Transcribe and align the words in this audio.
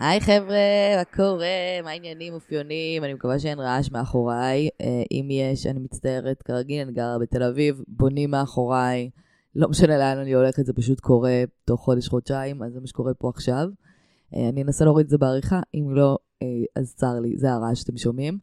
היי 0.00 0.20
חבר'ה, 0.20 0.96
מה 0.96 1.04
קורה? 1.04 1.82
מה 1.84 1.90
העניינים 1.90 2.34
אופיונים? 2.34 3.04
אני 3.04 3.14
מקווה 3.14 3.38
שאין 3.38 3.60
רעש 3.60 3.90
מאחוריי. 3.90 4.68
אה, 4.80 5.02
אם 5.10 5.28
יש, 5.30 5.66
אני 5.66 5.80
מצטערת, 5.80 6.42
כרגיל 6.42 6.80
אני 6.80 6.92
גרה 6.92 7.18
בתל 7.18 7.42
אביב, 7.42 7.82
בונים 7.88 8.30
מאחוריי. 8.30 9.10
לא 9.54 9.68
משנה 9.68 9.98
לאן 9.98 10.18
אני 10.18 10.34
הולכת, 10.34 10.66
זה 10.66 10.72
פשוט 10.72 11.00
קורה 11.00 11.42
תוך 11.64 11.80
חודש-חודשיים, 11.80 12.62
אז 12.62 12.72
זה 12.72 12.80
מה 12.80 12.86
שקורה 12.86 13.14
פה 13.14 13.28
עכשיו. 13.28 13.68
אה, 14.36 14.48
אני 14.48 14.62
אנסה 14.62 14.84
להוריד 14.84 15.04
את 15.04 15.10
זה 15.10 15.18
בעריכה, 15.18 15.60
אם 15.74 15.90
לא, 15.90 16.18
אה, 16.42 16.46
אז 16.76 16.94
צר 16.94 17.20
לי, 17.20 17.36
זה 17.36 17.52
הרעש 17.52 17.80
שאתם 17.80 17.96
שומעים. 17.96 18.38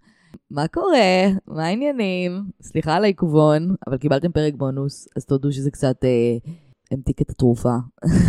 מה 0.52 0.67
קורה? 0.67 1.27
מה 1.47 1.66
העניינים? 1.66 2.44
סליחה 2.61 2.95
על 2.95 3.03
העיכובון, 3.03 3.75
אבל 3.88 3.97
קיבלתם 3.97 4.31
פרק 4.31 4.53
בונוס, 4.58 5.08
אז 5.16 5.25
תודו 5.25 5.52
שזה 5.52 5.71
קצת 5.71 6.05
אה, 6.05 6.38
המתיק 6.91 7.21
את 7.21 7.30
התרופה. 7.30 7.75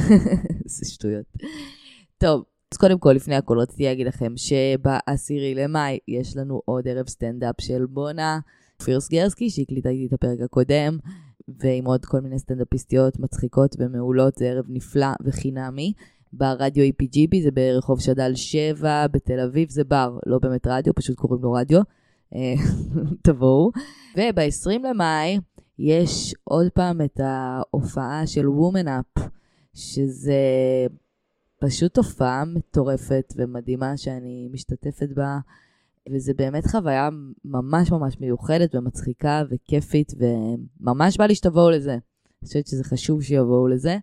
זה 0.77 0.91
שטויות. 0.91 1.27
טוב, 2.19 2.45
אז 2.73 2.79
קודם 2.79 2.99
כל, 2.99 3.13
לפני 3.13 3.35
הכל, 3.35 3.59
רציתי 3.59 3.85
להגיד 3.85 4.07
לכם 4.07 4.33
שבעשירי 4.37 5.55
למאי 5.55 5.99
יש 6.09 6.37
לנו 6.37 6.63
עוד 6.65 6.89
ערב 6.89 7.09
סטנדאפ 7.09 7.55
של 7.61 7.87
בונה, 7.87 8.39
אופיר 8.81 9.01
סגרסקי, 9.01 9.51
שהקליטה 9.51 9.89
איתי 9.89 10.07
את 10.07 10.13
הפרק 10.13 10.41
הקודם, 10.45 10.99
ועם 11.49 11.85
עוד 11.85 12.05
כל 12.05 12.21
מיני 12.21 12.39
סטנדאפיסטיות 12.39 13.19
מצחיקות 13.19 13.77
ומעולות, 13.79 14.35
זה 14.35 14.49
ערב 14.49 14.65
נפלא 14.69 15.07
וחינמי. 15.25 15.93
ברדיו 16.33 16.85
EPGB, 16.85 17.43
זה 17.43 17.51
ברחוב 17.51 18.01
שד"ל 18.01 18.35
7 18.35 19.07
בתל 19.07 19.41
אביב, 19.41 19.71
זה 19.71 19.85
בר, 19.85 20.19
לא 20.27 20.39
באמת 20.39 20.67
רדיו, 20.67 20.95
פשוט 20.95 21.17
קוראים 21.17 21.43
לו 21.43 21.53
רדיו. 21.53 21.81
תבואו. 23.25 23.71
וב-20 24.17 24.89
למאי 24.91 25.39
יש 25.79 26.35
עוד 26.45 26.67
פעם 26.75 27.01
את 27.01 27.21
ההופעה 27.21 28.27
של 28.27 28.47
Woman 28.47 28.87
Up, 28.87 29.23
שזה 29.75 30.43
פשוט 31.61 31.95
תופעה 31.95 32.45
מטורפת 32.45 33.35
ומדהימה 33.37 33.97
שאני 33.97 34.49
משתתפת 34.53 35.09
בה, 35.15 35.39
וזה 36.13 36.35
באמת 36.35 36.67
חוויה 36.67 37.09
ממש 37.45 37.91
ממש 37.91 38.21
מיוחדת 38.21 38.75
ומצחיקה 38.75 39.43
וכיפית, 39.51 40.13
וממש 40.19 41.17
בא 41.17 41.27
לי 41.27 41.35
שתבואו 41.35 41.71
לזה. 41.71 41.93
אני 41.93 42.47
חושבת 42.49 42.67
שזה 42.67 42.85
חשוב 42.85 43.23
שיבואו 43.23 43.69
לזה, 43.69 43.97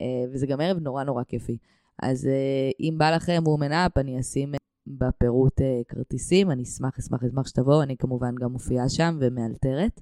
אה, 0.00 0.06
וזה 0.32 0.46
גם 0.46 0.60
ערב 0.60 0.78
נורא 0.78 1.04
נורא 1.04 1.24
כיפי. 1.24 1.58
אז 2.02 2.26
אה, 2.26 2.70
אם 2.80 2.94
בא 2.98 3.10
לכם 3.10 3.42
וומן 3.46 3.72
אפ, 3.72 3.98
אני 3.98 4.20
אשים 4.20 4.52
בפירוט 4.86 5.60
אה, 5.60 5.80
כרטיסים, 5.88 6.50
אני 6.50 6.62
אשמח, 6.62 6.98
אשמח, 6.98 7.24
אשמח 7.24 7.46
שתבואו, 7.46 7.82
אני 7.82 7.96
כמובן 7.96 8.34
גם 8.34 8.52
מופיעה 8.52 8.88
שם 8.88 9.18
ומאלתרת. 9.20 10.00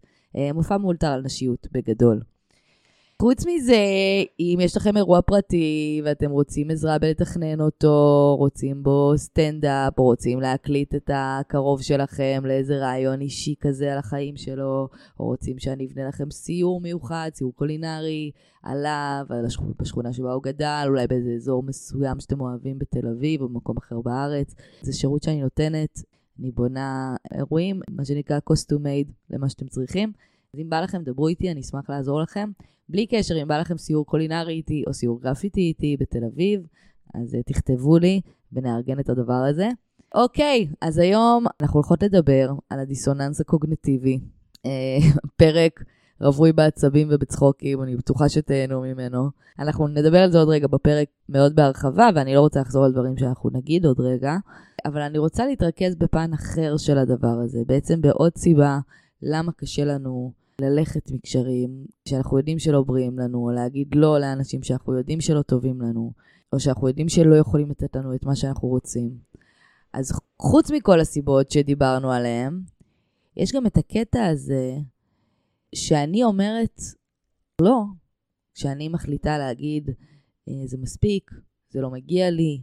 מופע 0.54 0.78
מאולתר 0.78 1.06
על 1.06 1.22
נשיות 1.22 1.66
בגדול. 1.72 2.20
חוץ 3.22 3.46
מזה, 3.46 3.84
אם 4.40 4.58
יש 4.60 4.76
לכם 4.76 4.96
אירוע 4.96 5.22
פרטי 5.22 6.00
ואתם 6.04 6.30
רוצים 6.30 6.70
עזרה 6.70 6.98
בלתכנן 6.98 7.60
אותו, 7.60 8.36
רוצים 8.38 8.82
בו 8.82 9.12
סטנדאפ, 9.16 9.98
רוצים 9.98 10.40
להקליט 10.40 10.94
את 10.94 11.10
הקרוב 11.14 11.82
שלכם 11.82 12.42
לאיזה 12.44 12.78
רעיון 12.78 13.20
אישי 13.20 13.54
כזה 13.60 13.92
על 13.92 13.98
החיים 13.98 14.36
שלו, 14.36 14.88
או 15.20 15.24
רוצים 15.24 15.58
שאני 15.58 15.86
אבנה 15.86 16.08
לכם 16.08 16.30
סיור 16.30 16.80
מיוחד, 16.80 17.30
סיור 17.34 17.52
קולינרי, 17.54 18.30
עליו, 18.62 19.26
על 19.28 19.46
השכונה, 19.46 19.72
בשכונה 19.78 20.12
שבה 20.12 20.32
הוא 20.32 20.42
גדל, 20.42 20.84
אולי 20.88 21.06
באיזה 21.06 21.30
אזור 21.30 21.62
מסוים 21.62 22.20
שאתם 22.20 22.40
אוהבים 22.40 22.78
בתל 22.78 23.08
אביב 23.08 23.42
או 23.42 23.48
במקום 23.48 23.76
אחר 23.76 24.00
בארץ. 24.00 24.54
זה 24.82 24.92
שירות 24.92 25.22
שאני 25.22 25.40
נותנת, 25.40 26.02
אני 26.40 26.50
בונה 26.50 27.16
אירועים, 27.34 27.80
מה 27.90 28.04
שנקרא 28.04 28.38
costume 28.52 28.82
made 28.82 29.12
למה 29.30 29.48
שאתם 29.48 29.66
צריכים. 29.68 30.12
אז 30.58 30.62
אם 30.62 30.70
בא 30.70 30.80
לכם, 30.80 31.02
דברו 31.04 31.28
איתי, 31.28 31.50
אני 31.50 31.60
אשמח 31.60 31.90
לעזור 31.90 32.20
לכם. 32.20 32.50
בלי 32.88 33.06
קשר, 33.06 33.42
אם 33.42 33.48
בא 33.48 33.58
לכם 33.58 33.78
סיור 33.78 34.06
קולינרי 34.06 34.52
איתי 34.52 34.84
או 34.86 34.94
סיור 34.94 35.20
גרפיטי 35.20 35.60
איתי 35.60 35.96
בתל 36.00 36.24
אביב, 36.24 36.66
אז 37.14 37.34
uh, 37.34 37.38
תכתבו 37.46 37.98
לי 37.98 38.20
ונארגן 38.52 39.00
את 39.00 39.08
הדבר 39.08 39.32
הזה. 39.50 39.68
אוקיי, 40.14 40.68
אז 40.80 40.98
היום 40.98 41.46
אנחנו 41.60 41.78
הולכות 41.78 42.02
לדבר 42.02 42.52
על 42.70 42.80
הדיסוננס 42.80 43.40
הקוגנטיבי. 43.40 44.18
Uh, 44.56 44.68
פרק 45.36 45.84
רווי 46.20 46.52
בעצבים 46.52 47.08
ובצחוקים, 47.10 47.82
אני 47.82 47.96
בטוחה 47.96 48.28
שתהנו 48.28 48.80
ממנו. 48.80 49.30
אנחנו 49.58 49.88
נדבר 49.88 50.18
על 50.18 50.30
זה 50.30 50.38
עוד 50.38 50.48
רגע 50.48 50.66
בפרק 50.66 51.08
מאוד 51.28 51.56
בהרחבה, 51.56 52.08
ואני 52.14 52.34
לא 52.34 52.40
רוצה 52.40 52.60
לחזור 52.60 52.84
על 52.84 52.92
דברים 52.92 53.16
שאנחנו 53.16 53.50
נגיד 53.52 53.86
עוד 53.86 54.00
רגע, 54.00 54.36
אבל 54.84 55.00
אני 55.00 55.18
רוצה 55.18 55.46
להתרכז 55.46 55.96
בפן 55.96 56.32
אחר 56.32 56.76
של 56.76 56.98
הדבר 56.98 57.38
הזה, 57.44 57.58
בעצם 57.66 58.00
בעוד 58.00 58.32
סיבה 58.36 58.78
למה 59.22 59.52
קשה 59.52 59.84
לנו 59.84 60.37
ללכת 60.60 61.10
מקשרים 61.10 61.86
שאנחנו 62.08 62.38
יודעים 62.38 62.58
שלא 62.58 62.82
בריאים 62.82 63.18
לנו, 63.18 63.38
או 63.38 63.50
להגיד 63.50 63.94
לא 63.94 64.20
לאנשים 64.20 64.62
שאנחנו 64.62 64.98
יודעים 64.98 65.20
שלא 65.20 65.42
טובים 65.42 65.80
לנו, 65.80 66.12
או 66.52 66.60
שאנחנו 66.60 66.88
יודעים 66.88 67.08
שלא 67.08 67.34
יכולים 67.34 67.70
לתת 67.70 67.96
לנו 67.96 68.14
את 68.14 68.24
מה 68.24 68.36
שאנחנו 68.36 68.68
רוצים. 68.68 69.18
אז 69.92 70.12
חוץ 70.38 70.70
מכל 70.70 71.00
הסיבות 71.00 71.50
שדיברנו 71.50 72.12
עליהן, 72.12 72.60
יש 73.36 73.52
גם 73.52 73.66
את 73.66 73.76
הקטע 73.76 74.26
הזה 74.26 74.76
שאני 75.74 76.24
אומרת 76.24 76.80
לא, 77.62 77.82
כשאני 78.54 78.88
מחליטה 78.88 79.38
להגיד 79.38 79.90
אה, 80.48 80.66
זה 80.66 80.78
מספיק, 80.78 81.30
זה 81.70 81.80
לא 81.80 81.90
מגיע 81.90 82.30
לי. 82.30 82.60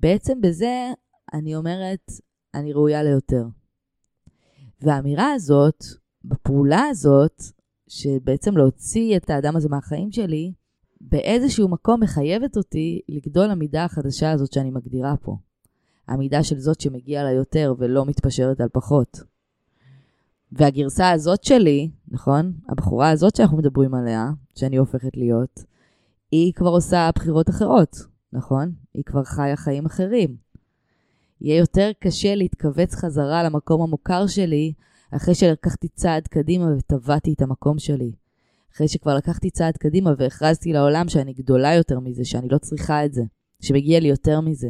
בעצם 0.00 0.40
בזה 0.40 0.92
אני 1.34 1.56
אומרת, 1.56 2.10
אני 2.54 2.72
ראויה 2.72 3.02
ליותר. 3.02 3.44
והאמירה 4.80 5.32
הזאת, 5.32 5.84
בפעולה 6.24 6.82
הזאת, 6.90 7.42
שבעצם 7.88 8.56
להוציא 8.56 9.16
את 9.16 9.30
האדם 9.30 9.56
הזה 9.56 9.68
מהחיים 9.68 10.12
שלי, 10.12 10.52
באיזשהו 11.00 11.68
מקום 11.68 12.02
מחייבת 12.02 12.56
אותי 12.56 13.00
לגדול 13.08 13.46
למידה 13.46 13.84
החדשה 13.84 14.30
הזאת 14.30 14.52
שאני 14.52 14.70
מגדירה 14.70 15.16
פה. 15.16 15.36
המידה 16.08 16.42
של 16.42 16.58
זאת 16.58 16.80
שמגיע 16.80 17.24
לה 17.24 17.32
יותר 17.32 17.74
ולא 17.78 18.06
מתפשרת 18.06 18.60
על 18.60 18.68
פחות. 18.72 19.20
והגרסה 20.52 21.10
הזאת 21.10 21.44
שלי, 21.44 21.90
נכון? 22.08 22.52
הבחורה 22.68 23.10
הזאת 23.10 23.36
שאנחנו 23.36 23.58
מדברים 23.58 23.94
עליה, 23.94 24.30
שאני 24.54 24.76
הופכת 24.76 25.16
להיות, 25.16 25.64
היא 26.32 26.52
כבר 26.54 26.70
עושה 26.70 27.10
בחירות 27.14 27.50
אחרות, 27.50 27.96
נכון? 28.32 28.72
היא 28.94 29.04
כבר 29.04 29.24
חיה 29.24 29.56
חיים 29.56 29.86
אחרים. 29.86 30.36
יהיה 31.40 31.58
יותר 31.58 31.90
קשה 32.00 32.34
להתכווץ 32.34 32.94
חזרה 32.94 33.42
למקום 33.42 33.82
המוכר 33.82 34.26
שלי 34.26 34.72
אחרי 35.10 35.34
שלקחתי 35.34 35.88
צעד 35.88 36.26
קדימה 36.26 36.64
וטבעתי 36.76 37.32
את 37.32 37.42
המקום 37.42 37.78
שלי. 37.78 38.12
אחרי 38.74 38.88
שכבר 38.88 39.14
לקחתי 39.14 39.50
צעד 39.50 39.76
קדימה 39.76 40.10
והכרזתי 40.18 40.72
לעולם 40.72 41.08
שאני 41.08 41.32
גדולה 41.32 41.74
יותר 41.74 42.00
מזה, 42.00 42.24
שאני 42.24 42.48
לא 42.48 42.58
צריכה 42.58 43.04
את 43.04 43.12
זה, 43.12 43.22
שמגיע 43.60 44.00
לי 44.00 44.08
יותר 44.08 44.40
מזה. 44.40 44.68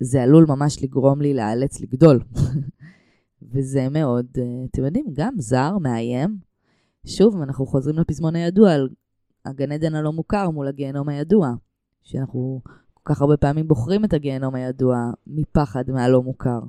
זה 0.00 0.22
עלול 0.22 0.46
ממש 0.48 0.82
לגרום 0.82 1.20
לי 1.20 1.34
להיאלץ 1.34 1.80
לגדול. 1.80 2.22
וזה 3.52 3.88
מאוד, 3.88 4.26
אה, 4.38 4.64
אתם 4.70 4.84
יודעים, 4.84 5.06
גם 5.12 5.34
זר, 5.38 5.78
מאיים. 5.78 6.38
שוב, 7.06 7.40
אנחנו 7.42 7.66
חוזרים 7.66 7.98
לפזמון 7.98 8.36
הידוע 8.36 8.72
על 8.72 8.88
הגן 9.44 9.72
עדן 9.72 9.94
הלא 9.94 10.12
מוכר 10.12 10.50
מול 10.50 10.68
הגיהנום 10.68 11.08
הידוע, 11.08 11.54
שאנחנו 12.02 12.60
כל 12.94 13.14
כך 13.14 13.20
הרבה 13.20 13.36
פעמים 13.36 13.68
בוחרים 13.68 14.04
את 14.04 14.12
הגיהנום 14.12 14.54
הידוע 14.54 15.10
מפחד 15.26 15.90
מהלא 15.90 16.22
מוכר. 16.22 16.60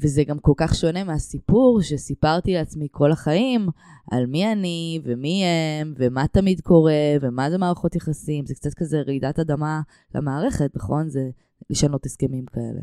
וזה 0.00 0.24
גם 0.24 0.38
כל 0.38 0.52
כך 0.56 0.74
שונה 0.74 1.04
מהסיפור 1.04 1.80
שסיפרתי 1.82 2.54
לעצמי 2.54 2.88
כל 2.90 3.12
החיים 3.12 3.68
על 4.10 4.26
מי 4.26 4.52
אני 4.52 5.00
ומי 5.04 5.44
הם 5.44 5.94
ומה 5.96 6.26
תמיד 6.28 6.60
קורה 6.60 6.92
ומה 7.20 7.50
זה 7.50 7.58
מערכות 7.58 7.96
יחסים. 7.96 8.46
זה 8.46 8.54
קצת 8.54 8.74
כזה 8.74 9.00
רעידת 9.00 9.38
אדמה 9.38 9.80
למערכת, 10.14 10.76
נכון? 10.76 11.08
זה 11.08 11.30
לשנות 11.70 12.06
הסכמים 12.06 12.46
כאלה. 12.46 12.80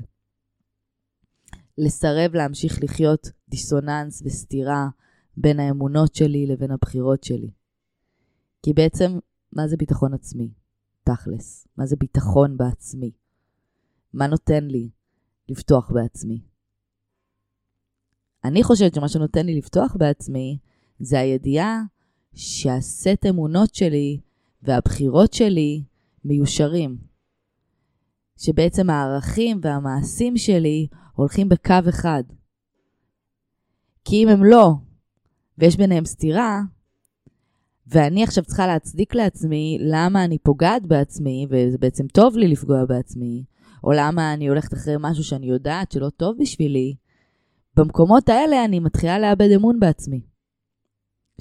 לסרב 1.78 2.36
להמשיך 2.36 2.84
לחיות 2.84 3.28
דיסוננס 3.50 4.22
וסתירה 4.26 4.88
בין 5.38 5.60
האמונות 5.60 6.16
שלי 6.16 6.46
לבין 6.48 6.72
הבחירות 6.72 7.24
שלי. 7.24 7.52
כי 8.64 8.74
בעצם, 8.74 9.20
מה 9.54 9.68
זה 9.68 9.78
ביטחון 9.78 10.14
עצמי? 10.14 10.54
תכלס. 11.04 11.68
מה 11.78 11.86
זה 11.86 11.96
ביטחון 11.96 12.58
בעצמי? 12.58 13.12
מה 14.14 14.28
נותן 14.28 14.64
לי 14.64 14.90
לפתוח 15.50 15.92
בעצמי? 15.92 16.53
אני 18.46 18.64
חושבת 18.64 18.94
שמה 18.96 19.10
שנותן 19.10 19.46
לי 19.46 19.58
לפתוח 19.58 19.96
בעצמי 20.00 20.58
זה 21.00 21.20
הידיעה 21.20 21.82
שהסט 22.36 23.26
אמונות 23.30 23.76
שלי 23.76 24.20
והבחירות 24.62 25.34
שלי 25.34 25.84
מיושרים. 26.26 26.98
שבעצם 28.38 28.90
הערכים 28.90 29.60
והמעשים 29.62 30.38
שלי 30.38 30.88
הולכים 31.14 31.50
בקו 31.50 31.90
אחד. 31.90 32.24
כי 34.06 34.24
אם 34.24 34.30
הם 34.30 34.44
לא, 34.44 34.74
ויש 35.58 35.78
ביניהם 35.78 36.06
סתירה, 36.06 36.62
ואני 37.88 38.24
עכשיו 38.24 38.44
צריכה 38.44 38.68
להצדיק 38.68 39.16
לעצמי 39.16 39.78
למה 39.82 40.26
אני 40.26 40.38
פוגעת 40.38 40.86
בעצמי, 40.86 41.48
וזה 41.50 41.78
בעצם 41.78 42.08
טוב 42.08 42.38
לי 42.38 42.48
לפגוע 42.48 42.86
בעצמי, 42.86 43.44
או 43.84 43.92
למה 43.92 44.34
אני 44.34 44.50
הולכת 44.50 44.74
אחרי 44.74 44.96
משהו 45.00 45.24
שאני 45.24 45.48
יודעת 45.48 45.92
שלא 45.92 46.10
טוב 46.10 46.38
בשבילי, 46.40 46.96
במקומות 47.76 48.30
האלה 48.30 48.66
אני 48.66 48.80
מתחילה 48.80 49.20
לאבד 49.20 49.52
אמון 49.56 49.80
בעצמי. 49.80 50.22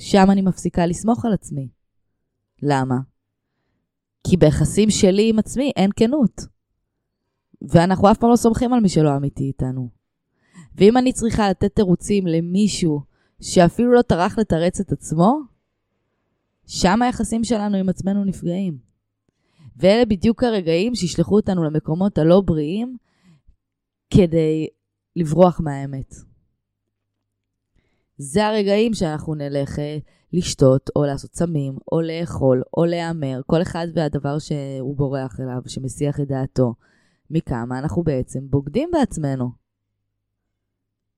שם 0.00 0.30
אני 0.30 0.42
מפסיקה 0.42 0.86
לסמוך 0.86 1.24
על 1.24 1.32
עצמי. 1.32 1.68
למה? 2.62 2.96
כי 4.26 4.36
ביחסים 4.36 4.90
שלי 4.90 5.28
עם 5.28 5.38
עצמי 5.38 5.72
אין 5.76 5.90
כנות. 5.96 6.40
ואנחנו 7.62 8.10
אף 8.10 8.18
פעם 8.18 8.30
לא 8.30 8.36
סומכים 8.36 8.72
על 8.72 8.80
מי 8.80 8.88
שלא 8.88 9.16
אמיתי 9.16 9.44
איתנו. 9.44 9.88
ואם 10.74 10.96
אני 10.96 11.12
צריכה 11.12 11.50
לתת 11.50 11.74
תירוצים 11.74 12.26
למישהו 12.26 13.00
שאפילו 13.40 13.92
לא 13.92 14.02
טרח 14.02 14.38
לתרץ 14.38 14.80
את 14.80 14.92
עצמו, 14.92 15.40
שם 16.66 17.02
היחסים 17.02 17.44
שלנו 17.44 17.76
עם 17.76 17.88
עצמנו 17.88 18.24
נפגעים. 18.24 18.78
ואלה 19.76 20.04
בדיוק 20.04 20.42
הרגעים 20.42 20.94
שישלחו 20.94 21.36
אותנו 21.36 21.64
למקומות 21.64 22.18
הלא 22.18 22.40
בריאים 22.40 22.96
כדי 24.10 24.68
לברוח 25.16 25.60
מהאמת. 25.60 26.14
זה 28.18 28.46
הרגעים 28.46 28.94
שאנחנו 28.94 29.34
נלך 29.34 29.78
אה, 29.78 29.98
לשתות, 30.32 30.90
או 30.96 31.04
לעשות 31.04 31.34
סמים, 31.34 31.78
או 31.92 32.00
לאכול, 32.00 32.62
או 32.76 32.84
להמר, 32.84 33.40
כל 33.46 33.62
אחד 33.62 33.86
והדבר 33.94 34.38
שהוא 34.38 34.96
בורח 34.96 35.40
אליו, 35.40 35.62
שמסיח 35.66 36.20
את 36.20 36.28
דעתו. 36.28 36.74
מכמה 37.30 37.78
אנחנו 37.78 38.02
בעצם 38.02 38.50
בוגדים 38.50 38.90
בעצמנו. 38.92 39.50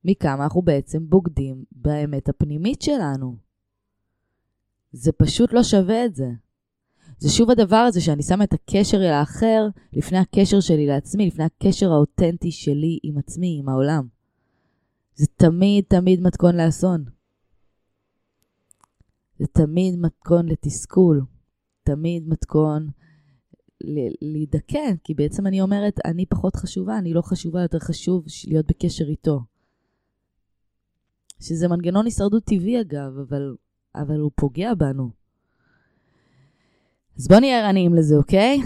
מכמה 0.05 0.45
אנחנו 0.45 0.63
בעצם 0.63 1.09
בוגדים 1.09 1.65
באמת 1.73 2.29
הפנימית 2.29 2.83
שלנו. 2.83 3.37
זה 4.93 5.13
פשוט 5.13 5.53
לא 5.53 5.63
שווה 5.63 6.05
את 6.05 6.15
זה. 6.15 6.29
זה 7.19 7.31
שוב 7.31 7.51
הדבר 7.51 7.77
הזה 7.77 8.01
שאני 8.01 8.23
שמה 8.23 8.45
את 8.45 8.53
הקשר 8.53 8.97
אל 8.97 9.13
האחר 9.13 9.67
לפני 9.93 10.19
הקשר 10.19 10.61
שלי 10.61 10.87
לעצמי, 10.87 11.27
לפני 11.27 11.45
הקשר 11.45 11.93
האותנטי 11.93 12.51
שלי 12.51 12.99
עם 13.03 13.19
עצמי, 13.19 13.57
עם 13.61 13.69
העולם. 13.69 14.09
זה 15.15 15.27
תמיד 15.37 15.85
תמיד 15.89 16.21
מתכון 16.21 16.57
לאסון. 16.57 17.05
זה 19.39 19.47
תמיד 19.47 19.99
מתכון 19.99 20.49
לתסכול, 20.49 21.25
תמיד 21.83 22.29
מתכון 22.29 22.89
להידכא, 24.23 24.93
כי 25.05 25.15
בעצם 25.15 25.47
אני 25.47 25.61
אומרת, 25.61 26.01
אני 26.05 26.27
פחות 26.27 26.57
חשובה, 26.57 26.99
אני 26.99 27.15
לא 27.15 27.23
חשובה, 27.23 27.63
יותר 27.63 27.79
חשוב 27.79 28.25
להיות 28.47 28.67
בקשר 28.67 29.05
איתו. 29.05 29.41
שזה 31.41 31.69
מנגנון 31.69 32.05
הישרדות 32.05 32.45
טבעי 32.45 32.81
אגב, 32.81 33.19
אבל, 33.29 33.57
אבל 33.95 34.21
הוא 34.21 34.31
פוגע 34.35 34.75
בנו. 34.75 35.24
אז 37.19 37.29
בואו 37.29 37.41
נהיה 37.41 37.67
ערניים 37.67 37.95
לזה, 37.95 38.17
אוקיי? 38.17 38.63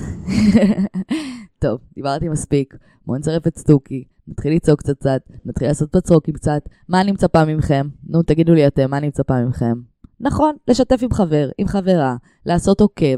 טוב, 1.63 1.81
דיברתי 1.95 2.29
מספיק. 2.29 2.75
בואו 3.07 3.19
נצרף 3.19 3.47
את 3.47 3.59
סטוקי, 3.59 4.05
נתחיל 4.29 4.55
לצעוק 4.55 4.81
קצת 4.81 4.99
קצת, 4.99 5.21
נתחיל 5.45 5.69
לעשות 5.69 5.93
פצרוקים 5.93 6.35
קצת. 6.35 6.63
מה 6.89 7.01
אני 7.01 7.13
מצפה 7.13 7.45
מכם? 7.45 7.89
נו, 8.07 8.23
תגידו 8.23 8.55
לי 8.55 8.67
אתם, 8.67 8.91
מה 8.91 8.99
אני 8.99 9.09
מצפה 9.09 9.45
מכם? 9.45 9.75
נכון, 10.21 10.57
לשתף 10.69 11.03
עם 11.03 11.13
חבר, 11.13 11.49
עם 11.59 11.67
חברה, 11.67 12.17
לעשות 12.47 12.81
עוקב, 12.81 13.17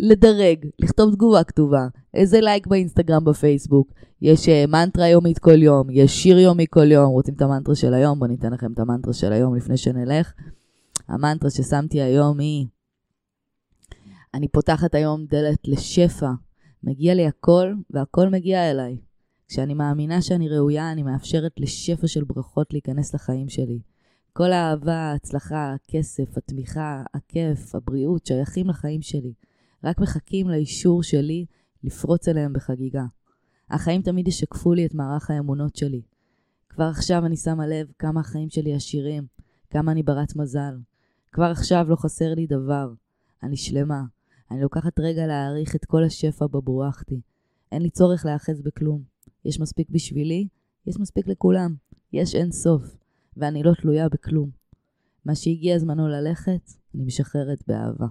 לדרג, 0.00 0.66
לכתוב 0.78 1.14
תגובה 1.14 1.44
כתובה, 1.44 1.86
איזה 2.14 2.40
לייק 2.40 2.66
באינסטגרם, 2.66 3.24
בפייסבוק. 3.24 3.92
יש 4.22 4.48
uh, 4.48 4.70
מנטרה 4.70 5.08
יומית 5.08 5.38
כל 5.38 5.62
יום, 5.62 5.90
יש 5.90 6.22
שיר 6.22 6.38
יומי 6.38 6.66
כל 6.70 6.92
יום. 6.92 7.10
רוצים 7.10 7.34
את 7.34 7.42
המנטרה 7.42 7.74
של 7.74 7.94
היום? 7.94 8.18
בואו 8.18 8.30
ניתן 8.30 8.52
לכם 8.52 8.72
את 8.72 8.78
המנטרה 8.78 9.12
של 9.12 9.32
היום 9.32 9.54
לפני 9.54 9.76
שנלך. 9.76 10.32
המנטרה 11.08 11.50
ששמתי 11.50 12.00
היום 12.00 12.38
היא, 12.38 12.66
אני 14.34 14.48
פותחת 14.48 14.94
היום 14.94 15.26
דלת 15.26 15.68
לשפע. 15.68 16.30
מגיע 16.82 17.14
לי 17.14 17.26
הכל, 17.26 17.74
והכל 17.90 18.28
מגיע 18.28 18.70
אליי. 18.70 18.96
כשאני 19.48 19.74
מאמינה 19.74 20.22
שאני 20.22 20.48
ראויה, 20.48 20.92
אני 20.92 21.02
מאפשרת 21.02 21.52
לשפע 21.56 22.06
של 22.06 22.24
ברכות 22.24 22.72
להיכנס 22.72 23.14
לחיים 23.14 23.48
שלי. 23.48 23.80
כל 24.32 24.52
האהבה, 24.52 24.94
ההצלחה, 24.94 25.72
הכסף, 25.74 26.36
התמיכה, 26.38 27.02
הכיף, 27.14 27.74
הבריאות, 27.74 28.26
שייכים 28.26 28.68
לחיים 28.68 29.02
שלי. 29.02 29.32
רק 29.84 30.00
מחכים 30.00 30.48
לאישור 30.48 31.02
שלי 31.02 31.46
לפרוץ 31.84 32.28
אליהם 32.28 32.52
בחגיגה. 32.52 33.04
החיים 33.70 34.02
תמיד 34.02 34.28
ישקפו 34.28 34.74
לי 34.74 34.86
את 34.86 34.94
מערך 34.94 35.30
האמונות 35.30 35.76
שלי. 35.76 36.02
כבר 36.68 36.84
עכשיו 36.84 37.26
אני 37.26 37.36
שמה 37.36 37.66
לב 37.66 37.86
כמה 37.98 38.20
החיים 38.20 38.50
שלי 38.50 38.74
עשירים, 38.74 39.26
כמה 39.70 39.92
אני 39.92 40.02
ברת 40.02 40.36
מזל. 40.36 40.78
כבר 41.32 41.50
עכשיו 41.50 41.86
לא 41.88 41.96
חסר 41.96 42.34
לי 42.34 42.46
דבר. 42.46 42.92
אני 43.42 43.56
שלמה. 43.56 44.02
אני 44.50 44.60
לוקחת 44.60 45.00
רגע 45.00 45.26
להעריך 45.26 45.76
את 45.76 45.84
כל 45.84 46.04
השפע 46.04 46.46
בו. 46.46 46.82
אין 47.72 47.82
לי 47.82 47.90
צורך 47.90 48.26
להאחז 48.26 48.62
בכלום. 48.62 49.02
יש 49.44 49.60
מספיק 49.60 49.90
בשבילי, 49.90 50.48
יש 50.86 50.98
מספיק 51.00 51.26
לכולם. 51.26 51.74
יש 52.12 52.34
אין 52.34 52.52
סוף. 52.52 52.96
ואני 53.36 53.62
לא 53.62 53.72
תלויה 53.74 54.08
בכלום. 54.08 54.50
מה 55.24 55.34
שהגיע 55.34 55.78
זמנו 55.78 56.08
ללכת, 56.08 56.70
אני 56.94 57.04
משחררת 57.04 57.58
באהבה. 57.68 58.06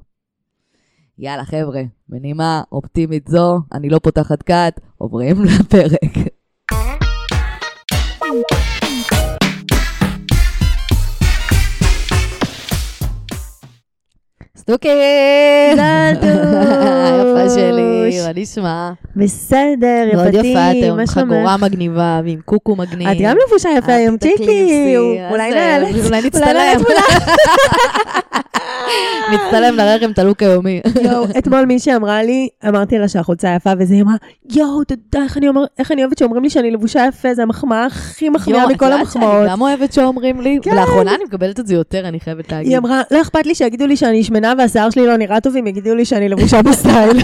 יאללה 1.18 1.45
חבר'ה, 1.45 1.81
בנימה 2.09 2.63
אופטימית 2.71 3.27
זו, 3.27 3.59
אני 3.74 3.89
לא 3.89 4.00
פותחת 4.00 4.44
קאט, 4.44 4.80
עוברים 4.97 5.36
לפרק. 5.45 6.38
סטוקי! 14.69 14.89
זלטו! 15.75 16.27
יפה 17.19 17.50
שלי, 17.56 18.19
מה 18.25 18.31
נשמע? 18.36 18.92
בסדר, 19.16 20.06
יפתי, 20.07 20.16
מאוד 20.16 20.33
יפה, 20.33 20.71
אתם 20.71 20.95
מה 20.95 21.01
עם 21.01 21.07
שלומך? 21.07 21.10
חגורה 21.10 21.57
מגניבה 21.57 22.21
ועם 22.25 22.39
קוקו 22.45 22.75
מגניב. 22.75 23.07
את 23.07 23.18
גם 23.21 23.36
לבושה 23.48 23.69
יפה 23.77 23.94
היום, 23.94 24.18
תקליסי, 24.18 24.38
צ'יקי, 24.38 24.98
אולי 25.30 25.54
אה, 25.54 25.81
אולי 26.06 26.21
נצטלם. 26.21 26.81
נצטלם 29.31 29.75
לרחם 29.75 30.12
את 30.12 30.19
הלוק 30.19 30.44
היומי. 30.44 30.81
יואו, 31.03 31.25
אתמול 31.38 31.65
מישהי 31.65 31.95
אמרה 31.95 32.24
לי, 32.24 32.50
אמרתי 32.68 32.97
לה 32.97 33.07
שהחולצה 33.07 33.53
יפה, 33.56 33.69
וזה 33.80 33.95
אמרה, 34.01 34.15
יואו, 34.56 34.81
אתה 34.81 34.94
יודע 34.94 35.24
איך 35.24 35.38
אני 35.38 35.47
אומר- 35.47 35.65
איך 35.80 35.91
אני 35.91 36.03
אוהבת 36.03 36.18
שאומרים 36.18 36.44
לי 36.44 36.50
שאני 36.50 36.71
לבושה 36.71 37.06
יפה, 37.07 37.33
זה 37.33 37.41
המחמאה 37.44 37.86
הכי 37.86 38.30
מחמיאה 38.30 38.68
מכל 38.68 38.91
המחמאות. 38.91 39.31
שאני 39.43 39.50
גם 39.50 39.62
אוהבת 39.62 39.93
שאומרים 39.93 40.41
לי, 40.41 40.58
כן. 40.62 40.72
ולאחרונה 40.72 41.15
אני 41.15 41.24
מקבלת 41.24 41.60
את 41.60 41.67
זה 41.67 41.74
יותר, 41.75 42.08
אני 42.08 42.19
חייבת 42.19 42.51
להגיד. 42.51 42.69
היא 42.72 42.77
אמרה, 42.77 43.01
לא 43.12 43.22
אכפת 43.22 43.46
לי 43.46 43.55
שיגידו 43.55 43.88
לי 43.88 43.98
שאני 43.98 44.24
שמנה 44.24 44.53
והשיער 44.58 44.89
שלי 44.89 45.08
לא 45.08 45.17
נראה 45.17 45.41
טוב, 45.41 45.55
אם 45.58 45.67
יגידו 45.67 45.96
לי 45.96 46.05
שאני 46.05 46.29
לבושה 46.29 46.62
בסטייל. 46.72 47.17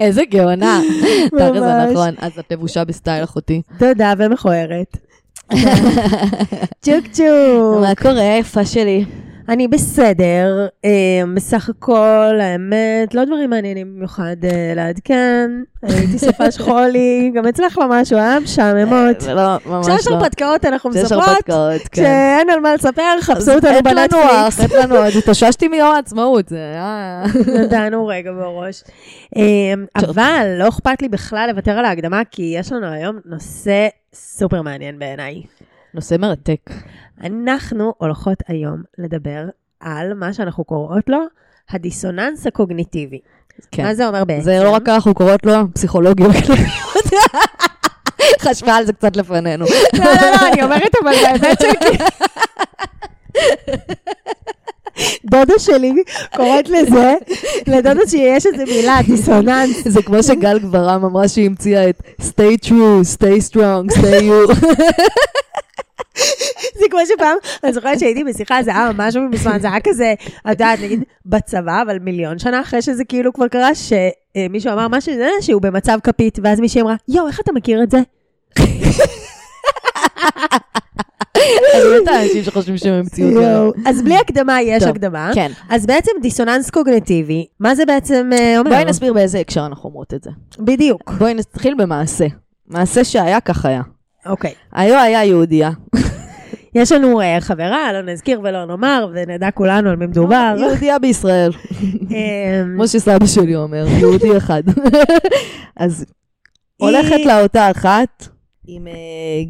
איזה 0.00 0.22
גאונה. 0.30 0.80
תכף 1.26 1.54
זה 1.54 1.60
ממש. 1.60 1.90
נכון, 1.92 2.14
אז 2.18 2.32
את 2.38 2.52
לבושה 2.52 2.84
בסטייל 2.84 3.24
אחותי. 3.24 3.62
תודה 3.78 4.12
ומכוערת. 4.18 4.96
צ'וק 6.84 7.06
צ'וק. 7.12 7.80
מה 7.80 7.94
קורה, 8.02 8.22
יפה 8.40 8.64
שלי? 8.64 9.04
אני 9.48 9.68
בסדר, 9.68 10.66
אה, 10.84 11.22
בסך 11.34 11.68
הכל, 11.68 12.38
האמת, 12.40 13.14
לא 13.14 13.24
דברים 13.24 13.50
מעניינים 13.50 13.94
במיוחד 13.94 14.36
אה, 14.44 14.72
לעדכן. 14.76 15.50
הייתי 15.82 16.18
סופש 16.18 16.58
חולי, 16.64 17.30
גם 17.34 17.46
אצלך 17.46 17.78
לא 17.78 17.86
משהו, 17.90 18.18
אה? 18.18 18.40
משעממות. 18.40 19.22
לא, 19.22 19.56
ממש 19.66 19.86
כשיש 19.86 20.08
לא. 20.08 20.14
הרפתקאות 20.14 20.64
אנחנו 20.64 20.90
כשיש 20.90 21.02
מספרות, 21.02 21.24
הרפתקאות, 21.28 21.82
כן. 21.82 21.88
כשאין 21.90 22.50
על 22.50 22.60
מה 22.60 22.74
לספר, 22.74 23.02
אז 23.02 23.22
חפשו 23.22 23.52
אותנו 23.52 23.82
בנטפליקס. 23.84 24.60
עת 24.60 24.72
לנוח, 24.72 25.16
התאוששתי 25.18 25.68
מיום 25.68 25.90
העצמאות, 25.90 26.48
זה 26.48 26.56
היה... 26.56 27.22
נתנו 27.64 28.06
רגע 28.06 28.32
בראש. 28.32 28.82
אה, 29.36 29.42
אבל 29.96 30.56
לא 30.58 30.68
אכפת 30.68 31.02
לי 31.02 31.08
בכלל 31.08 31.48
לוותר 31.50 31.72
על 31.72 31.84
ההקדמה, 31.84 32.22
כי 32.30 32.54
יש 32.58 32.72
לנו 32.72 32.86
היום 32.86 33.18
נושא 33.24 33.88
סופר 34.14 34.62
מעניין 34.62 34.98
בעיניי. 34.98 35.42
נושא 35.96 36.16
מרתק. 36.18 36.70
אנחנו 37.24 37.94
הולכות 37.98 38.38
היום 38.48 38.82
לדבר 38.98 39.44
על 39.80 40.14
מה 40.14 40.32
שאנחנו 40.32 40.64
קוראות 40.64 41.08
לו 41.08 41.18
הדיסוננס 41.70 42.46
הקוגניטיבי. 42.46 43.20
כן. 43.70 43.82
מה 43.84 43.94
זה 43.94 44.06
אומר 44.08 44.24
בעצם? 44.24 44.42
זה 44.42 44.60
לא 44.64 44.70
רק 44.70 44.88
אנחנו 44.88 45.14
קוראות 45.14 45.46
לו 45.46 45.52
פסיכולוגיה. 45.74 46.26
חשבה 48.40 48.74
על 48.74 48.86
זה 48.86 48.92
קצת 48.92 49.16
לפנינו. 49.16 49.64
לא, 49.98 50.04
לא, 50.04 50.30
לא, 50.30 50.48
אני 50.52 50.62
אומרת 50.62 50.92
אבל 51.02 51.12
באמת 51.22 51.58
שכי... 51.62 52.04
דודה 55.24 55.58
שלי 55.58 55.92
קוראת 56.36 56.68
לזה, 56.68 57.14
לדודה 57.66 58.00
שיש 58.08 58.46
איזה 58.46 58.64
מילה, 58.64 58.98
דיסוננס. 59.06 59.88
זה 59.88 60.02
כמו 60.02 60.22
שגל 60.22 60.58
גברם 60.58 61.04
אמרה 61.04 61.28
שהיא 61.28 61.46
המציאה 61.46 61.88
את 61.88 62.02
stay 62.20 62.66
true, 62.66 63.16
stay 63.16 63.50
strong, 63.50 63.98
stay 63.98 64.22
you. 64.22 64.66
זה 66.78 66.84
כמו 66.90 67.00
שפעם, 67.06 67.36
אני 67.64 67.72
זוכרת 67.72 67.98
שהייתי 67.98 68.24
בשיחה, 68.24 68.62
זה 68.62 68.70
היה 68.70 68.90
משהו 68.98 69.22
מזמן, 69.22 69.58
זה 69.60 69.66
היה 69.66 69.80
כזה, 69.84 70.14
את 70.26 70.50
יודעת, 70.50 70.80
נגיד 70.80 71.02
בצבא, 71.26 71.82
אבל 71.82 71.98
מיליון 71.98 72.38
שנה 72.38 72.60
אחרי 72.60 72.82
שזה 72.82 73.04
כאילו 73.04 73.32
כבר 73.32 73.48
קרה, 73.48 73.70
שמישהו 73.74 74.72
אמר 74.72 74.88
משהו, 74.88 75.14
זה 75.14 75.28
שהוא 75.40 75.62
במצב 75.62 75.98
כפית, 76.02 76.38
ואז 76.42 76.60
מישהי 76.60 76.80
אמרה, 76.80 76.94
יואו, 77.08 77.28
איך 77.28 77.40
אתה 77.40 77.52
מכיר 77.52 77.82
את 77.82 77.90
זה? 77.90 77.98
אני 81.74 81.94
יודעת 81.94 82.24
אנשים 82.24 82.44
שחושבים 82.44 82.78
שהם 82.78 82.94
המציאו 82.94 83.30
דברים. 83.30 83.48
יואו. 83.48 83.72
אז 83.86 84.02
בלי 84.02 84.16
הקדמה 84.16 84.62
יש 84.62 84.82
הקדמה. 84.82 85.30
כן. 85.34 85.52
אז 85.68 85.86
בעצם 85.86 86.12
דיסוננס 86.22 86.70
קוגניטיבי, 86.70 87.46
מה 87.60 87.74
זה 87.74 87.86
בעצם 87.86 88.30
אה, 88.32 88.58
אומר? 88.58 88.70
בואי 88.70 88.84
נסביר 88.84 89.12
באיזה 89.12 89.38
הקשר 89.38 89.66
אנחנו 89.66 89.88
אומרות 89.88 90.14
את 90.14 90.24
זה. 90.24 90.30
בדיוק. 90.58 91.10
בואי 91.18 91.34
נתחיל 91.34 91.74
במעשה. 91.78 92.26
מעשה 92.68 93.04
שהיה, 93.04 93.40
כך 93.40 93.64
היה. 93.66 93.82
אוקיי. 94.26 94.54
היו 94.72 94.96
היה 94.98 95.24
יהודייה. 95.24 95.70
יש 96.74 96.92
לנו 96.92 97.20
אה, 97.20 97.36
חברה, 97.40 97.92
לא 97.92 98.12
נזכיר 98.12 98.40
ולא 98.44 98.64
נאמר, 98.64 99.08
ונדע 99.14 99.50
כולנו 99.50 99.90
על 99.90 99.96
מי 99.96 100.06
מדובר. 100.06 100.54
יהודייה 100.58 100.98
בישראל. 100.98 101.50
אמ, 101.82 102.74
כמו 102.74 102.88
שסבא 102.88 103.26
שלי 103.26 103.56
אומר, 103.56 103.86
יהודי 103.88 104.36
אחד. 104.36 104.62
אז 105.76 106.04
הולכת 106.76 107.26
לאותה 107.26 107.70
אחת 107.70 108.28
עם 108.66 108.86
אה, 108.86 108.92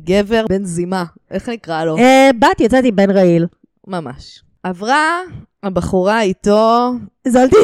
גבר 0.05 0.45
בן 0.49 0.65
זימה. 0.65 1.05
איך 1.31 1.49
נקרא 1.49 1.85
לו? 1.85 1.97
אה, 1.99 2.31
בת 2.39 2.61
יוצאת 2.61 2.85
עם 2.85 2.97
בן 2.97 3.11
רעיל. 3.11 3.47
ממש. 3.87 4.43
עברה 4.63 5.21
הבחורה 5.63 6.23
איתו 6.23 6.93
זולתי, 7.29 7.57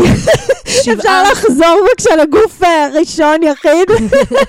אפשר 0.78 1.00
שבעה... 1.02 1.32
לחזור 1.32 1.84
בבקשה 1.88 2.16
לגוף 2.16 2.62
אה, 2.62 2.88
ראשון 2.94 3.42
יחיד? 3.42 3.88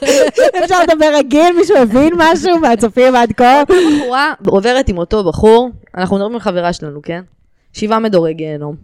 אפשר 0.63 0.83
לדבר 0.83 1.15
רגיל, 1.15 1.55
מישהו 1.57 1.77
הבין 1.77 2.13
משהו 2.17 2.59
מהצופים 2.59 3.15
עד 3.15 3.31
כה? 3.31 3.63
בחורה 3.63 4.33
עוברת 4.47 4.89
עם 4.89 4.97
אותו 4.97 5.23
בחור, 5.23 5.69
אנחנו 5.97 6.15
מדברים 6.15 6.33
על 6.33 6.39
חברה 6.39 6.73
שלנו, 6.73 7.01
כן? 7.01 7.21
שבעה 7.73 7.99
מדורי 7.99 8.33
גיהנום. 8.33 8.75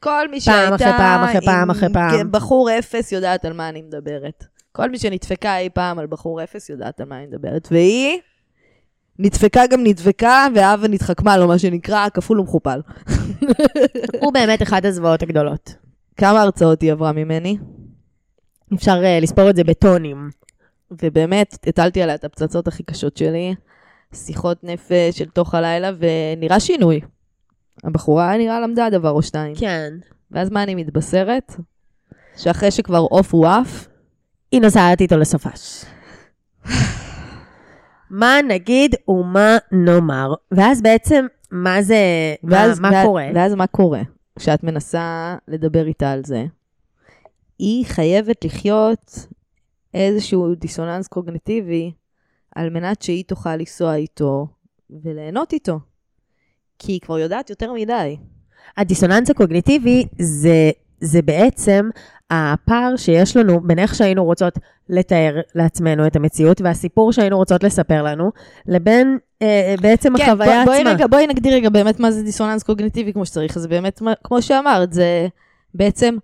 כל 0.00 0.28
מי 0.30 0.40
פעם 0.40 0.40
שהייתה 0.40 0.74
אחרי 0.74 0.96
פעם 0.96 1.24
אחרי 1.24 1.36
עם 1.36 1.44
פעם 1.44 1.70
אחרי 1.70 1.88
פעם. 1.92 2.32
בחור 2.32 2.78
אפס 2.78 3.12
יודעת 3.12 3.44
על 3.44 3.52
מה 3.52 3.68
אני 3.68 3.82
מדברת. 3.82 4.44
כל 4.72 4.90
מי 4.90 4.98
שנדפקה 4.98 5.58
אי 5.58 5.68
פעם 5.74 5.98
על 5.98 6.06
בחור 6.06 6.42
אפס 6.42 6.70
יודעת 6.70 7.00
על 7.00 7.06
מה 7.08 7.16
אני 7.16 7.26
מדברת. 7.26 7.68
והיא 7.70 8.18
נדפקה 9.18 9.66
גם 9.66 9.84
נדפקה, 9.84 10.46
והאווה 10.54 10.88
נתחכמה 10.88 11.36
לו, 11.36 11.48
מה 11.48 11.58
שנקרא, 11.58 12.08
כפול 12.14 12.40
ומכופל. 12.40 12.80
הוא 14.20 14.32
באמת 14.32 14.62
אחת 14.62 14.84
הזוועות 14.84 15.22
הגדולות. 15.22 15.74
כמה 16.20 16.42
הרצאות 16.42 16.82
היא 16.82 16.92
עברה 16.92 17.12
ממני, 17.12 17.56
אפשר 18.74 19.00
אה, 19.04 19.20
לספור 19.20 19.50
את 19.50 19.56
זה 19.56 19.64
בטונים. 19.64 20.30
ובאמת, 20.90 21.58
הטלתי 21.66 22.02
עליה 22.02 22.14
את 22.14 22.24
הפצצות 22.24 22.68
הכי 22.68 22.82
קשות 22.82 23.16
שלי, 23.16 23.54
שיחות 24.14 24.64
נפש 24.64 25.18
של 25.18 25.28
תוך 25.28 25.54
הלילה, 25.54 25.90
ונראה 25.98 26.60
שינוי. 26.60 27.00
הבחורה 27.84 28.36
נראה 28.36 28.60
למדה 28.60 28.90
דבר 28.90 29.10
או 29.10 29.22
שתיים. 29.22 29.54
כן. 29.54 29.92
ואז 30.30 30.50
מה 30.50 30.62
אני 30.62 30.74
מתבשרת? 30.74 31.54
שאחרי 32.36 32.70
שכבר 32.70 32.98
עוף 32.98 33.34
הוא 33.34 33.46
עף, 33.46 33.88
היא 34.52 34.60
נוסעת 34.60 35.00
איתו 35.00 35.16
לסופש. 35.16 35.84
מה 38.10 38.36
נגיד 38.48 38.94
ומה 39.08 39.56
נאמר? 39.72 40.34
ואז 40.50 40.82
בעצם, 40.82 41.26
מה 41.50 41.82
זה, 41.82 41.96
ואז, 42.44 42.80
מה, 42.80 42.90
מה 42.90 42.96
ואז, 42.96 43.06
קורה? 43.06 43.26
ואז 43.34 43.54
מה 43.54 43.66
קורה? 43.66 44.00
כשאת 44.40 44.62
מנסה 44.64 45.36
לדבר 45.48 45.86
איתה 45.86 46.12
על 46.12 46.24
זה, 46.24 46.44
היא 47.58 47.86
חייבת 47.86 48.44
לחיות 48.44 49.26
איזשהו 49.94 50.54
דיסוננס 50.54 51.08
קוגניטיבי 51.08 51.92
על 52.56 52.70
מנת 52.70 53.02
שהיא 53.02 53.24
תוכל 53.24 53.56
לנסוע 53.56 53.94
איתו 53.94 54.46
וליהנות 54.90 55.52
איתו. 55.52 55.78
כי 56.78 56.92
היא 56.92 57.00
כבר 57.00 57.18
יודעת 57.18 57.50
יותר 57.50 57.72
מדי. 57.72 58.16
הדיסוננס 58.76 59.30
הקוגניטיבי 59.30 60.04
זה, 60.18 60.70
זה 61.00 61.22
בעצם 61.22 61.90
הפער 62.30 62.96
שיש 62.96 63.36
לנו 63.36 63.60
בין 63.60 63.78
איך 63.78 63.94
שהיינו 63.94 64.24
רוצות 64.24 64.58
לתאר 64.88 65.40
לעצמנו 65.54 66.06
את 66.06 66.16
המציאות 66.16 66.60
והסיפור 66.60 67.12
שהיינו 67.12 67.36
רוצות 67.36 67.64
לספר 67.64 68.02
לנו, 68.02 68.30
לבין 68.66 69.18
אה, 69.42 69.74
בעצם 69.80 70.16
החוויה 70.16 70.64
בוא, 70.64 70.64
בואי, 70.64 70.78
עצמה. 70.78 70.90
רגע, 70.90 71.06
בואי 71.06 71.26
נגדיר 71.26 71.54
רגע 71.54 71.68
באמת 71.68 72.00
מה 72.00 72.10
זה 72.10 72.22
דיסוננס 72.22 72.62
קוגניטיבי 72.62 73.12
כמו 73.12 73.26
שצריך. 73.26 73.56
אז 73.56 73.66
באמת, 73.66 74.02
כמו 74.24 74.42
שאמרת, 74.42 74.92
זה 74.92 75.28
בעצם, 75.74 76.16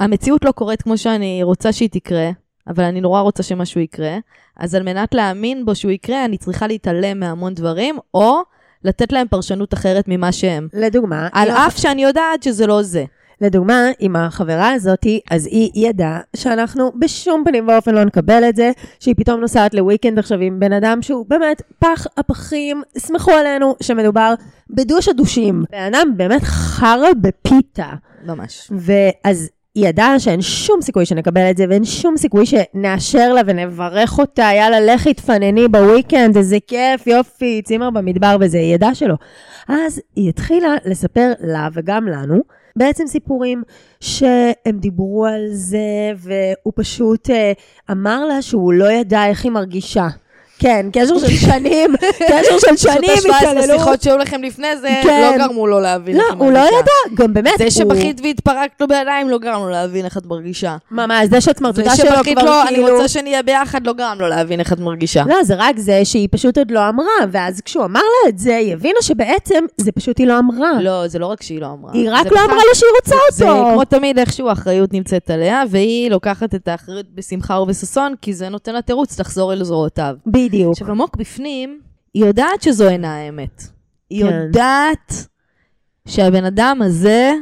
המציאות 0.00 0.44
לא 0.44 0.50
קורית 0.50 0.82
כמו 0.82 0.98
שאני 0.98 1.42
רוצה 1.42 1.72
שהיא 1.72 1.88
תקרה, 1.92 2.30
אבל 2.68 2.84
אני 2.84 3.00
נורא 3.00 3.20
רוצה 3.20 3.42
שמשהו 3.42 3.80
יקרה, 3.80 4.16
אז 4.56 4.74
על 4.74 4.82
מנת 4.82 5.14
להאמין 5.14 5.64
בו 5.64 5.74
שהוא 5.74 5.90
יקרה, 5.90 6.24
אני 6.24 6.38
צריכה 6.38 6.66
להתעלם 6.66 7.20
מהמון 7.20 7.54
דברים, 7.54 7.96
או 8.14 8.40
לתת 8.84 9.12
להם 9.12 9.28
פרשנות 9.28 9.74
אחרת 9.74 10.04
ממה 10.08 10.32
שהם. 10.32 10.68
לדוגמה, 10.72 11.28
על 11.32 11.50
אף 11.50 11.78
שאני 11.78 12.02
יודעת 12.02 12.42
שזה 12.42 12.66
לא 12.66 12.82
זה. 12.82 13.04
לדוגמה, 13.40 13.82
עם 13.98 14.16
החברה 14.16 14.72
הזאתי, 14.72 15.20
אז 15.30 15.46
היא 15.46 15.88
ידעה 15.88 16.20
שאנחנו 16.36 16.92
בשום 16.98 17.42
פנים 17.44 17.68
ואופן 17.68 17.94
לא 17.94 18.04
נקבל 18.04 18.44
את 18.48 18.56
זה, 18.56 18.70
שהיא 19.00 19.14
פתאום 19.18 19.40
נוסעת 19.40 19.74
לוויקנד 19.74 20.18
עכשיו 20.18 20.40
עם 20.40 20.60
בן 20.60 20.72
אדם 20.72 21.02
שהוא 21.02 21.26
באמת 21.28 21.62
פח 21.78 22.06
הפחים, 22.16 22.82
סמכו 22.98 23.30
עלינו 23.30 23.74
שמדובר 23.82 24.34
בדוש 24.70 25.08
הדושים. 25.08 25.64
בן 25.72 25.94
אדם 25.94 26.12
באמת 26.16 26.42
חרא 26.42 27.08
בפיתה. 27.20 27.88
ממש. 28.26 28.70
ואז 28.70 29.50
היא 29.74 29.88
ידעה 29.88 30.18
שאין 30.18 30.42
שום 30.42 30.82
סיכוי 30.82 31.06
שנקבל 31.06 31.50
את 31.50 31.56
זה, 31.56 31.64
ואין 31.68 31.84
שום 31.84 32.16
סיכוי 32.16 32.44
שנאשר 32.46 33.32
לה 33.32 33.40
ונברך 33.46 34.18
אותה, 34.18 34.50
יאללה, 34.56 34.94
לכי 34.94 35.14
תפנני 35.14 35.68
בוויקנד, 35.68 36.36
איזה 36.36 36.56
כיף, 36.66 37.06
יופי, 37.06 37.62
צימר 37.64 37.90
במדבר 37.90 38.36
וזה, 38.40 38.58
היא 38.58 38.74
ידעה 38.74 38.94
שלא. 38.94 39.14
אז 39.68 40.00
היא 40.16 40.28
התחילה 40.28 40.74
לספר 40.84 41.32
לה 41.40 41.68
וגם 41.72 42.08
לנו, 42.08 42.40
בעצם 42.76 43.06
סיפורים 43.06 43.62
שהם 44.00 44.78
דיברו 44.78 45.26
על 45.26 45.46
זה, 45.50 46.12
והוא 46.16 46.72
פשוט 46.76 47.30
אה, 47.30 47.52
אמר 47.90 48.24
לה 48.24 48.42
שהוא 48.42 48.72
לא 48.72 48.92
ידע 48.92 49.26
איך 49.26 49.44
היא 49.44 49.52
מרגישה. 49.52 50.06
כן, 50.58 50.86
קשר 50.92 51.18
של 51.18 51.28
שנים, 51.28 51.96
קשר 52.28 52.58
של 52.58 52.76
שנים, 52.76 53.10
פשוט 53.16 53.30
ה-17 53.30 53.36
התעללו. 53.36 53.78
שיחות 53.78 54.02
שהיו 54.02 54.18
לכם 54.18 54.42
לפני 54.42 54.76
זה, 54.76 55.00
כן. 55.02 55.32
לא 55.38 55.46
גרמו 55.46 55.66
לו 55.66 55.80
להבין 55.80 56.16
לא, 56.16 56.22
איך 56.22 56.30
היא 56.30 56.38
הוא 56.38 56.52
לא 56.52 56.60
מרגישה. 56.60 56.78
ידע, 56.78 57.22
גם 57.22 57.34
באמת, 57.34 57.52
זה 57.58 57.64
הוא... 57.64 57.70
שבכית 57.70 58.20
והתפרקת 58.24 58.80
לו 58.80 58.88
בידיים 58.88 59.28
לא 59.28 59.38
גרם 59.38 59.60
לו 59.60 59.68
להבין 59.68 60.04
איך 60.04 60.18
את 60.18 60.26
מרגישה. 60.26 60.76
ממש, 60.90 61.28
זה 61.30 61.40
שסמרטוטה 61.40 61.90
זה 61.90 61.96
שלו 61.96 62.10
שבכית 62.16 62.38
כבר 62.38 62.46
לו, 62.46 62.62
אני 62.62 62.68
כאילו... 62.68 62.92
רוצה 62.92 63.08
שנהיה 63.08 63.42
ביחד, 63.42 63.86
לא 63.86 63.92
גרם 63.92 64.16
לו 64.20 64.28
להבין 64.28 64.60
איך 64.60 64.72
את 64.72 64.78
מרגישה. 64.78 65.22
לא, 65.26 65.44
זה 65.44 65.54
רק 65.56 65.78
זה 65.78 66.04
שהיא 66.04 66.28
פשוט 66.30 66.58
עוד 66.58 66.70
לא 66.70 66.88
אמרה, 66.88 67.06
ואז 67.30 67.60
כשהוא 67.60 67.84
אמר 67.84 68.00
לה 68.00 68.28
את 68.28 68.38
זה, 68.38 68.56
היא 68.56 68.72
הבינה 68.72 69.02
שבעצם 69.02 69.64
זה 69.76 69.92
פשוט 69.92 70.18
היא 70.18 70.26
לא 70.26 70.38
אמרה. 70.38 70.82
לא, 70.82 71.08
זה 71.08 71.18
לא 71.18 71.26
רק 71.26 71.42
שהיא 71.42 71.60
לא 71.60 71.66
אמרה. 71.66 71.92
היא 71.92 72.08
רק 72.12 72.28
זה 72.28 72.34
לא 72.34 72.40
אמרה 72.44 72.56
לו 72.68 72.74
שהיא 72.74 72.90
רוצה 73.00 73.16
זה 73.32 73.50
אותו. 73.50 73.70
כמו 73.72 73.84
תמיד 73.84 74.18
איכשהו 74.18 74.48
האחריות 74.48 74.92
נמצאת 74.92 75.30
עליה, 75.30 75.62
והיא 75.70 76.10
לוקחת 76.10 76.54
את 76.54 76.68
האחריות 76.68 77.06
בשמחה 77.14 77.60
ובששון, 77.60 78.14
כי 78.22 78.34
זה 78.34 78.48
נותן 78.48 78.72
לה 78.72 78.82
תירוץ 78.82 79.20
לחזור 79.20 79.52
אל 79.52 79.64
זרועותיו. 79.64 80.14
בדיוק. 80.48 80.72
עכשיו, 80.72 80.90
עמוק 80.90 81.16
בפנים, 81.16 81.80
היא 82.14 82.24
יודעת 82.24 82.62
שזו 82.62 82.88
אינה 82.88 83.16
האמת. 83.16 83.62
היא 84.10 84.24
כן. 84.24 84.32
יודעת 84.32 85.12
שהבן 86.08 86.44
אדם 86.44 86.82
הזה 86.84 87.32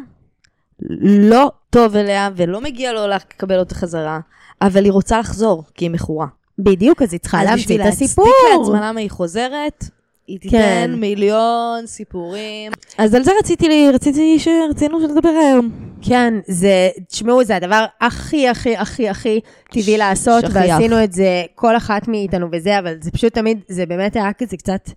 לא 1.00 1.50
טוב 1.70 1.96
אליה 1.96 2.30
ולא 2.36 2.60
מגיע 2.60 2.92
לו 2.92 3.06
לקבל 3.06 3.58
אותה 3.58 3.74
חזרה, 3.74 4.20
אבל 4.62 4.84
היא 4.84 4.92
רוצה 4.92 5.18
לחזור, 5.18 5.64
כי 5.74 5.84
היא 5.84 5.90
מכורה. 5.90 6.26
בדיוק, 6.58 7.02
אז 7.02 7.12
היא 7.12 7.20
צריכה 7.20 7.40
אז 7.40 7.46
להמציא 7.46 7.64
בשביל 7.64 7.82
את 7.82 7.86
הסיפור. 7.86 8.24
להצדיק 8.24 8.68
לעצמה 8.68 8.88
למה 8.88 9.00
היא 9.00 9.10
חוזרת, 9.10 9.84
היא 10.26 10.38
תיתן 10.40 10.58
כן. 10.58 10.94
מיליון 10.94 11.86
סיפורים. 11.86 12.72
אז 12.98 13.14
על 13.14 13.22
זה 13.22 13.30
רציתי 13.38 13.68
לי, 13.68 13.90
רציתי 13.92 14.38
שרצינו 14.38 14.98
לדבר 14.98 15.28
היום. 15.28 15.70
כן, 16.06 16.34
זה, 16.46 16.88
תשמעו, 17.08 17.44
זה 17.44 17.56
הדבר 17.56 17.84
הכי, 18.00 18.48
הכי, 18.48 18.76
הכי, 18.76 19.08
הכי 19.08 19.40
טבעי 19.70 19.98
לעשות, 19.98 20.44
שכיח. 20.44 20.56
ועשינו 20.56 21.04
את 21.04 21.12
זה 21.12 21.42
כל 21.54 21.76
אחת 21.76 22.08
מאיתנו 22.08 22.48
וזה, 22.52 22.78
אבל 22.78 22.94
זה 23.00 23.10
פשוט 23.10 23.34
תמיד, 23.34 23.60
זה 23.68 23.86
באמת 23.86 24.16
היה 24.16 24.32
כזה 24.32 24.56
קצת 24.56 24.90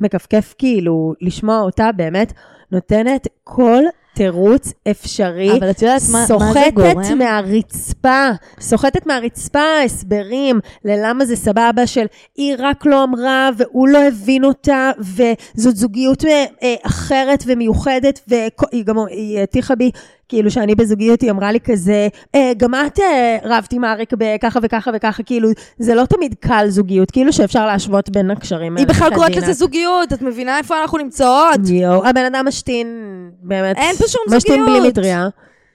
מכפכף, 0.00 0.54
כאילו, 0.58 1.14
לשמוע 1.20 1.60
אותה 1.60 1.90
באמת 1.92 2.32
נותנת 2.72 3.28
כל 3.44 3.82
תירוץ 4.14 4.72
אפשרי. 4.90 5.58
אבל 5.58 5.70
את 5.70 5.82
יודעת 5.82 6.02
מה, 6.12 6.18
מה 6.18 6.26
זה 6.26 6.26
סוחטת 6.26 6.74
גורם? 6.74 7.18
מהרצפה, 7.18 8.28
סוחטת 8.60 9.06
מהרצפה 9.06 9.80
הסברים 9.84 10.60
ללמה 10.84 11.24
זה 11.24 11.36
סבבה 11.36 11.86
של 11.86 12.06
היא 12.36 12.54
רק 12.58 12.86
לא 12.86 13.04
אמרה 13.04 13.50
והוא 13.56 13.88
לא 13.88 13.98
הבין 13.98 14.44
אותה 14.44 14.90
וזאת 14.98 15.76
זוגיות 15.76 16.24
אה, 16.24 16.44
אה, 16.62 16.74
אחרת 16.82 17.44
ומיוחדת 17.46 18.20
והיא 18.28 18.84
גם 18.84 18.96
הטיחה 19.42 19.74
בי 19.74 19.90
כאילו 20.28 20.50
שאני 20.50 20.74
בזוגיות 20.74 21.20
היא 21.20 21.30
אמרה 21.30 21.52
לי 21.52 21.60
כזה 21.60 22.08
אה, 22.34 22.52
גם 22.56 22.74
את 22.74 23.00
אה, 23.00 23.38
רבת 23.44 23.72
עם 23.72 23.84
אריק 23.84 24.12
בככה 24.18 24.58
וככה 24.62 24.90
וככה 24.94 25.22
כאילו 25.22 25.48
זה 25.78 25.94
לא 25.94 26.04
תמיד 26.04 26.34
קל 26.40 26.66
זוגיות 26.68 27.10
כאילו 27.10 27.32
שאפשר 27.32 27.66
להשוות 27.66 28.10
בין 28.10 28.30
הקשרים 28.30 28.76
היא 28.76 28.82
האלה, 28.82 28.94
בכלל 28.94 29.14
קוראת. 29.14 29.36
לזה 29.36 29.52
זוגיות, 29.52 30.12
את 30.12 30.22
מבינה 30.22 30.58
איפה 30.58 30.80
אנחנו 30.80 30.98
נמצאות? 30.98 31.60
יואו, 31.68 32.06
הבן 32.06 32.24
אדם 32.24 32.44
משתין, 32.48 32.86
באמת. 33.42 33.76
אין 33.76 33.96
פה 33.96 34.08
שום 34.08 34.22
משתין 34.36 34.60
זוגיות. 34.60 34.80
בלי 34.80 34.88
מטריה. 34.88 35.28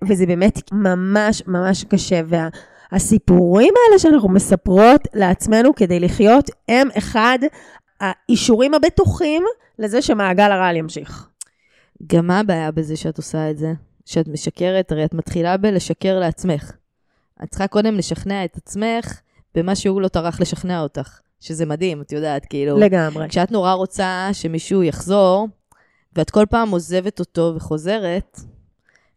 וזה 0.07 0.25
באמת 0.25 0.59
ממש 0.71 1.43
ממש 1.47 1.83
קשה. 1.83 2.21
והסיפורים 2.91 3.73
האלה 3.87 3.99
שאנחנו 3.99 4.29
מספרות 4.29 5.01
לעצמנו 5.13 5.75
כדי 5.75 5.99
לחיות, 5.99 6.49
הם 6.69 6.87
אחד 6.97 7.39
האישורים 7.99 8.73
הבטוחים 8.73 9.43
לזה 9.79 10.01
שמעגל 10.01 10.51
הרעל 10.51 10.75
ימשיך. 10.75 11.27
גם 12.07 12.27
מה 12.27 12.39
הבעיה 12.39 12.71
בזה 12.71 12.95
שאת 12.95 13.17
עושה 13.17 13.49
את 13.49 13.57
זה? 13.57 13.73
שאת 14.05 14.27
משקרת, 14.27 14.91
הרי 14.91 15.05
את 15.05 15.13
מתחילה 15.13 15.57
בלשקר 15.57 16.19
לעצמך. 16.19 16.71
את 17.43 17.49
צריכה 17.49 17.67
קודם 17.67 17.95
לשכנע 17.97 18.45
את 18.45 18.57
עצמך 18.57 19.21
במה 19.55 19.75
שהוא 19.75 20.01
לא 20.01 20.07
טרח 20.07 20.41
לשכנע 20.41 20.81
אותך. 20.81 21.19
שזה 21.43 21.65
מדהים, 21.65 22.01
את 22.01 22.11
יודעת, 22.11 22.45
כאילו... 22.45 22.77
לגמרי. 22.77 23.29
כשאת 23.29 23.51
נורא 23.51 23.73
רוצה 23.73 24.29
שמישהו 24.33 24.83
יחזור, 24.83 25.47
ואת 26.15 26.29
כל 26.29 26.45
פעם 26.49 26.69
עוזבת 26.69 27.19
אותו 27.19 27.53
וחוזרת, 27.55 28.39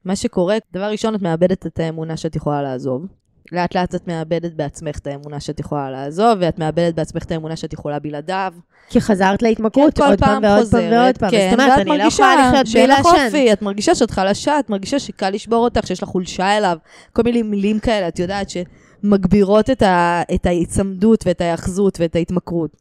מה 0.04 0.16
שקורה, 0.16 0.56
דבר 0.72 0.90
ראשון, 0.90 1.14
את 1.14 1.22
מאבדת 1.22 1.66
את 1.66 1.78
האמונה 1.78 2.16
שאת 2.16 2.36
יכולה 2.36 2.62
לעזוב. 2.62 3.06
לאט 3.52 3.74
לאט 3.76 3.94
את 3.94 4.08
מאבדת 4.08 4.52
בעצמך 4.52 4.98
את 4.98 5.06
האמונה 5.06 5.40
שאת 5.40 5.60
יכולה 5.60 5.90
לעזוב, 5.90 6.38
ואת 6.40 6.58
מאבדת 6.58 6.94
בעצמך 6.94 7.22
את 7.22 7.30
האמונה 7.30 7.56
שאת 7.56 7.72
יכולה 7.72 7.98
בלעדיו. 7.98 8.52
כי 8.88 9.00
חזרת 9.00 9.42
להתמכרות 9.42 9.98
כן, 9.98 10.02
עוד 10.04 10.18
פעם 10.18 10.42
ועוד 10.42 10.70
פעם 10.70 10.92
ועוד 10.92 11.18
פעם. 11.18 11.30
כן, 11.30 11.50
זאת 11.50 11.60
אומרת, 11.60 11.78
אני 11.78 11.98
לא 11.98 12.04
יכולה 12.04 12.48
לחיות 12.48 12.66
בלי 12.72 12.86
לעשן. 12.86 13.52
את 13.52 13.62
מרגישה 13.62 13.94
שאת 13.94 14.10
חלשה, 14.10 14.58
את 14.58 14.70
מרגישה 14.70 14.98
שקל 14.98 15.30
לשבור 15.30 15.64
אותך, 15.64 15.86
שיש 15.86 16.02
לך 16.02 16.08
חולשה 16.08 16.56
אליו, 16.56 16.76
כל 17.12 17.22
מיני 17.22 17.42
מילים 17.42 17.78
כאלה, 17.78 18.08
את 18.08 18.18
יודעת, 18.18 18.50
שמגבירות 18.50 19.70
את, 19.70 19.82
ה, 19.82 20.22
את 20.34 20.46
ההיצמדות 20.46 21.26
ואת 21.26 21.40
ההיאחזות 21.40 22.00
ואת 22.00 22.16
ההתמכרות. 22.16 22.76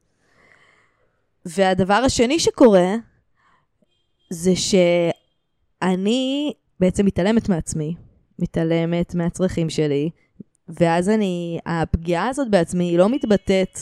והדבר 1.45 1.93
השני 1.93 2.39
שקורה, 2.39 2.95
זה 4.29 4.51
שאני 4.55 6.53
בעצם 6.79 7.05
מתעלמת 7.05 7.49
מעצמי, 7.49 7.95
מתעלמת 8.39 9.15
מהצרכים 9.15 9.69
שלי, 9.69 10.09
ואז 10.69 11.09
אני, 11.09 11.59
הפגיעה 11.65 12.27
הזאת 12.27 12.49
בעצמי 12.49 12.83
היא 12.83 12.97
לא 12.97 13.09
מתבטאת 13.09 13.79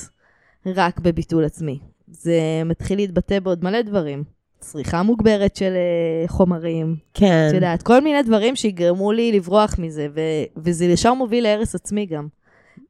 רק 0.66 1.00
בביטול 1.00 1.46
עצמי. 1.46 1.80
זה 2.08 2.40
מתחיל 2.66 2.98
להתבטא 2.98 3.40
בעוד 3.40 3.63
מלא 3.63 3.82
דברים. 3.82 4.24
צריכה 4.60 5.04
מוגברת 5.04 5.56
של 5.56 5.74
אה, 5.75 6.28
חומרים, 6.28 6.96
כן. 7.13 7.48
את 7.50 7.54
יודעת, 7.54 7.84
כל 7.84 8.02
מיני 8.02 8.24
דברים 8.24 8.56
שיגרמו 8.56 9.12
לי 9.12 9.32
לברוח 9.32 9.75
מזה, 9.80 10.08
ו- 10.16 10.44
וזה 10.58 10.86
ישר 10.86 11.13
מוביל 11.13 11.44
להרס 11.44 11.75
עצמי 11.75 12.06
גם. 12.06 12.28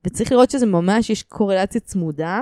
וצריך 0.05 0.31
לראות 0.31 0.51
שזה 0.51 0.65
ממש, 0.65 1.09
יש 1.09 1.23
קורלציה 1.23 1.81
צמודה 1.81 2.41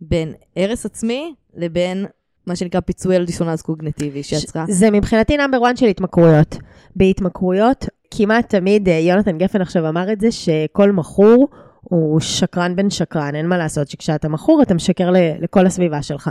בין 0.00 0.34
הרס 0.56 0.86
עצמי 0.86 1.34
לבין 1.54 2.06
מה 2.46 2.56
שנקרא 2.56 2.80
פיצוי 2.80 3.16
על 3.16 3.24
דיסוננס 3.24 3.62
קוגנטיבי, 3.62 4.22
שאת 4.22 4.44
צריכה... 4.44 4.64
זה 4.68 4.90
מבחינתי 4.90 5.36
נאמבר 5.36 5.66
1 5.66 5.76
של 5.76 5.86
התמכרויות. 5.86 6.56
בהתמכרויות, 6.96 7.86
כמעט 8.16 8.48
תמיד, 8.48 8.88
אה, 8.88 8.98
יונתן 8.98 9.38
גפן 9.38 9.60
עכשיו 9.60 9.88
אמר 9.88 10.12
את 10.12 10.20
זה, 10.20 10.32
שכל 10.32 10.92
מכור 10.92 11.48
הוא 11.80 12.20
שקרן 12.20 12.76
בן 12.76 12.90
שקרן, 12.90 13.34
אין 13.34 13.48
מה 13.48 13.58
לעשות, 13.58 13.88
שכשאתה 13.88 14.28
מכור 14.28 14.62
אתה 14.62 14.74
משקר 14.74 15.10
לכל 15.40 15.66
הסביבה 15.66 16.02
שלך. 16.02 16.30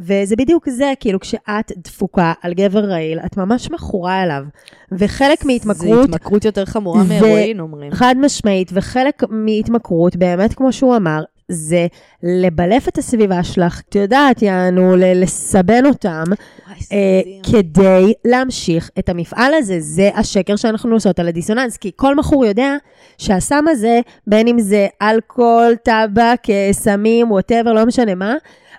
וזה 0.00 0.36
בדיוק 0.36 0.68
זה, 0.68 0.92
כאילו 1.00 1.20
כשאת 1.20 1.72
דפוקה 1.76 2.32
על 2.42 2.54
גבר 2.54 2.84
רעיל, 2.84 3.18
את 3.18 3.36
ממש 3.36 3.70
מכורה 3.70 4.22
אליו. 4.22 4.44
וחלק 4.92 5.44
מהתמכרות, 5.44 6.04
התמכרות 6.04 6.44
יותר 6.44 6.64
חמורה 6.64 7.04
מהרואין, 7.04 7.60
אומרים. 7.60 7.92
חד 7.92 8.14
משמעית, 8.18 8.70
וחלק 8.74 9.22
מהתמכרות, 9.30 10.16
באמת 10.16 10.54
כמו 10.54 10.72
שהוא 10.72 10.96
אמר, 10.96 11.22
זה 11.50 11.86
לבלף 12.22 12.88
את 12.88 12.98
הסביבה 12.98 13.42
שלך, 13.42 13.80
את 13.88 13.94
יודעת, 13.94 14.42
יענו, 14.42 14.96
לסבן 14.96 15.86
אותם, 15.86 16.24
וואי, 16.26 16.78
אה, 16.92 17.20
מדהים. 17.20 17.42
כדי 17.42 18.12
להמשיך 18.24 18.90
את 18.98 19.08
המפעל 19.08 19.54
הזה. 19.54 19.80
זה 19.80 20.10
השקר 20.14 20.56
שאנחנו 20.56 20.94
עושות 20.94 21.18
על 21.18 21.28
הדיסוננס, 21.28 21.76
כי 21.76 21.90
כל 21.96 22.14
מכור 22.16 22.46
יודע 22.46 22.76
שהסם 23.18 23.64
הזה, 23.68 24.00
בין 24.26 24.48
אם 24.48 24.60
זה 24.60 24.86
אלכוהול, 25.02 25.74
טבק, 25.74 26.40
אה, 26.50 26.68
סמים, 26.72 27.30
ווטאבר, 27.30 27.72
לא 27.72 27.86
משנה 27.86 28.14
מה, 28.14 28.34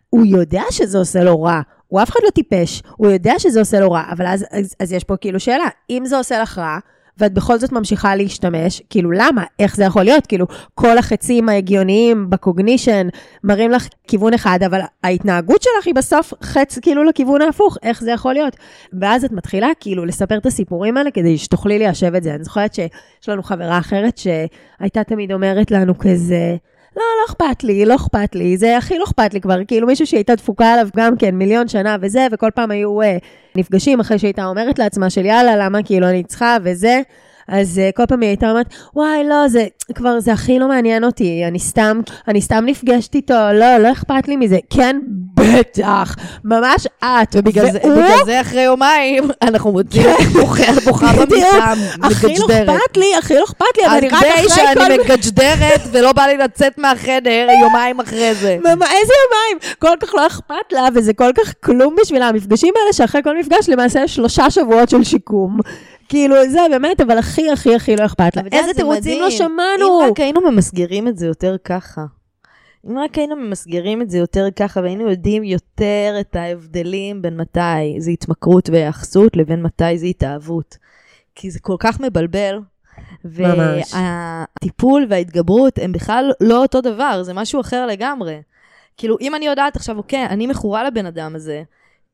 הוא 0.09 0.25
יודע 0.25 0.63
שזה 0.71 0.97
עושה 0.97 1.23
לו 1.23 1.41
רע. 1.41 1.61
הוא 1.87 2.01
אף 2.01 2.09
אחד 2.09 2.19
לא 2.23 2.29
טיפש, 2.29 2.83
הוא 2.97 3.11
יודע 3.11 3.33
שזה 3.37 3.59
עושה 3.59 3.79
לו 3.79 3.91
רע, 3.91 4.03
אבל 4.11 4.27
אז, 4.27 4.45
אז, 4.51 4.75
אז 4.79 4.93
יש 4.93 5.03
פה 5.03 5.17
כאילו 5.17 5.39
שאלה, 5.39 5.67
אם 5.89 6.03
זה 6.05 6.17
עושה 6.17 6.41
לך 6.41 6.57
רע, 6.57 6.77
ואת 7.21 7.33
בכל 7.33 7.59
זאת 7.59 7.71
ממשיכה 7.71 8.15
להשתמש, 8.15 8.81
כאילו 8.89 9.11
למה? 9.11 9.43
איך 9.59 9.75
זה 9.75 9.83
יכול 9.83 10.03
להיות? 10.03 10.27
כאילו, 10.27 10.45
כל 10.75 10.97
החצים 10.97 11.49
ההגיוניים 11.49 12.29
בקוגנישן 12.29 13.07
מראים 13.43 13.71
לך 13.71 13.87
כיוון 14.07 14.33
אחד, 14.33 14.59
אבל 14.65 14.79
ההתנהגות 15.03 15.61
שלך 15.61 15.85
היא 15.85 15.95
בסוף 15.95 16.33
חץ 16.41 16.79
כאילו 16.79 17.03
לכיוון 17.03 17.41
ההפוך, 17.41 17.77
איך 17.83 18.01
זה 18.01 18.11
יכול 18.11 18.33
להיות? 18.33 18.55
ואז 19.01 19.25
את 19.25 19.31
מתחילה 19.31 19.67
כאילו 19.79 20.05
לספר 20.05 20.37
את 20.37 20.45
הסיפורים 20.45 20.97
האלה 20.97 21.11
כדי 21.11 21.37
שתוכלי 21.37 21.79
ליישב 21.79 22.15
את 22.15 22.23
זה. 22.23 22.35
אני 22.35 22.43
זוכרת 22.43 22.73
שיש 22.73 23.29
לנו 23.29 23.43
חברה 23.43 23.77
אחרת 23.77 24.17
שהייתה 24.17 25.03
תמיד 25.03 25.31
אומרת 25.31 25.71
לנו 25.71 25.97
כזה, 25.97 26.55
לא, 26.95 27.01
לא 27.01 27.25
אכפת 27.29 27.63
לי, 27.63 27.85
לא 27.85 27.95
אכפת 27.95 28.35
לי, 28.35 28.57
זה 28.57 28.77
הכי 28.77 28.97
לא 28.97 29.03
אכפת 29.03 29.33
לי 29.33 29.41
כבר, 29.41 29.65
כאילו 29.67 29.87
מישהו 29.87 30.07
שהייתה 30.07 30.35
דפוקה 30.35 30.73
עליו 30.73 30.87
גם 30.95 31.17
כן 31.17 31.35
מיליון 31.35 31.67
שנה 31.67 31.97
וזה, 32.01 32.27
וכל 32.31 32.49
פעם 32.55 32.71
היו 32.71 33.01
אה, 33.01 33.17
נפגשים 33.55 33.99
אחרי 33.99 34.19
שהייתה 34.19 34.45
אומרת 34.45 34.79
לעצמה 34.79 35.09
של 35.09 35.25
יאללה, 35.25 35.65
למה 35.65 35.83
כאילו 35.83 36.09
אני 36.09 36.23
צריכה? 36.23 36.57
וזה. 36.63 37.01
אז 37.47 37.81
uh, 37.89 37.95
כל 37.95 38.05
פעם 38.05 38.21
היא 38.21 38.27
הייתה 38.27 38.49
אומרת, 38.49 38.73
וואי, 38.95 39.23
לא, 39.29 39.47
זה 39.47 39.67
כבר, 39.95 40.19
זה 40.19 40.33
הכי 40.33 40.59
לא 40.59 40.67
מעניין 40.67 41.03
אותי, 41.03 41.43
אני 41.47 41.59
סתם, 41.59 42.01
אני 42.27 42.41
סתם 42.41 42.63
נפגשת 42.65 43.15
איתו, 43.15 43.33
לא, 43.53 43.77
לא 43.77 43.91
אכפת 43.91 44.27
לי 44.27 44.35
מזה. 44.35 44.57
כן, 44.69 44.99
בטח, 45.33 46.15
ממש 46.43 46.87
את. 47.03 47.35
ובגלל 47.35 47.71
זה, 47.71 47.79
בגלל 47.79 48.25
זה 48.25 48.41
אחרי 48.41 48.61
יומיים 48.61 49.23
אנחנו 49.41 49.71
מוצאים 49.71 50.09
את 50.21 50.27
בוכה 50.27 50.63
בוכה. 50.85 51.13
במיטה, 51.13 51.73
הכי 52.03 52.27
לא 52.27 52.47
מגג'דרת. 52.47 52.69
אכפת 52.69 52.97
לי, 52.97 53.15
הכי 53.19 53.33
לא 53.33 53.43
אכפת 53.43 53.65
לי, 53.77 53.85
אבל 53.85 53.95
אני 53.95 54.09
רק 54.09 54.23
אחרי 54.23 54.49
שאני 54.49 54.75
כל... 54.75 55.03
מגג'דרת 55.03 55.81
ולא 55.91 56.13
בא 56.13 56.23
לי 56.23 56.37
לצאת 56.37 56.77
מהחדר 56.77 57.47
יומיים 57.61 57.99
אחרי 57.99 58.35
זה. 58.35 58.57
איזה 58.65 59.13
יומיים? 59.23 59.75
כל 59.79 59.95
כך 59.99 60.15
לא 60.15 60.27
אכפת 60.27 60.71
לה, 60.71 60.87
וזה 60.95 61.13
כל 61.13 61.31
כך 61.37 61.53
כלום 61.63 61.95
בשבילה. 62.01 62.27
המפגשים 62.27 62.73
האלה 62.81 62.93
שאחרי 62.93 63.23
כל 63.23 63.37
מפגש 63.39 63.69
למעשה 63.69 64.07
שלושה 64.07 64.49
שבועות 64.49 64.89
של 64.89 65.03
שיקום. 65.03 65.59
כאילו, 66.09 66.35
זה 66.49 66.59
באמת, 66.71 67.01
אבל 67.01 67.17
הכי 67.17 67.51
הכי 67.51 67.75
הכי 67.75 67.95
לא 67.95 68.05
אכפת 68.05 68.35
לה. 68.35 68.41
איזה 68.51 68.67
זה 68.67 68.73
תירוצים 68.73 69.21
לא. 69.21 69.29
שמענו. 69.29 69.80
אם 69.85 70.11
רק 70.11 70.19
היינו 70.19 70.51
ממסגרים 70.51 71.07
את 71.07 71.17
זה 71.17 71.25
יותר 71.25 71.55
ככה. 71.63 72.05
אם 72.89 72.97
רק 72.99 73.17
היינו 73.17 73.35
ממסגרים 73.35 74.01
את 74.01 74.09
זה 74.09 74.17
יותר 74.17 74.47
ככה, 74.55 74.81
והיינו 74.81 75.09
יודעים 75.09 75.43
יותר 75.43 76.15
את 76.19 76.35
ההבדלים 76.35 77.21
בין 77.21 77.37
מתי 77.37 77.95
זה 77.99 78.11
התמכרות 78.11 78.69
והיאחסות 78.69 79.37
לבין 79.37 79.61
מתי 79.61 79.97
זה 79.97 80.05
התאהבות. 80.05 80.77
כי 81.35 81.51
זה 81.51 81.59
כל 81.59 81.75
כך 81.79 81.99
מבלבל. 81.99 82.59
והטיפול 83.25 85.05
וההתגברות 85.09 85.79
הם 85.81 85.91
בכלל 85.91 86.31
לא 86.41 86.61
אותו 86.61 86.81
דבר, 86.81 87.23
זה 87.23 87.33
משהו 87.33 87.61
אחר 87.61 87.85
לגמרי. 87.85 88.41
כאילו, 88.97 89.17
אם 89.21 89.35
אני 89.35 89.45
יודעת 89.45 89.75
עכשיו, 89.75 89.97
אוקיי, 89.97 90.25
אני 90.25 90.47
מכורה 90.47 90.83
לבן 90.83 91.05
אדם 91.05 91.35
הזה, 91.35 91.63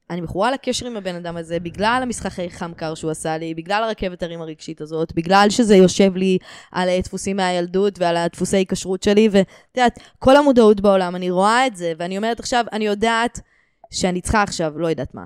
אני 0.10 0.22
מכורה 0.22 0.52
לקשר 0.52 0.88
עם 0.88 0.98
הבן 0.98 1.16
אדם 1.16 1.38
הזה, 1.38 1.60
בגלל 1.60 2.00
המשחקי 2.04 2.50
חם 2.50 2.74
קר 2.74 2.96
שהוא 2.96 3.12
עשה 3.12 3.38
לי, 3.38 3.54
בגלל 3.54 3.84
הרכבת 3.84 4.24
הרים 4.24 4.42
הרגשית 4.42 4.82
הזאת, 4.82 5.14
בגלל 5.14 5.48
שזה 5.50 5.76
יושב 5.76 6.16
לי 6.16 6.38
על 6.72 6.90
דפוסים 7.04 7.38
מהילדות 7.38 8.00
ועל 8.00 8.18
הדפוסי 8.18 8.58
היקשרות 8.58 9.04
שלי, 9.04 9.30
ואת 9.32 9.48
יודעת, 9.78 10.00
כל 10.20 10.36
המודעות 10.36 10.82
בעולם, 10.82 11.16
אני 11.16 11.30
רואה 11.30 11.68
את 11.68 11.76
זה, 11.76 11.94
ואני 11.98 12.18
אומרת 12.18 12.40
עכשיו, 12.40 12.66
אני 12.72 12.86
יודעת 12.86 13.40
שאני 13.92 14.22
צריכה 14.22 14.44
עכשיו, 14.44 14.80
לא 14.80 14.88
יודעת 14.88 15.16
מה, 15.16 15.26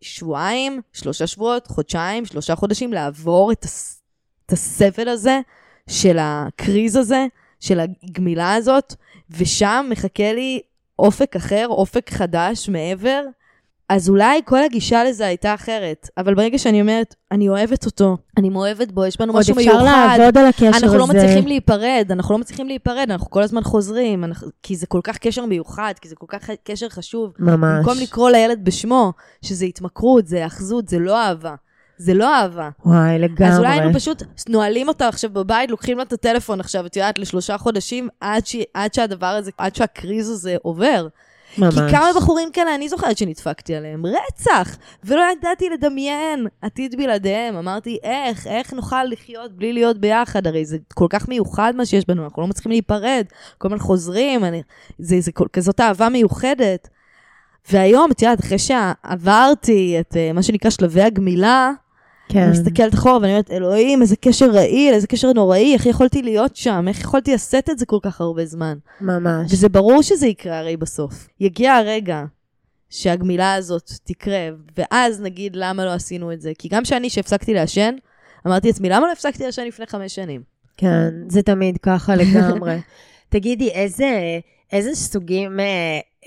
שבועיים, 0.00 0.80
שלושה 0.92 1.26
שבועות, 1.26 1.66
חודשיים, 1.66 2.26
שלושה 2.26 2.56
חודשים, 2.56 2.92
לעבור 2.92 3.52
את, 3.52 3.64
הס... 3.64 4.02
את 4.46 4.52
הסבל 4.52 5.08
הזה 5.08 5.40
של 5.90 6.16
הקריז 6.20 6.96
הזה, 6.96 7.26
של 7.60 7.80
הגמילה 7.80 8.54
הזאת, 8.54 8.94
ושם 9.30 9.86
מחכה 9.90 10.32
לי 10.32 10.60
אופק 10.98 11.36
אחר, 11.36 11.66
אופק 11.68 12.10
חדש 12.10 12.68
מעבר. 12.68 13.24
אז 13.90 14.08
אולי 14.08 14.40
כל 14.44 14.64
הגישה 14.64 15.04
לזה 15.04 15.26
הייתה 15.26 15.54
אחרת, 15.54 16.08
אבל 16.18 16.34
ברגע 16.34 16.58
שאני 16.58 16.80
אומרת, 16.80 17.14
אני 17.32 17.48
אוהבת 17.48 17.86
אותו, 17.86 18.16
אני 18.36 18.48
מאוהבת 18.48 18.92
בו, 18.92 19.06
יש 19.06 19.18
בנו 19.18 19.32
עוד 19.32 19.40
משהו 19.40 19.58
אפשר 19.58 19.72
מיוחד, 19.72 20.16
לעבוד 20.18 20.38
על 20.38 20.46
הקשר 20.46 20.66
הזה. 20.66 20.86
אנחנו 20.86 20.98
לא 20.98 21.06
מצליחים 21.06 21.46
להיפרד, 21.46 22.06
אנחנו 22.10 22.34
לא 22.34 22.38
מצליחים 22.38 22.66
להיפרד, 22.66 23.06
אנחנו 23.10 23.30
כל 23.30 23.42
הזמן 23.42 23.62
חוזרים, 23.62 24.24
אנחנו, 24.24 24.48
כי 24.62 24.76
זה 24.76 24.86
כל 24.86 25.00
כך 25.04 25.18
קשר 25.18 25.46
מיוחד, 25.46 25.92
כי 26.00 26.08
זה 26.08 26.16
כל 26.16 26.26
כך 26.28 26.50
קשר 26.64 26.88
חשוב. 26.88 27.32
ממש. 27.38 27.78
במקום 27.78 27.98
לקרוא 28.02 28.30
לילד 28.30 28.64
בשמו, 28.64 29.12
שזה 29.44 29.64
התמכרות, 29.64 30.26
זה 30.26 30.46
אחזות, 30.46 30.88
זה 30.88 30.98
לא 30.98 31.18
אהבה. 31.18 31.54
זה 31.98 32.14
לא 32.14 32.34
אהבה. 32.34 32.68
וואי, 32.86 33.18
לגמרי. 33.18 33.52
אז 33.52 33.58
אולי 33.58 33.68
היינו 33.68 33.94
פשוט 33.94 34.22
נועלים 34.48 34.88
אותה 34.88 35.08
עכשיו 35.08 35.30
בבית, 35.30 35.70
לוקחים 35.70 35.96
לה 35.96 36.02
את 36.02 36.12
הטלפון 36.12 36.60
עכשיו, 36.60 36.86
את 36.86 36.96
יודעת, 36.96 37.18
לשלושה 37.18 37.58
חודשים, 37.58 38.08
עד, 38.20 38.46
ש... 38.46 38.56
עד 38.74 38.94
שהדבר 38.94 39.26
הזה, 39.26 39.50
עד 39.58 39.74
שהקריז 39.74 40.30
הזה 40.30 40.56
עובר. 40.62 41.08
ממש. 41.58 41.74
כי 41.74 41.80
כמה 41.90 42.06
בחורים 42.16 42.50
כאלה 42.52 42.74
אני 42.74 42.88
זוכרת 42.88 43.18
שנדפקתי 43.18 43.74
עליהם, 43.74 44.02
רצח, 44.06 44.76
ולא 45.04 45.22
ידעתי 45.32 45.68
לדמיין 45.68 46.46
עתיד 46.62 46.94
בלעדיהם. 46.96 47.56
אמרתי, 47.56 47.98
איך, 48.02 48.46
איך 48.46 48.72
נוכל 48.72 49.04
לחיות 49.04 49.52
בלי 49.52 49.72
להיות 49.72 49.98
ביחד? 49.98 50.46
הרי 50.46 50.64
זה 50.64 50.78
כל 50.94 51.06
כך 51.10 51.28
מיוחד 51.28 51.72
מה 51.76 51.86
שיש 51.86 52.04
בנו, 52.08 52.24
אנחנו 52.24 52.42
לא 52.42 52.48
מצליחים 52.48 52.72
להיפרד, 52.72 53.24
כל 53.58 53.68
הזמן 53.68 53.78
חוזרים, 53.78 54.44
אני, 54.44 54.62
זה, 54.98 55.20
זה 55.20 55.32
כל, 55.32 55.46
כזאת 55.52 55.80
אהבה 55.80 56.08
מיוחדת. 56.08 56.88
והיום, 57.70 58.10
את 58.10 58.22
יודעת, 58.22 58.40
אחרי 58.40 58.58
שעברתי 58.58 59.96
את 60.00 60.12
uh, 60.12 60.32
מה 60.34 60.42
שנקרא 60.42 60.70
שלבי 60.70 61.02
הגמילה, 61.02 61.70
כן. 62.32 62.42
אני 62.42 62.50
מסתכלת 62.50 62.94
אחורה 62.94 63.18
ואני 63.18 63.32
אומרת, 63.32 63.50
אלוהים, 63.50 64.02
איזה 64.02 64.16
קשר 64.16 64.50
רעיל, 64.50 64.94
איזה 64.94 65.06
קשר 65.06 65.32
נוראי, 65.32 65.74
איך 65.74 65.86
יכולתי 65.86 66.22
להיות 66.22 66.56
שם? 66.56 66.84
איך 66.88 67.00
יכולתי 67.00 67.34
לשאת 67.34 67.70
את 67.70 67.78
זה 67.78 67.86
כל 67.86 67.98
כך 68.02 68.20
הרבה 68.20 68.46
זמן? 68.46 68.78
ממש. 69.00 69.52
וזה 69.52 69.68
ברור 69.68 70.02
שזה 70.02 70.26
יקרה 70.26 70.58
הרי 70.58 70.76
בסוף. 70.76 71.28
יגיע 71.40 71.74
הרגע 71.74 72.24
שהגמילה 72.90 73.54
הזאת 73.54 73.90
תקרה, 74.04 74.48
ואז 74.78 75.20
נגיד 75.20 75.56
למה 75.56 75.84
לא 75.84 75.92
עשינו 75.92 76.32
את 76.32 76.40
זה. 76.40 76.52
כי 76.58 76.68
גם 76.68 76.84
שאני, 76.84 77.10
שהפסקתי 77.10 77.54
לעשן, 77.54 77.94
אמרתי 78.46 78.68
לעצמי, 78.68 78.88
למה 78.88 79.06
לא 79.06 79.12
הפסקתי 79.12 79.44
לעשן 79.44 79.64
לפני 79.64 79.86
חמש 79.86 80.14
שנים? 80.14 80.42
כן, 80.76 81.10
זה 81.28 81.42
תמיד 81.42 81.78
ככה 81.78 82.16
לגמרי. 82.16 82.76
תגידי, 83.28 83.70
איזה, 83.70 84.38
איזה 84.72 84.94
סוגים 84.94 85.60
אה, 85.60 85.64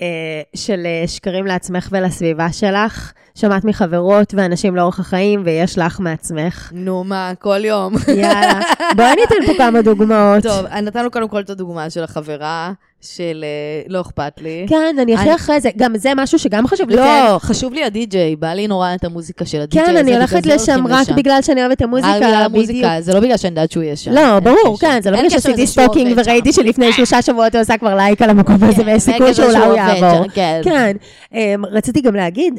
אה, 0.02 0.42
של 0.56 0.86
אה, 0.86 1.08
שקרים 1.08 1.46
לעצמך 1.46 1.88
ולסביבה 1.92 2.52
שלך? 2.52 3.12
שמעת 3.38 3.64
מחברות 3.64 4.34
ואנשים 4.36 4.76
לאורך 4.76 5.00
החיים, 5.00 5.42
ויש 5.44 5.78
לך 5.78 6.00
מעצמך. 6.00 6.70
נו, 6.74 7.04
מה, 7.04 7.32
כל 7.38 7.64
יום. 7.64 7.94
יאללה. 8.08 8.60
בואי 8.96 9.14
ניתן 9.16 9.46
פה 9.46 9.58
כמה 9.58 9.82
דוגמאות. 9.82 10.42
טוב, 10.42 10.66
נתנו 10.66 11.10
קודם 11.10 11.28
כל 11.28 11.40
את 11.40 11.50
הדוגמה 11.50 11.90
של 11.90 12.04
החברה, 12.04 12.72
של 13.00 13.44
אה, 13.44 13.48
לא 13.88 14.00
אכפת 14.00 14.32
לי. 14.40 14.66
כן, 14.68 14.96
אני 15.02 15.14
אחרי 15.14 15.26
אני- 15.26 15.34
אחרי 15.34 15.60
זה. 15.60 15.68
גם 15.76 15.96
זה 15.96 16.12
משהו 16.16 16.38
שגם 16.38 16.66
חשוב 16.66 16.90
לציין. 16.90 17.26
לא, 17.32 17.38
חשוב 17.38 17.72
לי 17.72 17.84
הדי-ג'יי, 17.84 18.36
בא 18.36 18.48
לי 18.52 18.66
נורא 18.66 18.94
את 18.94 19.04
המוזיקה 19.04 19.46
של 19.46 19.60
הדי-ג'יי. 19.60 19.86
כן, 19.86 19.96
אני 19.96 20.14
הולכת 20.16 20.46
לשם 20.46 20.86
רק 20.88 21.08
בגלל 21.10 21.42
שאני 21.42 21.60
אוהבת 21.60 21.82
את 21.82 21.82
רק 21.82 21.88
בגלל 21.88 22.04
המוזיקה, 22.04 22.48
בדיוק. 22.48 22.54
המוזיקה, 22.54 22.96
זה 23.00 23.14
לא 23.14 23.20
בגלל 23.20 23.36
שאני 23.36 23.50
יודעת 23.50 23.70
שהוא 23.70 23.82
יהיה 23.82 23.96
שם. 23.96 24.12
לא, 24.12 24.40
ברור. 24.40 24.78
כן, 24.80 25.02
זה 25.02 25.10
לא 25.10 25.16
בגלל 25.16 25.30
שעשיתי 25.30 25.66
stalking 25.66 26.18
וראיתי. 26.18 26.52
שלפני 26.52 26.92
שלושה 26.92 27.22
שבועות 27.22 27.54
הוא 27.54 27.60
עשה 27.60 27.78
כבר 27.78 27.94
לייק 27.96 28.22
על 28.22 28.30
המקום 28.30 28.54
הזה, 28.62 28.76
כן, 28.82 28.86
ויש 28.88 29.02
סיכוי 29.02 29.34
שאולי 29.34 29.58
הוא 29.58 29.74
יעבור. 29.76 30.24
כן. 30.34 30.60
כן, 30.64 30.96
אמ, 31.34 31.64
רציתי 31.72 32.00
גם 32.00 32.14
להגיד 32.14 32.54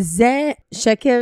שזה 0.00 0.50
שקר 0.74 1.20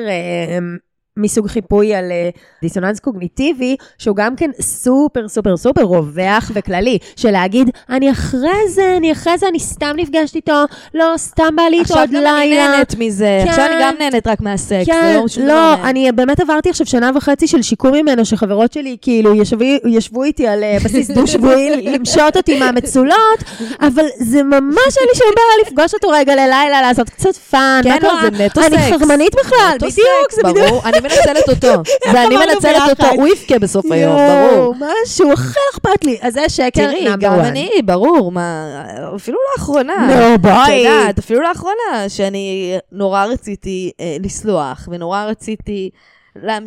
אמ, 0.58 0.76
מסוג 1.16 1.46
חיפוי 1.46 1.94
על 1.94 2.12
אה, 2.12 2.30
דיסוננס 2.62 3.00
קוגניטיבי, 3.00 3.76
שהוא 3.98 4.16
גם 4.16 4.36
כן 4.36 4.50
סופר 4.60 5.28
סופר 5.28 5.56
סופר 5.56 5.82
רווח 5.82 6.50
וכללי, 6.54 6.98
של 7.16 7.30
להגיד, 7.30 7.70
אני 7.90 8.10
אחרי 8.10 8.68
זה, 8.68 8.96
אני 8.96 9.12
אחרי 9.12 9.38
זה, 9.38 9.48
אני 9.48 9.60
סתם 9.60 9.92
נפגשת 9.96 10.34
איתו, 10.34 10.64
לא, 10.94 11.12
סתם 11.16 11.56
בא 11.56 11.62
לי 11.62 11.78
איתו 11.78 11.82
עכשיו 11.82 12.00
עוד 12.00 12.10
גם 12.10 12.16
אני 12.16 12.48
לילה. 12.48 12.68
נהנית 12.68 12.94
מזה, 12.98 13.42
כן. 13.44 13.50
עכשיו 13.50 13.66
אני 13.66 13.74
גם 13.80 13.94
נהנית 13.98 14.26
רק 14.26 14.40
מהסקס, 14.40 14.86
כן, 14.86 15.20
לא 15.38 15.46
לא, 15.46 15.54
מהם. 15.54 15.84
אני 15.84 16.12
באמת 16.12 16.40
עברתי 16.40 16.70
עכשיו 16.70 16.86
שנה 16.86 17.10
וחצי 17.14 17.46
של 17.46 17.62
שיקום 17.62 17.92
ממנו, 17.94 18.24
שחברות 18.24 18.72
שלי 18.72 18.96
כאילו 19.00 19.34
ישבו, 19.34 19.64
ישבו 19.86 20.24
איתי 20.24 20.46
על 20.46 20.64
אה, 20.64 20.76
בסיס 20.84 21.10
דו-שבועי, 21.14 21.70
למשות 21.70 22.36
אותי 22.36 22.58
מהמצולות, 22.58 23.42
אבל 23.80 24.04
זה 24.16 24.42
ממש 24.42 24.96
אין 24.98 25.06
לי 25.12 25.14
שום 25.14 25.28
בעיה 25.36 25.66
לפגוש 25.66 25.94
אותו 25.94 26.08
רגע 26.08 26.34
ללילה, 26.34 26.82
לעשות 26.82 27.10
קצת 27.10 27.36
fun, 27.36 27.80
מה 27.84 27.98
כן, 27.98 28.06
לא, 28.06 28.08
קרה? 28.08 28.22
זה 28.22 28.44
נטו 28.44 28.60
אני. 28.60 28.98
חרמנית 28.98 29.34
בכלל, 29.34 29.76
בדיוק, 29.80 30.32
זה 30.32 30.42
בדיוק. 30.44 30.84
מנצלת 31.02 31.48
אותו. 31.48 31.82
זה 32.12 32.24
אני 32.24 32.36
אמרנו 32.36 32.52
מנצלת 32.54 32.82
אותו. 32.90 33.06
הוא 33.14 33.28
יבכה 33.28 33.58
בסוף 33.58 33.86
היום, 33.90 34.16
ברור. 34.16 34.74
משהו, 34.74 35.28
לא 35.30 35.34
אכפת 35.74 36.04
לי. 36.04 36.18
אז 36.22 36.34
זה 36.34 36.48
שקר 36.48 36.70
תראי, 36.70 37.06
גם. 37.20 37.40
אני, 37.40 37.70
ברור, 37.84 38.32
מה, 38.32 38.82
אפילו 39.16 39.38
לאחרונה. 39.52 40.06
נו, 40.06 40.34
את 40.34 40.40
בואי. 40.40 40.72
יודעת, 40.72 41.18
אפילו 41.18 41.42
לאחרונה, 41.42 42.08
שאני 42.08 42.76
נורא 42.92 43.24
רציתי 43.24 43.90
אה, 44.00 44.16
לסלוח, 44.20 44.88
ונורא 44.92 45.24
רציתי 45.24 45.90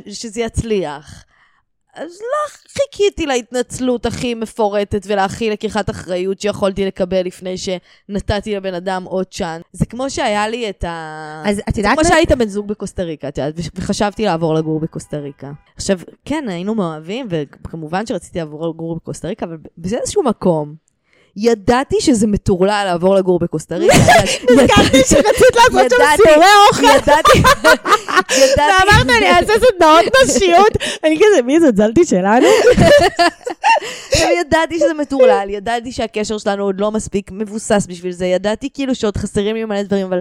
שזה 0.09 0.41
יצליח. 0.41 1.23
אז 1.95 2.19
לא 2.21 2.57
חיכיתי 2.73 3.25
להתנצלות 3.25 4.05
הכי 4.05 4.33
מפורטת 4.33 5.01
ולהכי 5.07 5.49
לקיחת 5.49 5.89
אחריות 5.89 6.41
שיכולתי 6.41 6.85
לקבל 6.85 7.21
לפני 7.21 7.55
שנתתי 7.57 8.55
לבן 8.55 8.73
אדם 8.73 9.03
עוד 9.03 9.25
צ'אנס. 9.25 9.63
זה 9.71 9.85
כמו 9.85 10.09
שהיה 10.09 10.47
לי 10.47 10.69
את 10.69 10.83
ה... 10.83 11.43
אז 11.45 11.61
את 11.69 11.75
זה 11.75 11.81
יודעת 11.81 11.93
כמו 11.93 12.01
מה? 12.03 12.07
שהיה 12.07 12.19
לי 12.19 12.25
את 12.25 12.31
הבן 12.31 12.47
זוג 12.47 12.67
בקוסטה 12.67 13.03
ריקה, 13.03 13.27
את 13.27 13.37
יודעת, 13.37 13.53
וחשבתי 13.75 14.25
לעבור 14.25 14.53
לגור 14.53 14.79
בקוסטה 14.79 15.17
ריקה. 15.17 15.51
עכשיו, 15.75 15.99
כן, 16.25 16.45
היינו 16.49 16.75
מאוהבים, 16.75 17.27
וכמובן 17.29 18.05
שרציתי 18.05 18.39
לעבור 18.39 18.67
לגור 18.67 18.95
בקוסטה 18.95 19.27
ריקה, 19.27 19.45
אבל 19.45 19.57
באיזשהו 19.77 20.23
מקום, 20.23 20.75
ידעתי 21.37 21.95
שזה 21.99 22.27
מטורלל 22.27 22.83
לעבור 22.85 23.15
לגור 23.15 23.39
בקוסטה 23.39 23.75
ריקה. 23.75 23.95
נזכרתי 24.51 24.97
שרצית 24.97 25.55
לעשות 25.55 25.91
שם 25.91 26.23
סיורי 26.23 26.45
אוכל. 26.69 26.83
ידעתי, 26.83 27.37
ידעתי, 28.37 28.85
ואמרת 28.89 29.19
לי, 29.19 29.29
אעשה 29.29 29.53
סדנאות 29.53 30.05
נשיות. 30.25 30.77
אני 31.03 31.17
כזה, 31.17 31.41
מי 31.41 31.59
זאת 31.59 31.77
זלתי 31.77 32.05
שלנו? 32.05 32.47
ידעתי 34.39 34.79
שזה 34.79 34.93
מטורלל, 34.93 35.47
ידעתי 35.49 35.91
שהקשר 35.91 36.37
שלנו 36.37 36.63
עוד 36.63 36.79
לא 36.79 36.91
מספיק 36.91 37.31
מבוסס 37.31 37.87
בשביל 37.89 38.11
זה, 38.11 38.25
ידעתי 38.25 38.69
כאילו 38.73 38.95
שעוד 38.95 39.17
חסרים 39.17 39.55
לי 39.55 39.65
מלא 39.65 39.81
דברים, 39.81 40.05
אבל 40.05 40.19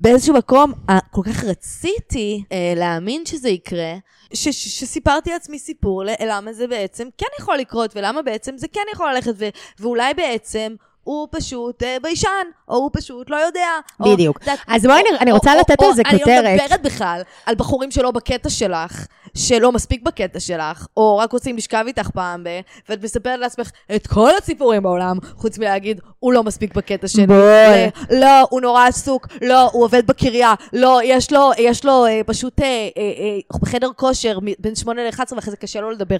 באיזשהו 0.00 0.34
מקום, 0.34 0.72
כל 1.10 1.22
כך 1.24 1.44
רציתי 1.44 2.44
אה, 2.52 2.72
להאמין 2.76 3.26
שזה 3.26 3.48
יקרה, 3.48 3.94
ש- 4.34 4.48
ש- 4.48 4.80
שסיפרתי 4.80 5.30
לעצמי 5.30 5.58
סיפור 5.58 6.02
למה 6.26 6.52
זה 6.52 6.66
בעצם 6.66 7.08
כן 7.18 7.26
יכול 7.40 7.56
לקרות, 7.56 7.96
ולמה 7.96 8.22
בעצם 8.22 8.58
זה 8.58 8.66
כן 8.72 8.80
יכול 8.92 9.12
ללכת, 9.14 9.32
ו- 9.38 9.48
ואולי 9.78 10.14
בעצם... 10.14 10.74
הוא 11.04 11.28
פשוט 11.30 11.82
אה, 11.82 11.96
ביישן, 12.02 12.28
או 12.68 12.76
הוא 12.76 12.90
פשוט 12.92 13.30
לא 13.30 13.36
יודע. 13.36 13.66
או- 14.00 14.12
בדיוק. 14.12 14.40
יודעת, 14.40 14.58
אז 14.68 14.82
בואי 14.86 15.02
אני 15.20 15.30
או- 15.30 15.36
רוצה 15.36 15.52
או- 15.54 15.58
לתת 15.60 15.80
או- 15.82 15.86
על 15.88 15.94
זה 15.94 16.02
אני 16.06 16.14
לא 16.18 16.24
כותרת. 16.24 16.60
מדברת 16.62 16.82
בכלל 16.82 17.22
על 17.46 17.54
בחורים 17.54 17.90
שלא 17.90 18.10
בקטע 18.10 18.50
שלך, 18.50 19.06
שלא 19.34 19.72
מספיק 19.72 20.02
בקטע 20.02 20.40
שלך, 20.40 20.86
או 20.96 21.18
רק 21.18 21.32
רוצים 21.32 21.56
לשכב 21.56 21.84
איתך 21.86 22.10
פעם 22.10 22.44
ב... 22.44 22.48
ואת 22.88 23.04
מספרת 23.04 23.40
לעצמך 23.40 23.70
את 23.96 24.06
כל 24.06 24.30
הסיפורים 24.38 24.82
בעולם, 24.82 25.16
חוץ 25.36 25.58
מלהגיד, 25.58 26.00
הוא 26.18 26.32
לא 26.32 26.42
מספיק 26.42 26.74
בקטע 26.74 27.08
שלי. 27.08 27.26
בול. 27.26 27.36
אה, 27.36 27.88
לא, 28.10 28.46
הוא 28.50 28.60
נורא 28.60 28.86
עסוק, 28.86 29.26
לא, 29.42 29.70
הוא 29.72 29.84
עובד 29.84 30.06
בקריה, 30.06 30.54
לא, 30.72 31.00
יש 31.04 31.32
לו, 31.32 31.50
יש 31.58 31.84
לו 31.84 32.06
אה, 32.06 32.20
פשוט 32.26 32.60
אה, 32.60 32.66
אה, 32.66 33.02
אה, 33.02 33.58
בחדר 33.60 33.88
כושר 33.96 34.38
בין 34.58 34.74
8 34.74 35.02
ל-11 35.04 35.34
ואחרי 35.36 35.50
זה 35.50 35.56
קשה 35.56 35.80
לו 35.80 35.90
לדבר. 35.90 36.16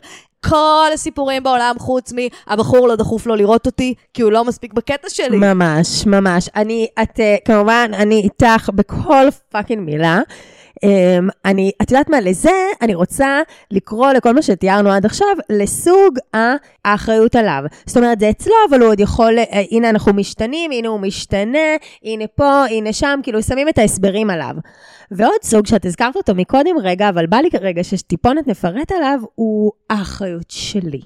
כל 0.47 0.89
הסיפורים 0.95 1.43
בעולם, 1.43 1.75
חוץ 1.79 2.13
מהבחור 2.13 2.89
לא 2.89 2.97
דחוף 2.97 3.27
לו 3.27 3.37
לראות 3.37 3.67
אותי, 3.67 3.95
כי 4.15 4.23
הוא 4.23 4.33
לא 4.33 4.45
מספיק 4.45 4.73
בקטע 4.73 5.09
שלי. 5.09 5.37
ממש, 5.37 6.07
ממש. 6.07 6.49
אני, 6.57 6.87
את, 7.03 7.21
אה, 7.21 7.37
כמובן, 7.45 7.91
אני 7.95 8.21
איתך 8.21 8.71
בכל 8.75 9.27
fucking 9.49 9.83
מילה. 9.83 10.21
Um, 10.85 11.29
אני, 11.45 11.71
את 11.83 11.91
יודעת 11.91 12.09
מה, 12.09 12.21
לזה 12.21 12.51
אני 12.83 12.95
רוצה 12.95 13.41
לקרוא 13.71 14.13
לכל 14.13 14.35
מה 14.35 14.43
שתיארנו 14.43 14.91
עד 14.91 15.07
עכשיו 15.07 15.29
לסוג 15.51 16.19
האחריות 16.85 17.37
עליו. 17.37 17.63
זאת 17.87 17.97
אומרת, 17.97 18.21
זה 18.21 18.31
אצלו, 18.31 18.55
אבל 18.69 18.81
הוא 18.81 18.89
עוד 18.89 19.01
יכול, 19.01 19.39
uh, 19.39 19.57
הנה 19.71 19.91
אנחנו 19.91 20.13
משתנים, 20.13 20.71
הנה 20.71 20.89
הוא 20.89 21.01
משתנה, 21.01 21.77
הנה 22.05 22.25
פה, 22.27 22.65
הנה 22.65 22.93
שם, 22.93 23.21
כאילו 23.23 23.43
שמים 23.43 23.69
את 23.69 23.79
ההסברים 23.79 24.31
עליו. 24.31 24.55
ועוד 25.11 25.43
סוג 25.43 25.67
שאת 25.67 25.85
הזכרת 25.85 26.17
אותו 26.17 26.35
מקודם 26.35 26.79
רגע, 26.83 27.09
אבל 27.09 27.27
בא 27.27 27.37
לי 27.37 27.51
כרגע 27.51 27.85
שטיפונת 27.85 28.47
נפרט 28.47 28.93
עליו, 28.93 29.21
הוא 29.35 29.73
האחריות 29.91 30.51
שלי. 30.51 31.01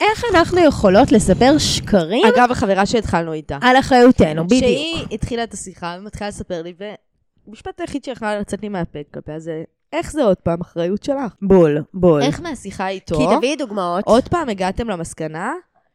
איך 0.00 0.24
אנחנו 0.34 0.60
יכולות 0.60 1.12
לספר 1.12 1.58
שקרים 1.58 2.26
אגב, 2.26 2.50
החברה 2.50 2.86
שהתחלנו 2.86 3.32
איתה. 3.32 3.58
על 3.60 3.76
אחריותנו, 3.76 4.44
בדיוק. 4.44 4.62
שהיא 4.62 5.04
התחילה 5.12 5.42
את 5.42 5.54
השיחה 5.54 5.96
ומתחילה 6.00 6.28
לספר 6.28 6.62
לי, 6.62 6.72
והמשפט 7.46 7.80
היחיד 7.80 8.04
שיכולה 8.04 8.40
לצאת 8.40 8.62
לי 8.62 8.68
מהפה 8.68 8.98
כלפיה 9.14 9.38
זה, 9.38 9.62
איך 9.92 10.12
זה 10.12 10.24
עוד 10.24 10.36
פעם 10.36 10.60
אחריות 10.60 11.02
שלך? 11.02 11.34
בול, 11.42 11.82
בול. 11.94 12.22
איך 12.22 12.40
מהשיחה 12.40 12.88
איתו, 12.88 13.18
כי 13.18 13.36
תביאי 13.36 13.56
דוגמאות. 13.56 14.04
עוד 14.04 14.28
פעם 14.28 14.48
הגעתם 14.48 14.88
למסקנה 14.88 15.52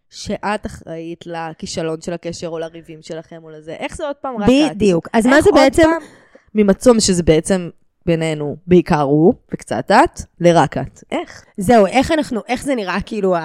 שאת 0.10 0.66
אחראית 0.66 1.26
לכישלון 1.26 2.02
של 2.02 2.14
הקשר 2.14 2.48
או 2.48 2.60
לריבים 2.60 3.02
שלכם 3.02 3.44
או 3.44 3.50
לזה? 3.50 3.74
איך 3.74 3.96
זה 3.96 4.08
עוד 4.08 4.16
פעם 4.16 4.38
רק 4.38 4.50
את? 4.50 4.76
בדיוק. 4.76 5.08
אז 5.14 5.26
מה 5.26 5.42
זה 5.42 5.50
בעצם... 5.54 5.84
פעם 5.84 6.02
ממצום 6.56 7.00
שזה 7.00 7.24
בעצם 7.24 7.70
בינינו, 8.06 8.56
בעיקר 8.68 9.02
הוא, 9.02 9.34
וקצת 9.54 9.92
את, 9.92 10.22
לרק 10.40 10.78
את. 10.78 11.04
איך? 11.12 11.46
זהו, 11.58 11.86
איך 11.86 12.12
אנחנו, 12.12 12.42
איך 12.48 12.64
זה 12.64 12.76
נראה 12.76 13.02
כאילו 13.02 13.36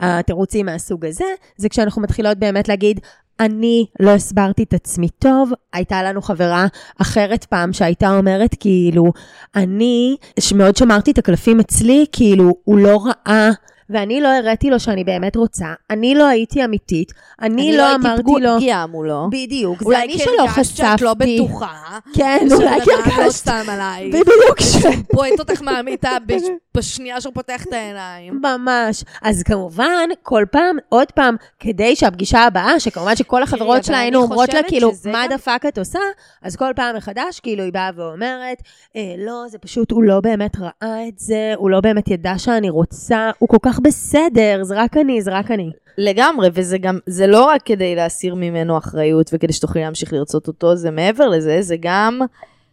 התירוצים 0.00 0.66
מהסוג 0.66 1.06
הזה? 1.06 1.24
זה 1.56 1.68
כשאנחנו 1.68 2.02
מתחילות 2.02 2.38
באמת 2.38 2.68
להגיד, 2.68 3.00
אני 3.40 3.86
לא 4.00 4.10
הסברתי 4.10 4.62
את 4.62 4.74
עצמי 4.74 5.08
טוב. 5.08 5.52
הייתה 5.72 6.02
לנו 6.02 6.22
חברה 6.22 6.66
אחרת 7.00 7.44
פעם 7.44 7.72
שהייתה 7.72 8.16
אומרת, 8.16 8.54
כאילו, 8.60 9.12
אני 9.56 10.16
מאוד 10.54 10.76
שמרתי 10.76 11.10
את 11.10 11.18
הקלפים 11.18 11.60
אצלי, 11.60 12.06
כאילו, 12.12 12.54
הוא 12.64 12.78
לא 12.78 13.00
ראה. 13.04 13.50
ואני 13.90 14.20
לא 14.20 14.28
הראתי 14.28 14.70
לו 14.70 14.80
שאני 14.80 15.04
באמת 15.04 15.36
רוצה, 15.36 15.66
אני 15.90 16.14
לא 16.14 16.26
הייתי 16.26 16.64
אמיתית, 16.64 17.12
אני, 17.42 17.76
לא 17.76 17.94
אמרתי 17.94 18.08
הייתי 18.30 18.44
לו, 18.46 18.56
פגיעה 18.56 18.86
מולו. 18.86 19.26
בדיוק, 19.30 19.78
זה 19.78 19.84
אולי 19.86 20.04
אני 20.04 20.18
שלא 20.18 20.32
הרגשת 20.40 20.76
שאת 20.76 21.00
לא 21.00 21.10
חשפתי. 21.14 21.38
בטוחה. 21.40 21.72
כן, 22.14 22.46
אולי 22.52 22.78
לא 22.86 22.92
הרגשת. 23.04 23.30
סתם 23.30 23.62
עליי. 23.68 24.08
בדיוק, 24.08 24.60
ש- 24.60 24.86
פועט 25.12 25.38
אותך 25.38 25.62
מהמיטה 25.62 26.10
בש- 26.26 26.42
בשנייה 26.76 27.20
שהוא 27.20 27.34
פותח 27.34 27.64
את 27.68 27.72
העיניים. 27.72 28.40
ממש. 28.42 29.04
אז 29.22 29.42
כמובן, 29.42 30.08
כל 30.22 30.44
פעם, 30.50 30.76
עוד 30.88 31.12
פעם, 31.12 31.36
כדי 31.60 31.96
שהפגישה 31.96 32.40
הבאה, 32.40 32.80
שכמובן 32.80 33.16
שכל 33.16 33.42
החברות 33.42 33.74
אבל 33.76 33.82
שלה 33.82 33.96
אני 33.96 34.04
היינו 34.04 34.22
אומרות 34.22 34.54
לה, 34.54 34.60
כאילו, 34.62 34.90
מה 35.12 35.24
דפק 35.30 35.62
את 35.68 35.78
עושה? 35.78 35.98
אז 36.42 36.56
כל 36.56 36.72
פעם 36.76 36.96
מחדש, 36.96 37.40
כאילו, 37.40 37.62
היא 37.64 37.72
באה 37.72 37.90
ואומרת, 37.96 38.62
אה, 38.96 39.14
לא, 39.18 39.44
זה 39.48 39.58
פשוט, 39.58 39.90
הוא 39.90 40.02
לא 40.02 40.20
באמת 40.20 40.56
ראה 40.60 40.98
את 41.08 41.18
זה, 41.18 41.52
הוא 41.56 41.70
לא 41.70 41.80
באמת 41.80 42.08
ידע 42.10 42.34
שאני 42.38 42.70
רוצה, 42.70 43.30
הוא 43.38 43.48
כל 43.48 43.56
כך 43.62 43.73
בסדר, 43.80 44.60
זה 44.62 44.74
רק 44.76 44.96
אני, 44.96 45.22
זה 45.22 45.30
רק 45.30 45.50
אני. 45.50 45.70
לגמרי, 45.98 46.48
וזה 46.54 46.78
גם, 46.78 46.98
זה 47.06 47.26
לא 47.26 47.44
רק 47.44 47.62
כדי 47.64 47.94
להסיר 47.94 48.34
ממנו 48.34 48.78
אחריות 48.78 49.30
וכדי 49.34 49.52
שתוכלי 49.52 49.82
להמשיך 49.82 50.12
לרצות 50.12 50.48
אותו, 50.48 50.76
זה 50.76 50.90
מעבר 50.90 51.28
לזה, 51.28 51.62
זה 51.62 51.76
גם 51.80 52.20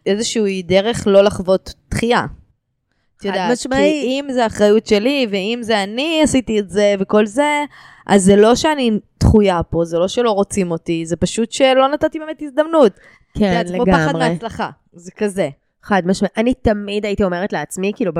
איזושהי 0.06 0.62
דרך 0.62 1.06
לא 1.06 1.24
לחוות 1.24 1.74
דחייה. 1.90 2.24
את 3.16 3.24
יודעת. 3.24 3.58
כי 3.58 4.04
אם 4.04 4.26
זה 4.32 4.46
אחריות 4.46 4.86
שלי, 4.86 5.26
ואם 5.30 5.58
זה 5.62 5.82
אני 5.82 6.20
עשיתי 6.24 6.58
את 6.58 6.70
זה 6.70 6.94
וכל 6.98 7.26
זה, 7.26 7.64
אז 8.06 8.24
זה 8.24 8.36
לא 8.36 8.54
שאני 8.54 8.90
דחויה 9.20 9.62
פה, 9.62 9.84
זה 9.84 9.98
לא 9.98 10.08
שלא 10.08 10.30
רוצים 10.30 10.70
אותי, 10.70 11.06
זה 11.06 11.16
פשוט 11.16 11.52
שלא 11.52 11.88
נתתי 11.88 12.18
באמת 12.18 12.42
הזדמנות. 12.42 12.92
כן, 13.38 13.44
יודעת, 13.44 13.66
זה 13.66 13.74
כמו 13.74 13.86
פחד 13.86 14.08
לגמרי. 14.08 14.28
מהצלחה, 14.28 14.70
זה 14.92 15.10
כזה. 15.16 15.48
חד 15.82 16.02
משמעית. 16.06 16.32
אני 16.36 16.54
תמיד 16.54 17.04
הייתי 17.06 17.24
אומרת 17.24 17.52
לעצמי, 17.52 17.92
כאילו, 17.96 18.12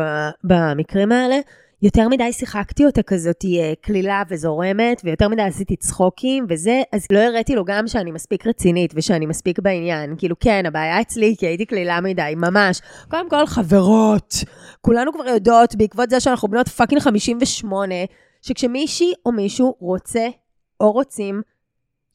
במקרים 0.45 1.13
האלה, 1.13 1.37
יותר 1.83 2.09
מדי 2.09 2.33
שיחקתי 2.33 2.87
אותה 2.87 3.03
כזאת 3.03 3.45
אה, 3.45 3.73
קלילה 3.81 4.23
וזורמת, 4.29 5.01
ויותר 5.05 5.29
מדי 5.29 5.43
עשיתי 5.43 5.77
צחוקים 5.77 6.47
וזה, 6.49 6.83
אז 6.93 7.07
לא 7.11 7.19
הראיתי 7.19 7.55
לו 7.55 7.65
גם 7.65 7.89
שאני 7.89 8.11
מספיק 8.11 8.47
רצינית 8.47 8.93
ושאני 8.97 9.27
מספיק 9.27 9.59
בעניין. 9.59 10.15
כאילו, 10.19 10.39
כן, 10.41 10.67
הבעיה 10.67 11.01
אצלי, 11.01 11.35
כי 11.39 11.47
הייתי 11.47 11.67
קלילה 11.67 12.01
מדי, 12.01 12.35
ממש. 12.37 12.81
קודם 13.11 13.31
כל, 13.31 13.47
חברות. 13.47 14.35
כולנו 14.81 15.13
כבר 15.13 15.27
יודעות, 15.27 15.75
בעקבות 15.75 16.11
זה 16.11 16.21
שאנחנו 16.21 16.49
בנות 16.49 16.69
fucking 16.69 17.01
58, 17.01 17.95
שכשמישהי 18.43 19.13
או 19.27 19.33
מישהו 19.33 19.75
רוצה 19.81 20.29
או 20.81 20.93
רוצים, 20.93 21.43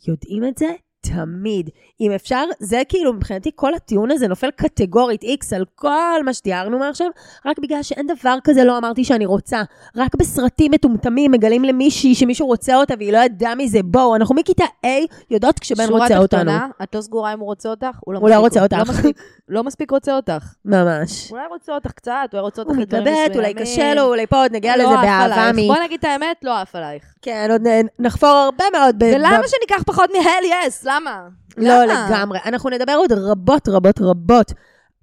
יודעים 0.07 0.43
את 0.47 0.57
זה 0.57 0.67
תמיד. 1.13 1.69
אם 2.01 2.11
אפשר, 2.11 2.43
זה 2.59 2.81
כאילו 2.89 3.13
מבחינתי 3.13 3.51
כל 3.55 3.73
הטיעון 3.73 4.11
הזה 4.11 4.27
נופל 4.27 4.51
קטגורית 4.51 5.23
איקס 5.23 5.53
על 5.53 5.65
כל 5.75 6.23
מה 6.25 6.33
שתיארנו 6.33 6.79
מעכשיו, 6.79 7.07
רק 7.45 7.59
בגלל 7.59 7.83
שאין 7.83 8.07
דבר 8.19 8.37
כזה 8.43 8.63
לא 8.63 8.77
אמרתי 8.77 9.03
שאני 9.03 9.25
רוצה. 9.25 9.61
רק 9.95 10.15
בסרטים 10.15 10.71
מטומטמים 10.71 11.31
מגלים 11.31 11.63
למישהי 11.63 12.15
שמישהו 12.15 12.47
רוצה 12.47 12.75
אותה 12.75 12.93
והיא 12.97 13.13
לא 13.13 13.17
ידעה 13.17 13.55
מזה. 13.55 13.79
בואו, 13.83 14.15
אנחנו 14.15 14.35
מכיתה 14.35 14.63
א' 14.85 14.87
יודעות 15.31 15.59
כשבן 15.59 15.89
רוצה 15.89 16.17
אותנו. 16.17 16.39
שורה 16.41 16.59
תחתונה, 16.59 16.67
את 16.83 16.95
לא 16.95 17.01
סגורה 17.01 17.33
אם 17.33 17.39
הוא 17.39 17.47
רוצה 17.47 17.69
אותך? 17.69 17.97
הוא 18.05 18.13
לא 18.13 18.39
רוצה 18.39 18.63
אותך. 18.63 18.77
לא 18.77 18.93
מספיק, 18.93 19.17
לא 19.49 19.63
מספיק 19.63 19.91
רוצה 19.91 20.15
אותך. 20.15 20.43
ממש. 20.65 21.31
אולי 21.31 21.43
רוצה 21.49 21.71
אותך 21.75 21.91
קצת, 21.91 22.29
אולי 22.33 22.41
רוצה 22.43 22.61
אותך 22.61 22.73
הוא 22.73 22.81
לדברים 22.81 23.03
מסוימים. 23.03 23.23
מתלבט, 23.31 23.37
אולי 23.37 23.53
קשה 23.53 23.93
לו, 23.93 24.01
אולי 24.01 24.27
פה 24.27 24.41
עוד 24.41 24.51
נגיע 24.51 24.77
לא 24.77 24.83
לזה 24.83 24.93
באהבה. 25.01 25.51
מי. 25.55 25.67
בוא 25.67 25.75
נגיד 25.83 25.99
את 25.99 26.05
האמת, 26.05 26.37
לא 26.43 26.57
עף 26.61 26.75
עלייך. 26.75 27.03
כן, 27.21 27.47
עוד 27.51 27.61
נחפור 27.99 28.29
הרבה 28.29 28.63
מאוד. 28.73 28.95
ב- 28.99 29.11
ולמה 29.15 29.47
שניקח 29.47 29.83
פחות 29.83 30.09
מהל 30.11 30.65
יס? 30.67 30.83
למה? 30.83 31.27
לא? 31.57 31.83
לגמרי. 31.85 32.39
אנחנו 32.45 32.69
נדבר 32.69 32.93
עוד 32.93 33.11
רבות 33.11 33.67
רבות 33.67 34.01
רבות. 34.01 34.51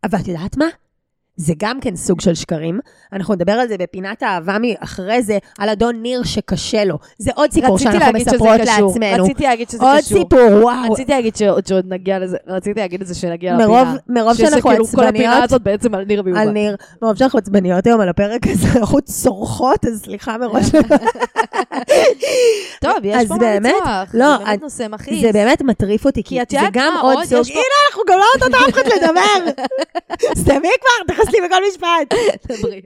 אבל 0.05 0.19
את 0.19 0.29
יודעת 0.29 0.57
מה? 0.57 0.67
זה 1.37 1.53
גם 1.59 1.81
כן 1.81 1.97
סוג 1.97 2.21
של 2.21 2.35
שקרים. 2.35 2.81
אנחנו 3.13 3.35
נדבר 3.35 3.53
על 3.53 3.69
זה 3.69 3.77
בפינת 3.79 4.23
האהבה 4.23 4.57
מאחרי 4.61 5.23
זה, 5.23 5.39
על 5.59 5.69
אדון 5.69 6.03
ניר 6.03 6.23
שקשה 6.23 6.85
לו. 6.85 6.99
זה 7.19 7.31
עוד 7.35 7.53
סיפור 7.53 7.79
שאנחנו 7.79 8.13
מספרות. 8.15 8.59
לעצמנו. 8.59 9.25
רציתי 9.25 9.43
להגיד 9.43 9.71
שזה 9.71 9.85
עוד 9.85 9.99
קשור. 9.99 10.19
סיפור, 10.19 10.41
וואו. 10.63 10.93
רציתי 10.93 11.13
להגיד 11.13 11.37
שעוד 11.37 11.67
שעוד 11.67 11.85
נגיע 11.89 12.19
לזה, 12.19 12.37
רציתי 12.47 12.81
להגיד 12.81 13.01
את 13.01 13.07
זה 13.07 13.15
שנגיע 13.15 13.57
מרוב, 13.57 13.79
לפינה. 13.79 13.97
מרוב 14.09 14.35
שזה 14.35 14.47
שאנחנו 14.51 14.71
כאילו 14.71 14.87
כל 14.87 15.07
הפינה 15.07 15.25
עצבניות, 15.25 15.45
הזאת 15.45 15.63
בעצם 15.63 15.95
על 15.95 16.05
ניר 16.05 16.23
ויובל. 16.25 16.41
על 16.41 16.51
ניר, 16.51 16.77
מרוב 17.03 17.17
שאנחנו 17.17 17.39
עצבניות 17.39 17.87
היום 17.87 18.01
על 18.01 18.09
הפרק 18.09 18.47
הזה, 18.47 18.69
אנחנו 18.79 19.01
צורחות, 19.01 19.85
אז 19.85 20.03
סליחה 20.05 20.39
מראש. 20.39 20.65
טוב, 22.81 22.93
יש 23.03 23.29
פה 23.29 23.35
מה 23.35 23.55
לצורך. 23.61 24.15
לא, 24.15 24.37
זה 24.39 24.45
באמת 24.45 24.63
נושא 24.63 24.87
מכעיס. 24.91 25.23
זה 25.23 25.33
באמת 25.33 25.63
מטריף 25.63 26.07
אותי, 26.07 26.23
כי 26.25 26.43
את 26.43 26.51
זה 26.51 26.57
יודעת 26.57 26.73
גם 26.73 26.93
מה 26.95 27.01
עוד 27.01 27.15
עוד? 27.15 27.25
סוג, 27.25 27.39
יש 27.41 27.49
פה- 27.53 27.55
הנה, 27.59 27.65
אנחנו 27.91 28.03
גם 28.09 28.19
לא 28.19 28.25
נותנות 28.35 28.61
לאף 28.61 28.75
אחד 28.75 28.83
לדבר. 28.87 29.53
סתמי 30.43 30.69
כבר, 30.81 31.15
תכנסי 31.25 31.41
בכל 31.47 31.63
משפט. 31.69 32.15
דברי. 32.49 32.81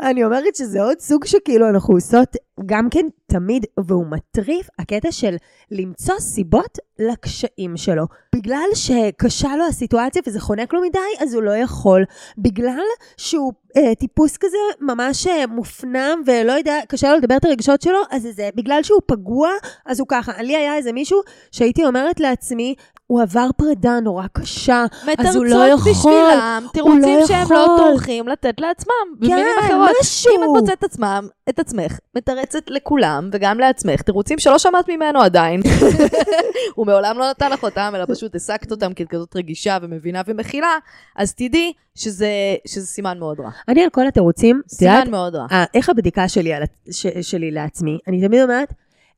אני 0.00 0.24
אומרת 0.24 0.56
שזה 0.56 0.82
עוד 0.82 1.00
סוג 1.00 1.24
שכאילו 1.24 1.68
אנחנו 1.68 1.94
עושות 1.94 2.36
גם 2.66 2.88
כן 2.90 3.06
תמיד, 3.26 3.66
והוא 3.86 4.06
מטריף, 4.06 4.68
הקטע 4.78 5.12
של 5.12 5.36
למצוא 5.70 6.18
סיבות 6.18 6.78
לקשיים 6.98 7.76
שלו. 7.76 8.04
בגלל 8.36 8.68
שקשה 8.74 9.56
לו 9.56 9.66
הסיטואציה 9.66 10.22
וזה 10.26 10.40
חונק 10.40 10.74
לו 10.74 10.80
מדי, 10.82 10.98
אז 11.20 11.34
הוא 11.34 11.42
לא 11.42 11.56
יכול. 11.56 12.04
בגלל 12.38 12.84
שהוא 13.16 13.52
אה, 13.76 13.94
טיפוס 13.94 14.36
כזה 14.36 14.56
ממש 14.80 15.26
אה, 15.26 15.46
מופנם 15.46 16.22
ולא 16.26 16.52
יודע, 16.52 16.78
קשה 16.88 17.10
לו 17.12 17.16
לדבר 17.16 17.36
את 17.36 17.44
הרגשות 17.44 17.82
שלו, 17.82 17.98
אז 18.10 18.28
זה 18.36 18.48
בגלל 18.54 18.82
שהוא 18.82 19.00
פגוע, 19.06 19.50
אז 19.86 20.00
הוא 20.00 20.08
ככה. 20.10 20.42
לי 20.42 20.56
היה 20.56 20.76
איזה 20.76 20.92
מישהו 20.92 21.20
שהייתי 21.52 21.84
אומרת 21.84 22.20
לעצמי, 22.20 22.74
הוא 23.06 23.22
עבר 23.22 23.48
פרידה 23.56 24.00
נורא 24.00 24.26
קשה, 24.32 24.84
אז 25.18 25.36
הוא 25.36 25.44
לא 25.44 25.64
מתרצות 25.64 25.86
יכול. 25.86 26.12
בשבילם 26.12 26.66
תירוצים 26.72 27.18
לא 27.20 27.26
שהם 27.26 27.38
לא 27.50 27.56
יכול. 27.56 27.76
טורחים 27.76 28.28
לתת 28.28 28.60
לעצמם. 28.60 28.94
במילים 29.18 29.36
כן, 29.36 29.66
אחרות, 29.66 29.90
משהו. 30.00 30.30
אם 30.30 30.42
את 30.42 30.48
מוצאת 30.48 30.78
את 30.78 30.84
עצמם, 30.84 31.28
את 31.48 31.58
עצמך, 31.58 31.98
מתרצת 32.14 32.70
לכולם 32.70 33.30
וגם 33.32 33.58
לעצמך, 33.58 34.02
תירוצים 34.02 34.38
שלא 34.38 34.58
שמעת 34.58 34.88
ממנו 34.88 35.20
עדיין. 35.20 35.62
הוא 36.86 36.92
מעולם 36.92 37.18
לא 37.18 37.30
נתן 37.30 37.50
לך 37.50 37.62
אותם, 37.62 37.92
אלא 37.94 38.04
פשוט 38.08 38.34
הסקת 38.34 38.70
אותם 38.70 38.94
כי 38.94 39.02
את 39.02 39.08
כזאת 39.08 39.36
רגישה 39.36 39.78
ומבינה 39.82 40.22
ומכילה, 40.26 40.78
אז 41.16 41.34
תדעי 41.34 41.72
שזה, 41.94 42.30
שזה 42.66 42.86
סימן 42.86 43.18
מאוד 43.18 43.40
רע. 43.40 43.50
אני 43.68 43.84
על 43.84 43.90
כל 43.90 44.06
התירוצים, 44.06 44.62
סימן 44.68 45.10
מאוד 45.10 45.34
רע. 45.34 45.46
אה, 45.52 45.64
איך 45.74 45.88
הבדיקה 45.88 46.28
שלי, 46.28 46.54
על, 46.54 46.62
ש, 46.90 47.06
שלי 47.06 47.50
לעצמי, 47.50 47.98
אני 48.08 48.26
תמיד 48.26 48.42
אומרת, 48.42 48.72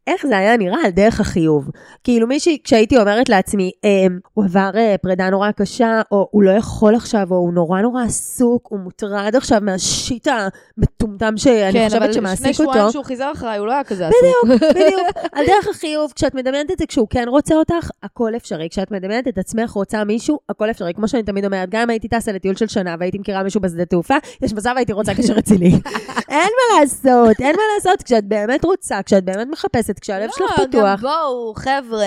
איך 0.09 0.27
זה 0.27 0.39
היה 0.39 0.57
נראה 0.57 0.79
על 0.85 0.91
דרך 0.91 1.21
החיוב. 1.21 1.71
כאילו 2.05 2.27
מישהי, 2.27 2.59
כשהייתי 2.65 2.99
אומרת 2.99 3.29
לעצמי, 3.29 3.71
אמ, 3.85 4.19
הוא 4.35 4.45
עבר 4.45 4.71
אה, 4.75 4.95
פרידה 5.03 5.31
נורא 5.31 5.51
קשה, 5.51 6.01
או 6.13 6.29
הוא 6.31 6.43
לא 6.43 6.51
יכול 6.51 6.95
עכשיו, 6.95 7.27
או 7.31 7.37
הוא 7.37 7.53
נורא 7.53 7.81
נורא 7.81 8.03
עסוק, 8.05 8.67
הוא 8.71 8.79
מוטרד 8.81 9.37
עכשיו 9.37 9.59
מהשיט 9.63 10.29
המטומטם 10.29 11.37
שאני 11.37 11.73
כן, 11.73 11.85
חושבת 11.87 12.03
אבל 12.03 12.13
שמעסיק 12.13 12.41
לפני 12.41 12.55
שבועיים 12.55 12.83
אותו. 12.83 12.93
שהוא 12.93 13.05
חיזר 13.05 13.33
אחריי, 13.33 13.59
הוא 13.59 13.67
לא 13.67 13.73
היה 13.73 13.85
כזה 13.85 14.09
עסוק. 14.09 14.21
בדיוק, 14.45 14.63
בדיוק. 14.77 15.01
על 15.33 15.47
דרך 15.47 15.69
החיוב, 15.69 16.13
כשאת 16.15 16.35
מדמיינת 16.35 16.71
את 16.71 16.79
זה, 16.79 16.87
כשהוא 16.87 17.07
כן 17.11 17.25
רוצה 17.29 17.55
אותך, 17.55 17.91
הכל 18.03 18.37
אפשרי. 18.37 18.69
כשאת 18.71 18.91
מדמיינת 18.91 19.29
את 19.29 19.39
עצמך 19.39 19.71
רוצה 19.71 20.05
מישהו, 20.05 20.39
הכל 20.49 20.71
אפשרי. 20.71 20.95
כמו 20.95 21.09
שאני 21.09 21.23
תמיד 21.23 21.45
אומרת, 21.45 21.69
גם 21.71 21.83
אם 21.83 21.91
הייתי 21.91 22.09
טסה 22.09 22.33
לטיול 22.33 22.57
של 22.57 22.67
שנה 22.67 22.97
והייתי 23.01 23.19
מכירה 23.19 23.43
מישהו 23.43 23.61
בשדה 23.61 23.85
תעופה, 23.85 24.15
יש 24.43 24.53
מצב 24.53 24.75
הייתי 24.77 24.93
רוצה 24.93 25.15
קשר 25.15 25.33
רציני. 25.33 25.71
אין 26.29 26.51
מה 26.59 26.81
לעשות, 26.81 27.41
אין 27.41 27.57
מה 27.57 27.63
לעשות. 27.75 28.03
כשאת 28.03 28.25
באמת 28.25 28.65
רוצה, 28.65 29.03
כשאת 29.03 29.25
באמת 29.25 29.47
מחפשת, 29.51 29.98
כשהלב 30.01 30.31
שלך 30.31 30.41
לא, 30.59 30.65
גם 30.65 30.71
פתוח. 30.71 31.01
בואו, 31.01 31.55
חבר'ה, 31.57 32.07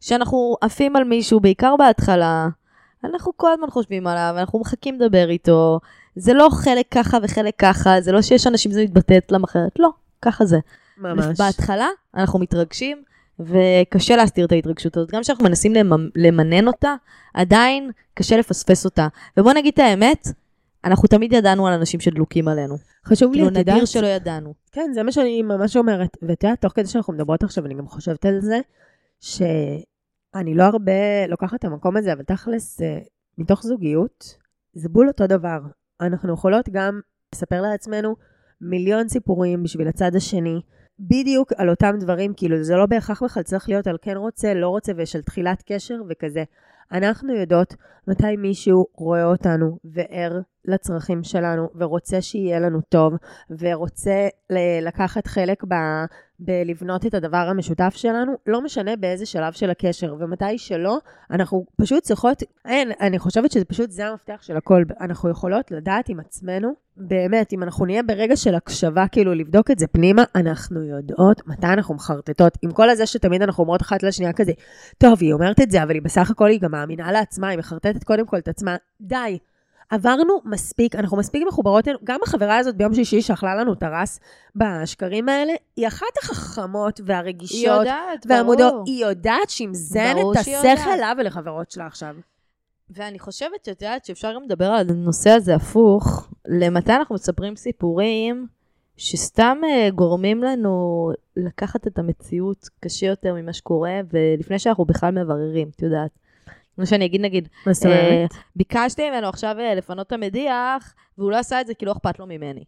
שאנחנו 0.00 0.56
עפים 0.60 0.96
על 0.96 1.04
מישהו, 1.04 1.40
בעיקר 1.40 1.76
בהתחלה, 1.78 2.48
אנחנו 3.04 3.32
כל 3.36 3.52
הזמן 3.52 3.70
חושבים 3.70 4.06
עליו, 4.06 4.34
אנחנו 4.38 4.58
מחכים 4.58 5.00
לדבר 5.00 5.30
איתו. 5.30 5.80
זה 6.16 6.32
לא 6.34 6.48
חלק 6.52 6.86
ככה 6.90 7.18
וחלק 7.22 7.54
ככה, 7.58 8.00
זה 8.00 8.12
לא 8.12 8.22
שיש 8.22 8.46
אנשים 8.46 8.70
שזה 8.72 8.82
מתבטא 8.82 9.18
אצלם 9.18 9.44
אחרת, 9.44 9.72
לא, 9.78 9.88
ככה 10.22 10.44
זה. 10.44 10.58
ממש. 10.98 11.38
בהתחלה 11.38 11.86
אנחנו 12.14 12.38
מתרגשים, 12.38 13.02
וקשה 13.40 14.16
להסתיר 14.16 14.46
את 14.46 14.52
ההתרגשות 14.52 14.96
הזאת. 14.96 15.10
גם 15.12 15.20
כשאנחנו 15.22 15.44
מנסים 15.44 15.74
למ- 15.74 16.08
למנן 16.16 16.66
אותה, 16.66 16.94
עדיין 17.34 17.90
קשה 18.14 18.36
לפספס 18.36 18.84
אותה. 18.84 19.08
ובוא 19.36 19.52
נגיד 19.52 19.72
את 19.74 19.78
האמת, 19.78 20.28
אנחנו 20.84 21.08
תמיד 21.08 21.32
ידענו 21.32 21.66
על 21.66 21.72
אנשים 21.72 22.00
שדלוקים 22.00 22.48
עלינו. 22.48 22.76
חשוב 23.04 23.32
לי, 23.32 23.38
כאילו 23.38 23.48
את 23.48 23.56
נדיר 23.56 23.84
שלא 23.84 24.06
ידענו. 24.06 24.54
כן, 24.72 24.90
זה 24.94 25.02
מה 25.02 25.12
שאני 25.12 25.42
ממש 25.42 25.76
אומרת. 25.76 26.16
ואת 26.22 26.44
יודעת, 26.44 26.60
תוך 26.60 26.72
כדי 26.72 26.86
שאנחנו 26.86 27.12
מדברות 27.12 27.42
עכשיו, 27.42 27.66
אני 27.66 27.74
גם 27.74 27.86
חושבת 27.86 28.26
על 28.26 28.40
זה, 28.40 28.60
שאני 29.20 30.54
לא 30.54 30.62
הרבה 30.62 31.26
לוקחת 31.28 31.54
את 31.54 31.64
המקום 31.64 31.96
הזה, 31.96 32.12
אבל 32.12 32.22
תכלס, 32.22 32.82
אה, 32.82 32.98
מתוך 33.38 33.62
זוגיות, 33.62 34.36
זה 34.72 34.88
בול 34.88 35.08
אותו 35.08 35.26
דבר. 35.26 35.58
אנחנו 36.00 36.32
יכולות 36.32 36.68
גם 36.72 37.00
לספר 37.34 37.60
לעצמנו 37.62 38.16
מיליון 38.60 39.08
סיפורים 39.08 39.62
בשביל 39.62 39.88
הצד 39.88 40.14
השני, 40.16 40.60
בדיוק 41.00 41.52
על 41.56 41.70
אותם 41.70 41.94
דברים, 42.00 42.32
כאילו 42.36 42.62
זה 42.62 42.76
לא 42.76 42.86
בהכרח 42.86 43.22
בכלל 43.22 43.42
צריך 43.42 43.68
להיות 43.68 43.86
על 43.86 43.96
כן 44.02 44.16
רוצה, 44.16 44.54
לא 44.54 44.68
רוצה, 44.68 44.92
ושל 44.96 45.22
תחילת 45.22 45.62
קשר 45.66 45.94
וכזה. 46.08 46.44
אנחנו 46.92 47.34
יודעות 47.34 47.74
מתי 48.08 48.36
מישהו 48.36 48.86
רואה 48.94 49.24
אותנו 49.24 49.78
וער 49.84 50.40
לצרכים 50.64 51.22
שלנו, 51.22 51.68
ורוצה 51.74 52.20
שיהיה 52.20 52.60
לנו 52.60 52.80
טוב, 52.88 53.14
ורוצה 53.58 54.28
לקחת 54.82 55.26
חלק 55.26 55.64
ב... 55.64 55.74
בלבנות 56.40 57.06
את 57.06 57.14
הדבר 57.14 57.46
המשותף 57.50 57.92
שלנו, 57.96 58.32
לא 58.46 58.60
משנה 58.60 58.96
באיזה 58.96 59.26
שלב 59.26 59.52
של 59.52 59.70
הקשר, 59.70 60.14
ומתי 60.18 60.58
שלא, 60.58 60.98
אנחנו 61.30 61.64
פשוט 61.76 62.02
צריכות, 62.02 62.42
אין, 62.64 62.92
אני 63.00 63.18
חושבת 63.18 63.52
שזה 63.52 63.64
פשוט, 63.64 63.90
זה 63.90 64.06
המפתח 64.06 64.38
של 64.42 64.56
הכל. 64.56 64.82
אנחנו 65.00 65.30
יכולות 65.30 65.70
לדעת 65.70 66.08
עם 66.08 66.20
עצמנו, 66.20 66.72
באמת, 66.96 67.52
אם 67.52 67.62
אנחנו 67.62 67.86
נהיה 67.86 68.02
ברגע 68.02 68.36
של 68.36 68.54
הקשבה, 68.54 69.08
כאילו 69.08 69.34
לבדוק 69.34 69.70
את 69.70 69.78
זה 69.78 69.86
פנימה, 69.86 70.24
אנחנו 70.34 70.82
יודעות 70.82 71.46
מתי 71.46 71.66
אנחנו 71.66 71.94
מחרטטות. 71.94 72.58
עם 72.62 72.70
כל 72.70 72.90
הזה 72.90 73.06
שתמיד 73.06 73.42
אנחנו 73.42 73.62
אומרות 73.62 73.82
אחת 73.82 74.02
לשנייה 74.02 74.32
כזה, 74.32 74.52
טוב, 74.98 75.18
היא 75.20 75.32
אומרת 75.32 75.60
את 75.60 75.70
זה, 75.70 75.82
אבל 75.82 75.94
היא 75.94 76.02
בסך 76.02 76.30
הכל, 76.30 76.48
היא 76.48 76.60
גם 76.60 76.70
מאמינה 76.70 77.12
לעצמה, 77.12 77.48
היא 77.48 77.58
מחרטטת 77.58 78.04
קודם 78.04 78.26
כל 78.26 78.38
את 78.38 78.48
עצמה. 78.48 78.76
די. 79.00 79.38
עברנו 79.90 80.40
מספיק, 80.44 80.94
אנחנו 80.94 81.16
מספיק 81.16 81.42
מחוברות, 81.48 81.88
אלינו. 81.88 82.00
גם 82.04 82.18
החברה 82.22 82.56
הזאת 82.56 82.76
ביום 82.76 82.94
שישי 82.94 83.22
שאכלה 83.22 83.54
לנו 83.54 83.74
טרס 83.74 84.20
בשקרים 84.56 85.28
האלה, 85.28 85.52
היא 85.76 85.86
אחת 85.86 86.18
החכמות 86.22 86.98
היא 86.98 87.04
והרגישות 87.08 87.78
יודעת, 87.78 88.26
והמודעות. 88.28 88.72
ברור. 88.72 88.84
היא 88.86 89.04
יודעת 89.04 89.50
שהיא 89.50 89.68
מזיינת 89.68 90.16
ברור 90.16 90.32
את 90.32 90.38
השכל. 90.38 90.96
לה 90.96 91.12
ולחברות 91.18 91.70
שלה 91.70 91.86
עכשיו. 91.86 92.14
ואני 92.90 93.18
חושבת 93.18 93.64
שאת 93.64 93.82
יודעת 93.82 94.04
שאפשר 94.04 94.34
גם 94.34 94.42
לדבר 94.42 94.64
על 94.64 94.86
הנושא 94.90 95.30
הזה 95.30 95.54
הפוך, 95.54 96.28
למתי 96.48 96.92
אנחנו 96.92 97.14
מספרים 97.14 97.56
סיפורים 97.56 98.46
שסתם 98.96 99.58
uh, 99.62 99.94
גורמים 99.94 100.42
לנו 100.42 101.10
לקחת 101.36 101.86
את 101.86 101.98
המציאות 101.98 102.68
קשה 102.80 103.06
יותר 103.06 103.34
ממה 103.34 103.52
שקורה, 103.52 104.00
ולפני 104.12 104.58
שאנחנו 104.58 104.84
בכלל 104.84 105.10
מבררים, 105.10 105.70
את 105.76 105.82
יודעת. 105.82 106.10
כמו 106.78 106.86
שאני 106.86 107.04
אגיד, 107.04 107.20
נגיד, 107.20 107.48
מה? 107.66 107.72
אה, 107.86 108.26
ביקשתי 108.56 109.10
ממנו 109.10 109.28
עכשיו 109.28 109.56
אה, 109.58 109.74
לפנות 109.74 110.06
את 110.06 110.12
המדיח, 110.12 110.94
והוא 111.18 111.30
לא 111.30 111.36
עשה 111.36 111.60
את 111.60 111.66
זה 111.66 111.74
כי 111.74 111.86
לא 111.86 111.92
אכפת 111.92 112.18
לו 112.18 112.26
ממני. 112.26 112.64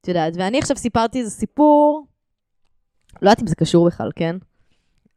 את 0.00 0.08
יודעת, 0.08 0.32
ואני 0.36 0.58
עכשיו 0.58 0.76
סיפרתי 0.76 1.18
איזה 1.18 1.30
סיפור, 1.30 2.06
לא 3.22 3.30
יודעת 3.30 3.42
אם 3.42 3.46
זה 3.46 3.54
קשור 3.54 3.86
בכלל, 3.86 4.10
כן? 4.16 4.36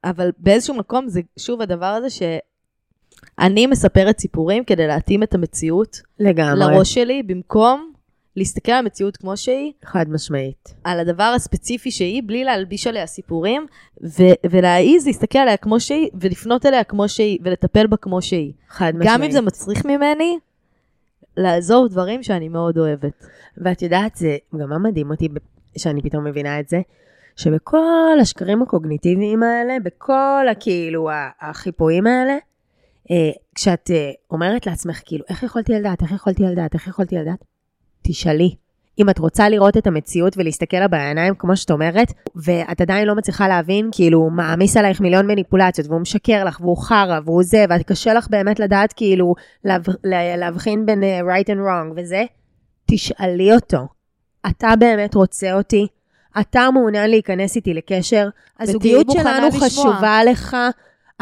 אבל 0.04 0.32
באיזשהו 0.38 0.74
מקום 0.74 1.08
זה 1.08 1.22
שוב 1.40 1.62
הדבר 1.62 1.86
הזה 1.86 2.08
שאני 2.10 3.68
מספרת 3.68 4.20
סיפורים 4.20 4.64
כדי 4.64 4.88
להתאים 4.88 5.24
את 5.24 5.36
המציאות 5.36 5.98
לגמרי. 6.20 6.60
לראש 6.60 6.94
שלי, 6.94 7.24
במקום 7.24 7.92
להסתכל 8.38 8.72
על 8.72 8.78
המציאות 8.78 9.18
כמו 9.18 9.38
שהיא, 9.38 9.72
חד 9.86 10.10
משמעית. 10.10 10.74
על 10.84 11.00
הדבר 11.00 11.34
הספציפי 11.36 11.92
שהיא, 11.92 12.24
בלי 12.26 12.44
להלביש 12.44 12.88
עליה 12.88 13.08
סיפורים, 13.08 13.66
ו- 14.04 14.50
ולהעיז 14.50 15.08
להסתכל 15.08 15.40
עליה 15.40 15.58
כמו 15.58 15.80
שהיא, 15.80 16.10
ולפנות 16.22 16.66
אליה 16.66 16.84
כמו 16.84 17.10
שהיא, 17.10 17.40
ולטפל 17.44 17.88
בה 17.88 17.98
כמו 17.98 18.22
שהיא. 18.22 18.54
חד 18.70 18.92
משמעית. 18.96 19.10
גם 19.14 19.24
אם 19.24 19.32
זה 19.32 19.42
מצריך 19.42 19.86
ממני, 19.86 20.40
לעזוב 21.38 21.88
דברים 21.88 22.24
שאני 22.24 22.50
מאוד 22.50 22.78
אוהבת. 22.78 23.26
ואת 23.58 23.82
יודעת, 23.82 24.16
זה 24.16 24.38
גם 24.62 24.70
מה 24.70 24.78
מדהים 24.78 25.12
אותי, 25.12 25.28
שאני 25.78 26.02
פתאום 26.02 26.24
מבינה 26.24 26.60
את 26.60 26.70
זה, 26.70 26.82
שבכל 27.36 28.18
השקרים 28.22 28.62
הקוגניטיביים 28.62 29.44
האלה, 29.44 29.78
בכל 29.84 30.46
הכאילו 30.52 31.10
החיפויים 31.42 32.08
האלה, 32.08 32.38
אה, 33.12 33.32
כשאת 33.56 33.92
אה, 33.92 34.12
אומרת 34.32 34.66
לעצמך, 34.66 35.02
כאילו, 35.06 35.26
איך 35.30 35.44
יכולתי 35.44 35.74
לדעת, 35.74 36.02
איך 36.02 36.12
יכולתי 36.12 36.44
לדעת, 36.44 36.74
איך 36.74 36.88
יכולתי 36.88 37.16
לדעת, 37.16 37.44
תשאלי. 38.08 38.56
אם 39.00 39.10
את 39.10 39.20
רוצה 39.20 39.50
לראות 39.50 39.78
את 39.78 39.88
המציאות 39.88 40.38
ולהסתכל 40.38 40.78
לה 40.78 40.88
בעיניים, 40.88 41.34
כמו 41.36 41.56
שאת 41.58 41.72
אומרת, 41.72 42.14
ואת 42.36 42.82
עדיין 42.82 43.08
לא 43.08 43.16
מצליחה 43.16 43.48
להבין, 43.48 43.90
כאילו, 43.92 44.20
הוא 44.20 44.32
מעמיס 44.32 44.78
עלייך 44.78 45.02
מיליון 45.02 45.28
מניפולציות, 45.28 45.88
והוא 45.88 46.02
משקר 46.02 46.44
לך, 46.44 46.62
והוא 46.62 46.78
חרא, 46.78 47.20
והוא 47.26 47.44
זה, 47.44 47.66
ואת 47.70 47.82
קשה 47.88 48.14
לך 48.14 48.28
באמת 48.30 48.60
לדעת, 48.60 48.94
כאילו, 48.94 49.34
להב... 49.64 49.82
לה- 50.04 50.38
להבחין 50.38 50.86
בין 50.86 51.04
uh, 51.04 51.06
right 51.26 51.48
and 51.48 51.58
wrong 51.60 51.94
וזה, 51.96 52.24
תשאלי 52.92 53.54
אותו. 53.54 53.78
אתה 54.48 54.74
באמת 54.80 55.16
רוצה 55.16 55.54
אותי? 55.54 55.88
אתה 56.40 56.70
מעוניין 56.74 57.10
להיכנס 57.10 57.56
איתי 57.56 57.74
לקשר? 57.74 58.30
הזוגיות 58.60 59.08
שלנו 59.12 59.48
לשמוע. 59.48 59.68
חשובה 59.68 60.20
לך? 60.32 60.58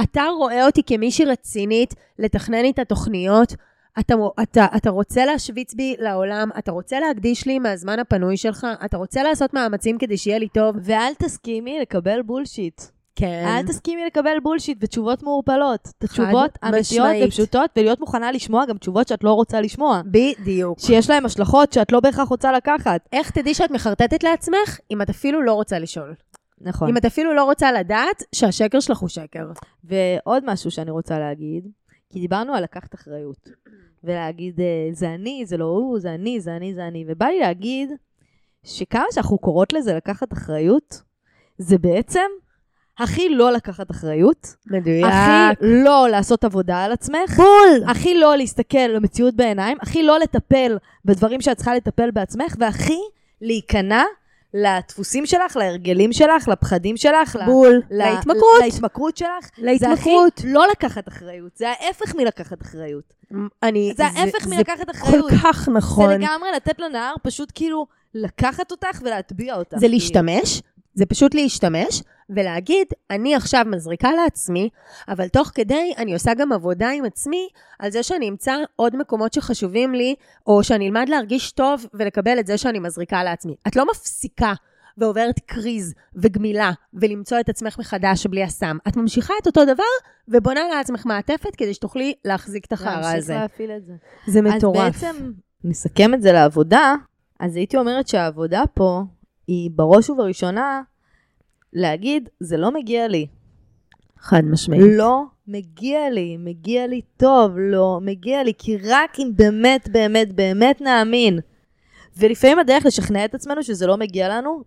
אתה 0.04 0.24
רואה 0.38 0.66
אותי 0.66 0.82
כמישהי 0.86 1.26
רצינית 1.26 1.94
לתכנן 2.20 2.64
איתה 2.64 2.84
תוכניות? 2.86 3.56
אתה, 4.00 4.14
אתה, 4.42 4.66
אתה 4.78 4.90
רוצה 4.90 5.26
להשוויץ 5.26 5.74
בי 5.74 5.96
לעולם? 6.00 6.50
אתה 6.58 6.72
רוצה 6.72 7.00
להקדיש 7.00 7.46
לי 7.46 7.60
מהזמן 7.60 8.00
הפנוי 8.00 8.38
שלך? 8.38 8.68
אתה 8.86 8.98
רוצה 8.98 9.24
לעשות 9.24 9.54
מאמצים 9.54 9.98
כדי 9.98 10.18
שיהיה 10.18 10.40
לי 10.40 10.48
טוב? 10.50 10.76
ואל 10.82 11.14
תסכימי 11.18 11.80
לקבל 11.80 12.22
בולשיט. 12.22 12.82
כן. 13.16 13.44
אל 13.48 13.68
תסכימי 13.68 14.06
לקבל 14.06 14.40
בולשיט 14.44 14.78
ותשובות 14.82 15.24
מעורפלות. 15.24 15.88
תשובות 16.00 16.58
אמיתיות. 16.68 17.08
ופשוטות, 17.26 17.70
ולהיות 17.78 18.00
מוכנה 18.00 18.32
לשמוע 18.32 18.66
גם 18.66 18.78
תשובות 18.78 19.08
שאת 19.08 19.24
לא 19.24 19.34
רוצה 19.34 19.62
לשמוע. 19.62 20.02
בדיוק. 20.06 20.80
שיש 20.80 21.10
להן 21.10 21.26
השלכות 21.26 21.74
שאת 21.74 21.92
לא 21.92 22.00
בהכרח 22.00 22.30
רוצה 22.30 22.52
לקחת. 22.52 23.02
איך 23.14 23.32
תדעי 23.32 23.54
שאת 23.54 23.72
מחרטטת 23.72 24.24
לעצמך 24.24 24.80
אם 24.92 25.02
את 25.02 25.10
אפילו 25.10 25.42
לא 25.42 25.54
רוצה 25.54 25.80
לשאול? 25.80 26.14
נכון. 26.62 26.90
אם 26.90 26.98
את 26.98 27.06
אפילו 27.06 27.34
לא 27.34 27.44
רוצה 27.44 27.72
לדעת 27.72 28.24
שהשקר 28.36 28.80
שלך 28.80 28.98
הוא 28.98 29.10
שקר. 29.10 29.46
ועוד 29.84 30.44
משהו 30.46 30.72
שאני 30.72 30.92
רוצה 30.92 31.20
להגיד, 31.20 31.68
כי 32.16 32.20
דיברנו 32.20 32.54
על 32.54 32.64
לקחת 32.64 32.96
אחריות. 32.96 33.50
ולהגיד, 34.04 34.60
אה, 34.60 34.90
זה 34.92 35.14
אני, 35.14 35.44
זה 35.46 35.58
לא 35.58 35.66
הוא, 35.66 36.00
זה 36.00 36.14
אני, 36.14 36.40
זה 36.40 36.56
אני, 36.56 36.74
זה 36.74 36.88
אני. 36.88 37.06
ובא 37.08 37.26
לי 37.26 37.40
להגיד 37.40 37.90
שכמה 38.64 39.04
שאנחנו 39.12 39.38
קוראות 39.38 39.74
לזה 39.74 39.94
לקחת 39.94 40.34
אחריות, 40.34 41.02
זה 41.58 41.78
בעצם 41.78 42.22
הכי 42.98 43.30
לא 43.30 43.52
לקחת 43.52 43.92
אחריות, 43.92 44.56
מדויק. 44.68 45.06
הכי 45.06 45.56
לא 45.62 46.08
לעשות 46.12 46.44
עבודה 46.44 46.84
על 46.84 46.92
עצמך, 46.92 47.36
בול! 47.38 47.90
הכי 47.90 48.20
לא 48.20 48.36
להסתכל 48.36 48.88
למציאות 48.88 49.36
בעיניים, 49.36 49.78
הכי 49.82 50.04
לא 50.04 50.20
לטפל 50.20 50.78
בדברים 51.06 51.42
שאת 51.42 51.58
צריכה 51.58 51.76
לטפל 51.76 52.12
בעצמך, 52.12 52.56
והכי 52.60 53.00
להיכנע 53.42 54.04
לדפוסים 54.58 55.26
שלך, 55.26 55.56
להרגלים 55.56 56.14
שלך, 56.14 56.48
לפחדים 56.48 56.98
שלך, 56.98 57.38
בול. 57.46 57.82
ל- 57.92 57.98
להתמכרות. 57.98 58.62
להתמכרות 58.62 59.18
שלך. 59.18 59.50
זה 59.58 59.66
להתמכרות. 59.66 60.34
הכי 60.38 60.48
לא 60.54 60.68
לקחת 60.72 61.08
אחריות, 61.08 61.58
זה 61.58 61.70
ההפך 61.70 62.16
מלקחת 62.16 62.62
אחריות. 62.62 63.14
אני... 63.64 63.94
זה 63.98 64.06
ההפך 64.06 64.48
מלקחת 64.48 64.86
זה 64.86 64.92
אחריות. 64.92 65.30
כל 65.30 65.38
כך 65.38 65.70
נכון. 65.70 66.10
זה 66.10 66.18
לגמרי 66.18 66.50
לתת 66.56 66.80
לנהר 66.80 67.14
פשוט 67.24 67.52
כאילו 67.56 67.88
לקחת 68.14 68.72
אותך 68.72 69.02
ולהטביע 69.02 69.56
אותך. 69.56 69.78
זה 69.78 69.80
כאילו. 69.80 69.94
להשתמש, 69.94 70.62
זה 70.94 71.06
פשוט 71.06 71.36
להשתמש, 71.36 72.02
ולהגיד, 72.30 72.88
אני 73.12 73.36
עכשיו 73.36 73.66
מזריקה 73.68 74.12
לעצמי, 74.12 74.70
אבל 75.08 75.28
תוך 75.28 75.52
כדי 75.56 75.94
אני 75.98 76.14
עושה 76.14 76.34
גם 76.34 76.52
עבודה 76.52 76.90
עם 76.90 77.06
עצמי 77.06 77.48
על 77.80 77.92
זה 77.92 78.04
שאני 78.04 78.30
אמצא 78.30 78.56
עוד 78.76 78.96
מקומות 78.96 79.34
שחשובים 79.34 79.94
לי, 79.94 80.16
או 80.48 80.64
שאני 80.64 80.88
אלמד 80.88 81.10
להרגיש 81.10 81.52
טוב 81.52 81.86
ולקבל 81.94 82.40
את 82.40 82.48
זה 82.48 82.58
שאני 82.58 82.80
מזריקה 82.80 83.24
לעצמי. 83.24 83.56
את 83.68 83.76
לא 83.76 83.86
מפסיקה 83.92 84.54
ועוברת 84.98 85.40
קריז 85.40 85.94
וגמילה 86.16 86.72
ולמצוא 86.94 87.40
את 87.40 87.50
עצמך 87.50 87.80
מחדש 87.80 88.28
בלי 88.28 88.44
הסם. 88.44 88.78
את 88.88 88.98
ממשיכה 88.98 89.34
את 89.42 89.48
אותו 89.48 89.66
דבר 89.66 89.84
ובונה 90.28 90.62
לעצמך 90.76 91.06
מעטפת 91.06 91.56
כדי 91.56 91.74
שתוכלי 91.74 92.14
להחזיק 92.26 92.66
את 92.66 92.74
החרא 92.74 92.92
להמשיך 92.92 93.16
הזה. 93.18 93.34
להפעיל 93.34 93.72
את 93.72 93.86
זה. 93.86 93.94
זה 94.28 94.42
מטורף. 94.42 94.96
אז 94.96 95.04
בעצם, 95.04 95.32
נסכם 95.64 96.14
את 96.14 96.22
זה 96.22 96.32
לעבודה, 96.32 96.96
אז 97.40 97.56
הייתי 97.56 97.78
אומרת 97.78 98.08
שהעבודה 98.08 98.64
פה 98.74 99.02
היא 99.48 99.72
בראש 99.76 100.10
ובראשונה 100.10 100.82
להגיד, 101.76 102.30
זה 102.40 102.58
לא 102.58 102.72
מגיע 102.72 103.08
לי. 103.08 103.28
חד 104.20 104.42
משמעית. 104.44 104.84
לא 104.86 105.24
מגיע 105.48 106.10
לי, 106.10 106.38
מגיע 106.38 106.88
לי 106.88 107.02
טוב, 107.18 107.52
לא 107.58 108.00
מגיע 108.02 108.44
לי, 108.44 108.54
כי 108.58 108.78
רק 108.78 109.20
אם 109.20 109.32
באמת, 109.36 109.90
באמת, 109.90 110.34
באמת 110.34 110.82
נאמין. 110.82 111.40
ולפעמים 112.18 112.60
הדרך 112.60 112.86
לשכנע 112.86 113.26
את 113.26 113.36
עצמנו 113.36 113.64
שזה 113.64 113.88
לא 113.88 113.98
מגיע 113.98 114.30
לנו, 114.30 114.64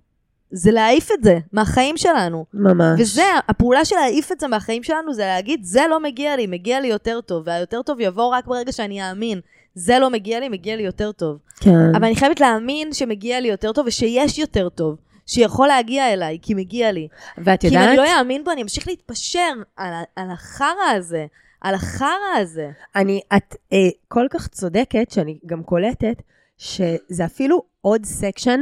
זה 0.50 0.70
להעיף 0.70 1.08
את 1.12 1.24
זה 1.24 1.38
מהחיים 1.52 1.96
שלנו. 1.96 2.44
ממש. 2.54 3.00
וזה, 3.00 3.22
הפעולה 3.48 3.84
של 3.84 3.96
להעיף 3.96 4.32
את 4.32 4.40
זה 4.40 4.48
מהחיים 4.48 4.82
שלנו, 4.82 5.14
זה 5.14 5.22
להגיד, 5.22 5.64
זה 5.64 5.80
לא 5.90 6.00
מגיע 6.00 6.36
לי, 6.36 6.46
מגיע 6.46 6.80
לי 6.80 6.88
יותר 6.88 7.20
טוב, 7.20 7.42
והיותר 7.46 7.82
טוב 7.82 8.00
יבוא 8.00 8.26
רק 8.36 8.46
ברגע 8.46 8.72
שאני 8.72 9.10
אאמין. 9.10 9.40
זה 9.74 9.98
לא 9.98 10.10
מגיע 10.10 10.40
לי, 10.40 10.48
מגיע 10.48 10.76
לי 10.76 10.82
יותר 10.82 11.12
טוב. 11.12 11.38
כן. 11.60 11.94
אבל 11.94 12.04
אני 12.04 12.16
חייבת 12.16 12.40
להאמין 12.40 12.92
שמגיע 12.92 13.40
לי 13.40 13.48
יותר 13.48 13.72
טוב, 13.72 13.86
ושיש 13.86 14.38
יותר 14.38 14.68
טוב. 14.68 14.96
שיכול 15.28 15.68
להגיע 15.68 16.12
אליי, 16.12 16.38
כי 16.42 16.54
מגיע 16.54 16.92
לי. 16.92 17.08
ואת 17.38 17.60
כי 17.60 17.68
אם 17.68 17.72
יודעת, 17.72 17.88
אני 17.88 17.96
לא 17.96 18.18
אאמין 18.18 18.44
בו, 18.44 18.50
אני 18.50 18.62
אמשיך 18.62 18.88
להתפשר 18.88 19.52
על, 19.76 19.92
על 20.16 20.30
החרא 20.30 20.90
הזה, 20.96 21.26
על 21.60 21.74
החרא 21.74 22.38
הזה. 22.40 22.70
אני, 22.96 23.20
את 23.36 23.56
אה, 23.72 23.78
כל 24.08 24.26
כך 24.30 24.48
צודקת, 24.48 25.10
שאני 25.10 25.38
גם 25.46 25.62
קולטת, 25.62 26.22
שזה 26.58 27.24
אפילו 27.24 27.62
עוד 27.80 28.04
section 28.04 28.60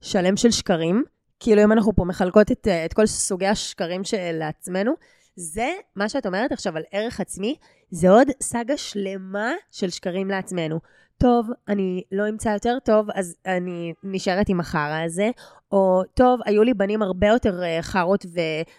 שלם 0.00 0.36
של 0.36 0.50
שקרים. 0.50 1.04
כאילו, 1.40 1.64
אם 1.64 1.72
אנחנו 1.72 1.96
פה 1.96 2.04
מחלקות 2.04 2.52
את, 2.52 2.68
אה, 2.68 2.84
את 2.84 2.92
כל 2.92 3.06
סוגי 3.06 3.46
השקרים 3.46 4.04
שלעצמנו, 4.04 4.92
זה, 5.36 5.68
מה 5.96 6.08
שאת 6.08 6.26
אומרת 6.26 6.52
עכשיו 6.52 6.76
על 6.76 6.82
ערך 6.92 7.20
עצמי, 7.20 7.56
זה 7.90 8.10
עוד 8.10 8.28
סאגה 8.42 8.76
שלמה 8.76 9.52
של 9.70 9.90
שקרים 9.90 10.28
לעצמנו. 10.28 10.80
טוב, 11.18 11.46
אני 11.68 12.02
לא 12.12 12.28
אמצא 12.28 12.48
יותר 12.48 12.78
טוב, 12.84 13.06
אז 13.14 13.36
אני 13.46 13.92
נשארת 14.02 14.48
עם 14.48 14.60
החרא 14.60 15.04
הזה, 15.06 15.30
או 15.72 16.02
טוב, 16.14 16.40
היו 16.44 16.62
לי 16.62 16.74
בנים 16.74 17.02
הרבה 17.02 17.26
יותר 17.26 17.62
אה, 17.62 17.78
חרות 17.82 18.26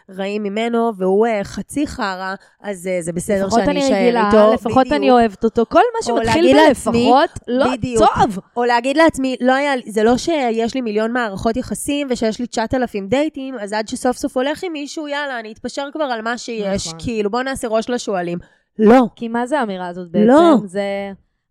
ורעים 0.10 0.44
ממנו, 0.44 0.92
והוא 0.98 1.28
אה, 1.28 1.44
חצי 1.44 1.88
חרא, 1.88 2.36
אז 2.62 2.88
אה, 2.88 3.02
זה 3.02 3.14
בסדר 3.14 3.46
לפחות 3.46 3.60
שאני 3.60 3.72
אני 3.72 3.88
אשאר 3.88 3.96
רגילה, 3.96 4.28
איתו. 4.28 4.54
לפחות 4.54 4.86
בדיוק. 4.86 4.94
אני 4.94 5.12
אוהבת 5.12 5.44
אותו. 5.44 5.66
כל 5.70 5.82
מה 5.96 6.04
שמתחיל 6.06 6.58
בלפחות, 6.68 7.30
לא 7.48 7.72
בדיוק. 7.72 8.04
טוב. 8.16 8.40
או 8.58 8.64
להגיד 8.64 8.98
לעצמי, 8.98 9.36
לא 9.42 9.54
היה, 9.54 9.74
זה 9.88 10.04
לא 10.04 10.18
שיש 10.18 10.76
לי 10.76 10.82
מיליון 10.82 11.12
מערכות 11.12 11.58
יחסים 11.58 12.08
ושיש 12.10 12.40
לי 12.40 12.48
9,000 12.48 13.08
דייטים, 13.08 13.56
אז 13.60 13.74
עד 13.74 13.88
שסוף 13.88 14.18
סוף 14.18 14.38
הולך 14.38 14.64
עם 14.64 14.74
מישהו, 14.74 15.08
יאללה, 15.08 15.40
אני 15.40 15.52
אתפשר 15.52 15.88
כבר 15.94 16.04
על 16.04 16.22
מה 16.22 16.38
שיש, 16.38 16.88
נכון. 16.88 17.00
כאילו, 17.04 17.30
בוא 17.30 17.44
נעשה 17.44 17.68
ראש 17.68 17.90
לשועלים. 17.90 18.38
לא. 18.80 19.02
כי 19.16 19.28
מה 19.28 19.48
זה 19.48 19.60
האמירה 19.60 19.88
הזאת 19.88 20.12
בעצם? 20.12 20.28
לא. 20.28 20.58
זה, 20.66 20.82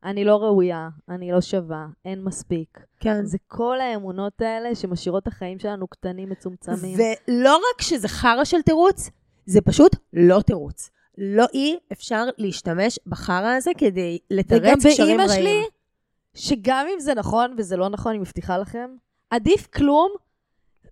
אני 0.04 0.24
לא 0.24 0.36
ראויה, 0.36 0.88
אני 1.08 1.32
לא 1.32 1.40
שווה, 1.40 1.86
אין 2.04 2.24
מספיק. 2.24 2.80
כן. 3.00 3.24
זה 3.24 3.38
כל 3.48 3.80
האמונות 3.80 4.40
האלה 4.40 4.74
שמשאירות 4.74 5.22
את 5.22 5.28
החיים 5.28 5.58
שלנו 5.58 5.88
קטנים, 5.88 6.30
מצומצמים. 6.30 6.98
ולא 7.28 7.56
רק 7.56 7.82
שזה 7.82 8.08
חרא 8.08 8.44
של 8.44 8.62
תירוץ, 8.62 9.10
זה 9.46 9.60
פשוט 9.60 9.96
לא 10.12 10.40
תירוץ. 10.40 10.90
לא 11.18 11.44
אי 11.54 11.78
אפשר 11.92 12.24
להשתמש 12.38 12.98
בחרא 13.06 13.56
הזה 13.56 13.70
כדי 13.78 14.18
וגם 14.32 14.38
לתרץ 14.38 14.86
קשרים 14.86 15.16
באימא 15.16 15.32
רעים. 15.32 15.42
שלי, 15.42 15.62
שגם 16.34 16.86
אם 16.94 17.00
זה 17.00 17.14
נכון 17.14 17.54
וזה 17.58 17.76
לא 17.76 17.88
נכון, 17.88 18.10
אני 18.10 18.18
מבטיחה 18.18 18.58
לכם, 18.58 18.90
עדיף 19.30 19.66
כלום 19.66 20.12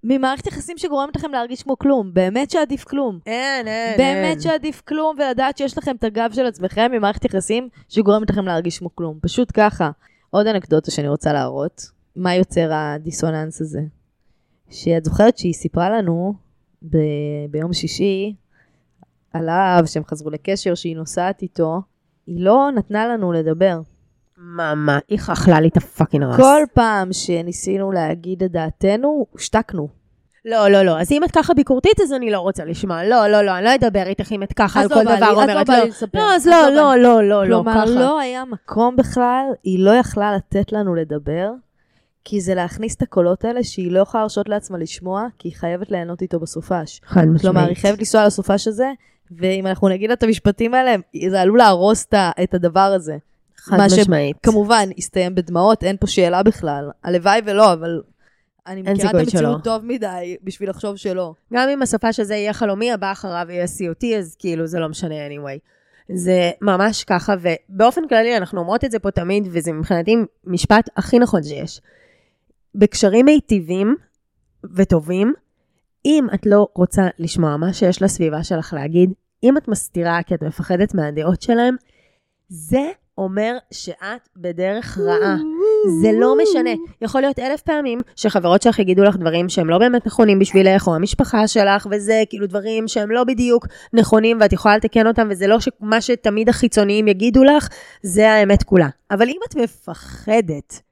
ממערכת 0.04 0.46
יחסים 0.46 0.78
שגורמת 0.78 1.16
לכם 1.16 1.30
להרגיש 1.32 1.62
כמו 1.62 1.78
כלום. 1.78 2.14
באמת 2.14 2.50
שעדיף 2.50 2.84
כלום. 2.84 3.18
אין, 3.26 3.68
אין, 3.68 3.68
אין. 3.68 3.96
באמת 3.96 4.42
שעדיף 4.42 4.80
כלום, 4.80 5.16
ולדעת 5.18 5.58
שיש 5.58 5.78
לכם 5.78 5.96
את 5.96 6.04
הגב 6.04 6.30
של 6.34 6.46
עצמכם 6.46 6.90
ממערכת 6.92 7.24
יחסים 7.24 7.68
שגורמת 7.88 8.30
לכם 8.30 8.46
להרגיש 8.46 8.78
כמו 8.78 8.96
כלום. 8.96 9.18
פשוט 9.22 9.48
ככה. 9.54 9.90
עוד 10.30 10.46
אנקדוטה 10.46 10.90
שאני 10.90 11.08
רוצה 11.08 11.32
להראות, 11.32 11.82
מה 12.16 12.34
יוצר 12.34 12.72
הדיסוננס 12.72 13.60
הזה? 13.60 13.80
שאת 14.70 15.04
זוכרת 15.04 15.38
שהיא 15.38 15.52
סיפרה 15.54 15.90
לנו 15.90 16.34
ב- 16.82 17.46
ביום 17.50 17.72
שישי 17.72 18.34
עליו, 19.32 19.82
שהם 19.86 20.04
חזרו 20.04 20.30
לקשר, 20.30 20.74
שהיא 20.74 20.96
נוסעת 20.96 21.42
איתו, 21.42 21.80
היא 22.26 22.44
לא 22.44 22.70
נתנה 22.74 23.06
לנו 23.06 23.32
לדבר. 23.32 23.80
מה, 24.44 24.74
מה, 24.74 24.98
היא 25.08 25.18
אכלה 25.32 25.60
לי 25.60 25.68
את 25.68 25.76
הפאקינג 25.76 26.24
רס. 26.24 26.36
כל 26.36 26.62
פעם 26.74 27.12
שניסינו 27.12 27.92
להגיד 27.92 28.42
את 28.42 28.52
דעתנו, 28.52 29.26
הושתקנו. 29.30 29.88
לא, 30.44 30.68
לא, 30.68 30.82
לא. 30.82 31.00
אז 31.00 31.12
אם 31.12 31.24
את 31.24 31.30
ככה 31.30 31.54
ביקורתית, 31.54 32.00
אז 32.00 32.12
אני 32.12 32.30
לא 32.30 32.40
רוצה 32.40 32.64
לשמוע. 32.64 33.04
לא, 33.04 33.26
לא, 33.26 33.42
לא, 33.42 33.56
אני 33.56 33.64
לא 33.64 33.74
אדבר 33.74 34.06
איתך 34.06 34.32
אם 34.32 34.42
את 34.42 34.52
ככה 34.52 34.80
על 34.80 34.86
אז 34.86 34.92
כל 34.92 35.02
לא 35.02 35.16
דבר 35.16 35.32
לא 35.32 35.42
אומרת. 35.42 35.68
לא. 35.68 35.74
לא, 36.14 36.34
אז 36.34 36.46
לא, 36.46 36.68
לא 36.70 36.74
לא, 36.74 36.96
לא, 36.96 37.22
לא, 37.22 37.46
לא, 37.46 37.56
כלומר, 37.56 37.72
ככה. 37.72 37.84
לא 37.84 38.20
היה 38.20 38.44
מקום 38.44 38.96
בכלל, 38.96 39.44
היא 39.62 39.84
לא 39.84 39.90
יכלה 39.90 40.36
לתת 40.36 40.72
לנו 40.72 40.94
לדבר, 40.94 41.50
כי 42.24 42.40
זה 42.40 42.54
להכניס 42.54 42.96
את 42.96 43.02
הקולות 43.02 43.44
האלה 43.44 43.64
שהיא 43.64 43.92
לא 43.92 44.00
יכולה 44.00 44.22
להרשות 44.22 44.48
לעצמה 44.48 44.78
לשמוע, 44.78 45.26
כי 45.38 45.48
היא 45.48 45.56
חייבת 45.56 45.90
ליהנות 45.90 46.22
איתו 46.22 46.40
בסופש. 46.40 47.00
חד 47.04 47.20
משמעית. 47.20 47.40
כלומר, 47.40 47.68
היא 47.68 47.76
חייבת 47.76 47.98
לנסוע 47.98 48.26
לסופש 48.26 48.68
הזה, 48.68 48.90
ואם 49.30 49.66
אנחנו 49.66 49.88
נגיד 49.88 50.08
לה 50.08 50.14
את 50.14 50.22
המשפטים 50.22 50.74
האלה, 50.74 50.94
זה 51.30 51.40
עלול 51.40 51.58
להרוס 51.58 52.06
את 52.42 52.54
הדבר 52.54 52.80
הזה. 52.80 53.16
חד 53.64 53.76
מה 53.76 53.86
משמעית. 53.86 54.36
כמובן, 54.42 54.88
יסתיים 54.96 55.34
בדמעות, 55.34 55.84
אין 55.84 55.96
פה 56.00 56.06
שאלה 56.06 56.42
בכלל. 56.42 56.90
הלוואי 57.04 57.40
ולא, 57.44 57.72
אבל 57.72 58.02
אני 58.66 58.82
מכירה 58.82 59.10
את 59.10 59.14
המציאות 59.14 59.30
שלא. 59.30 59.56
טוב 59.64 59.84
מדי 59.84 60.36
בשביל 60.42 60.70
לחשוב 60.70 60.96
שלא. 60.96 61.34
גם 61.52 61.68
אם 61.68 61.82
הסופש 61.82 62.20
הזה 62.20 62.34
יהיה 62.34 62.52
חלומי, 62.52 62.92
הבא 62.92 63.12
אחריו 63.12 63.46
יהיה 63.50 63.66
סיוטי, 63.66 64.16
אז 64.16 64.36
כאילו 64.38 64.66
זה 64.66 64.78
לא 64.78 64.88
משנה 64.88 65.14
anyway. 65.28 65.58
זה 66.14 66.50
ממש 66.60 67.04
ככה, 67.04 67.34
ובאופן 67.40 68.08
כללי 68.08 68.36
אנחנו 68.36 68.60
אומרות 68.60 68.84
את 68.84 68.90
זה 68.90 68.98
פה 68.98 69.10
תמיד, 69.10 69.48
וזה 69.50 69.72
מבחינתי 69.72 70.16
משפט 70.44 70.90
הכי 70.96 71.18
נכון 71.18 71.42
שיש. 71.42 71.80
בקשרים 72.74 73.26
מיטיבים 73.26 73.96
וטובים, 74.74 75.34
אם 76.04 76.26
את 76.34 76.46
לא 76.46 76.68
רוצה 76.74 77.02
לשמוע 77.18 77.56
מה 77.56 77.72
שיש 77.72 78.02
לסביבה 78.02 78.44
שלך 78.44 78.72
להגיד, 78.72 79.12
אם 79.42 79.56
את 79.56 79.68
מסתירה 79.68 80.22
כי 80.22 80.34
את 80.34 80.42
מפחדת 80.42 80.94
מהדעות 80.94 81.42
שלהם, 81.42 81.76
זה 82.48 82.90
אומר 83.18 83.56
שאת 83.70 84.28
בדרך 84.36 84.98
רעה. 84.98 85.36
זה 86.02 86.10
לא 86.20 86.36
משנה. 86.42 86.70
יכול 87.02 87.20
להיות 87.20 87.38
אלף 87.38 87.62
פעמים 87.62 87.98
שחברות 88.16 88.62
שלך 88.62 88.78
יגידו 88.78 89.02
לך 89.02 89.16
דברים 89.16 89.48
שהם 89.48 89.70
לא 89.70 89.78
באמת 89.78 90.06
נכונים 90.06 90.38
בשבילך, 90.38 90.88
או 90.88 90.94
המשפחה 90.94 91.48
שלך, 91.48 91.86
וזה 91.90 92.22
כאילו 92.30 92.46
דברים 92.46 92.88
שהם 92.88 93.10
לא 93.10 93.24
בדיוק 93.24 93.66
נכונים, 93.92 94.38
ואת 94.40 94.52
יכולה 94.52 94.76
לתקן 94.76 95.06
אותם, 95.06 95.28
וזה 95.30 95.46
לא 95.46 95.56
שמה 95.60 96.00
שתמיד 96.00 96.48
החיצוניים 96.48 97.08
יגידו 97.08 97.44
לך, 97.44 97.68
זה 98.02 98.30
האמת 98.30 98.62
כולה. 98.62 98.88
אבל 99.10 99.28
אם 99.28 99.40
את 99.48 99.56
מפחדת 99.56 100.82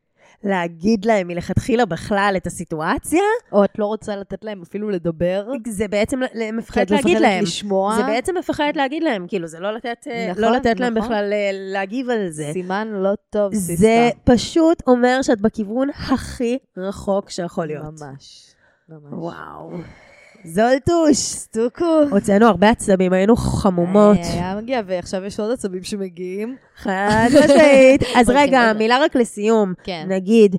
להגיד 0.44 1.04
להם 1.04 1.28
מלכתחילה 1.28 1.84
בכלל 1.84 2.34
את 2.36 2.46
הסיטואציה, 2.46 3.22
או 3.52 3.64
את 3.64 3.78
לא 3.78 3.86
רוצה 3.86 4.16
לתת 4.16 4.44
להם 4.44 4.62
אפילו 4.62 4.90
לדבר, 4.90 5.48
זה 5.68 5.88
בעצם, 5.88 6.20
כי 6.32 6.48
את 6.48 6.54
מפחדת 6.54 6.90
להגיד 6.90 7.06
מפחדת 7.06 7.22
להם. 7.22 7.42
לשמוע. 7.44 7.96
זה 7.96 8.02
בעצם 8.02 8.36
מפחדת 8.38 8.76
להגיד 8.76 9.02
להם, 9.02 9.26
כאילו, 9.28 9.46
זה 9.46 9.60
לא 9.60 9.72
לתת, 9.72 10.06
אה, 10.10 10.28
נכון, 10.30 10.42
לא 10.42 10.50
לתת 10.56 10.80
להם 10.80 10.94
נכון. 10.94 11.08
בכלל 11.08 11.32
אה, 11.32 11.50
להגיב 11.52 12.10
על 12.10 12.28
זה. 12.28 12.50
סימן 12.52 12.88
לא 12.88 13.12
טוב, 13.30 13.54
סיסטה. 13.54 13.74
זה 13.76 14.10
פשוט 14.24 14.82
אומר 14.86 15.22
שאת 15.22 15.40
בכיוון 15.40 15.90
הכי 15.90 16.58
רחוק 16.76 17.30
שיכול 17.30 17.66
להיות. 17.66 17.84
ממש. 18.02 18.54
ממש. 18.88 19.12
וואו. 19.12 19.70
זולטוש. 20.44 21.16
סטוקו. 21.16 22.02
הוצאנו 22.10 22.46
הרבה 22.46 22.70
עצבים, 22.70 23.12
היינו 23.12 23.36
חמומות. 23.36 24.16
אה, 24.16 24.32
היה 24.32 24.56
מגיע, 24.56 24.80
ועכשיו 24.86 25.24
יש 25.24 25.40
עוד 25.40 25.50
עצבים 25.50 25.82
שמגיעים. 25.82 26.56
חד 26.76 27.28
משמעית. 27.44 28.02
אז 28.16 28.30
רגע. 28.30 28.72
מילה 28.72 28.98
רק 28.98 29.16
לסיום. 29.16 29.72
כן. 29.84 30.06
נגיד, 30.08 30.56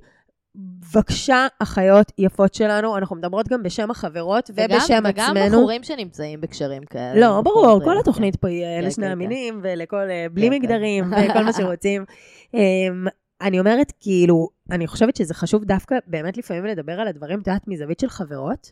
בבקשה, 0.55 1.47
אחיות 1.59 2.11
יפות 2.17 2.53
שלנו, 2.53 2.97
אנחנו 2.97 3.15
מדברות 3.15 3.47
גם 3.47 3.63
בשם 3.63 3.91
החברות 3.91 4.49
ובשם 4.53 5.03
וגם 5.05 5.37
עצמנו. 5.37 5.57
בחורים 5.57 5.83
שנמצאים 5.83 6.41
בקשרים 6.41 6.83
כאלה. 6.83 7.19
לא, 7.19 7.41
ברור, 7.41 7.79
כל 7.83 7.91
כן. 7.93 7.97
התוכנית 7.99 8.35
פה 8.35 8.47
היא 8.47 8.63
כן, 8.63 8.87
לשני 8.87 9.05
כן, 9.05 9.11
המינים, 9.11 9.59
ולכל, 9.63 10.09
אה, 10.09 10.25
בלי. 10.33 10.49
מגדרים, 10.49 11.11
וכל 11.11 11.43
מה 11.43 11.53
שרוצים. 11.53 12.05
אמ, 12.53 13.05
אני 13.41 13.59
אומרת, 13.59 13.93
כאילו, 13.99 14.49
אני 14.71 14.87
חושבת 14.87 15.15
שזה 15.15 15.33
חשוב 15.33 15.63
דווקא 15.63 15.95
באמת 16.07 16.37
לפעמים 16.37 16.65
לדבר 16.65 16.93
על 16.93 17.07
הדברים, 17.07 17.39
את 17.39 17.47
יודעת, 17.47 17.67
מזווית 17.67 17.99
של 17.99 18.09
חברות, 18.09 18.69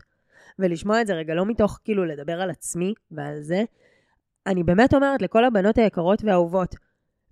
ולשמוע 0.58 1.00
את 1.00 1.06
זה 1.06 1.14
רגע 1.14 1.34
לא 1.34 1.46
מתוך 1.46 1.78
כאילו 1.84 2.04
לדבר 2.04 2.40
על 2.40 2.50
עצמי 2.50 2.94
ועל 3.10 3.40
זה. 3.40 3.64
אני 4.46 4.62
באמת 4.62 4.94
אומרת 4.94 5.22
לכל 5.22 5.44
הבנות 5.44 5.78
היקרות 5.78 6.24
והאהובות, 6.24 6.74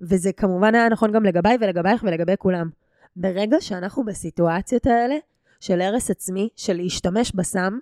וזה 0.00 0.32
כמובן 0.32 0.74
היה 0.74 0.88
נכון 0.88 1.12
גם 1.12 1.24
לגביי 1.24 1.56
ולגבייך 1.60 2.02
ולגבי 2.02 2.34
כולם. 2.38 2.68
ברגע 3.16 3.60
שאנחנו 3.60 4.04
בסיטואציות 4.04 4.86
האלה 4.86 5.16
של 5.60 5.80
הרס 5.80 6.10
עצמי, 6.10 6.48
של 6.56 6.76
להשתמש 6.76 7.32
בסם, 7.34 7.78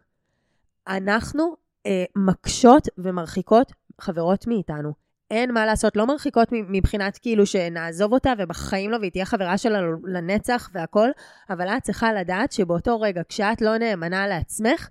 אנחנו 0.89 1.57
אה, 1.87 2.05
מקשות 2.17 2.89
ומרחיקות 2.99 3.73
חברות 4.01 4.47
מאיתנו. 4.47 5.07
אין 5.31 5.55
מה 5.55 5.67
לעשות, 5.67 5.97
לא 5.97 6.07
מרחיקות 6.07 6.49
מבחינת 6.53 7.19
כאילו 7.19 7.47
שנעזוב 7.47 8.13
אותה 8.13 8.33
ובחיים 8.39 8.91
לא 8.91 8.97
והיא 8.97 9.11
תהיה 9.11 9.25
חברה 9.25 9.59
שלנו 9.59 9.97
לנצח 10.05 10.71
והכל, 10.73 11.09
אבל 11.51 11.69
את 11.69 11.83
צריכה 11.83 12.13
לדעת 12.13 12.53
שבאותו 12.53 13.01
רגע, 13.01 13.23
כשאת 13.29 13.61
לא 13.61 13.79
נאמנה 13.79 14.27
לעצמך, 14.27 14.89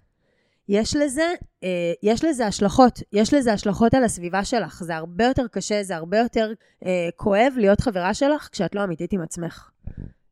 יש 0.70 0.96
לזה, 0.96 1.34
אה, 1.64 1.94
יש 2.04 2.24
לזה 2.24 2.48
השלכות, 2.48 3.00
יש 3.14 3.34
לזה 3.34 3.54
השלכות 3.54 3.94
על 3.94 4.04
הסביבה 4.04 4.46
שלך. 4.46 4.84
זה 4.84 4.96
הרבה 4.96 5.26
יותר 5.26 5.48
קשה, 5.52 5.84
זה 5.84 5.96
הרבה 5.96 6.20
יותר 6.20 6.54
אה, 6.86 7.10
כואב 7.16 7.54
להיות 7.58 7.82
חברה 7.82 8.14
שלך 8.14 8.50
כשאת 8.52 8.76
לא 8.76 8.84
אמיתית 8.84 9.14
עם 9.14 9.22
עצמך. 9.22 9.70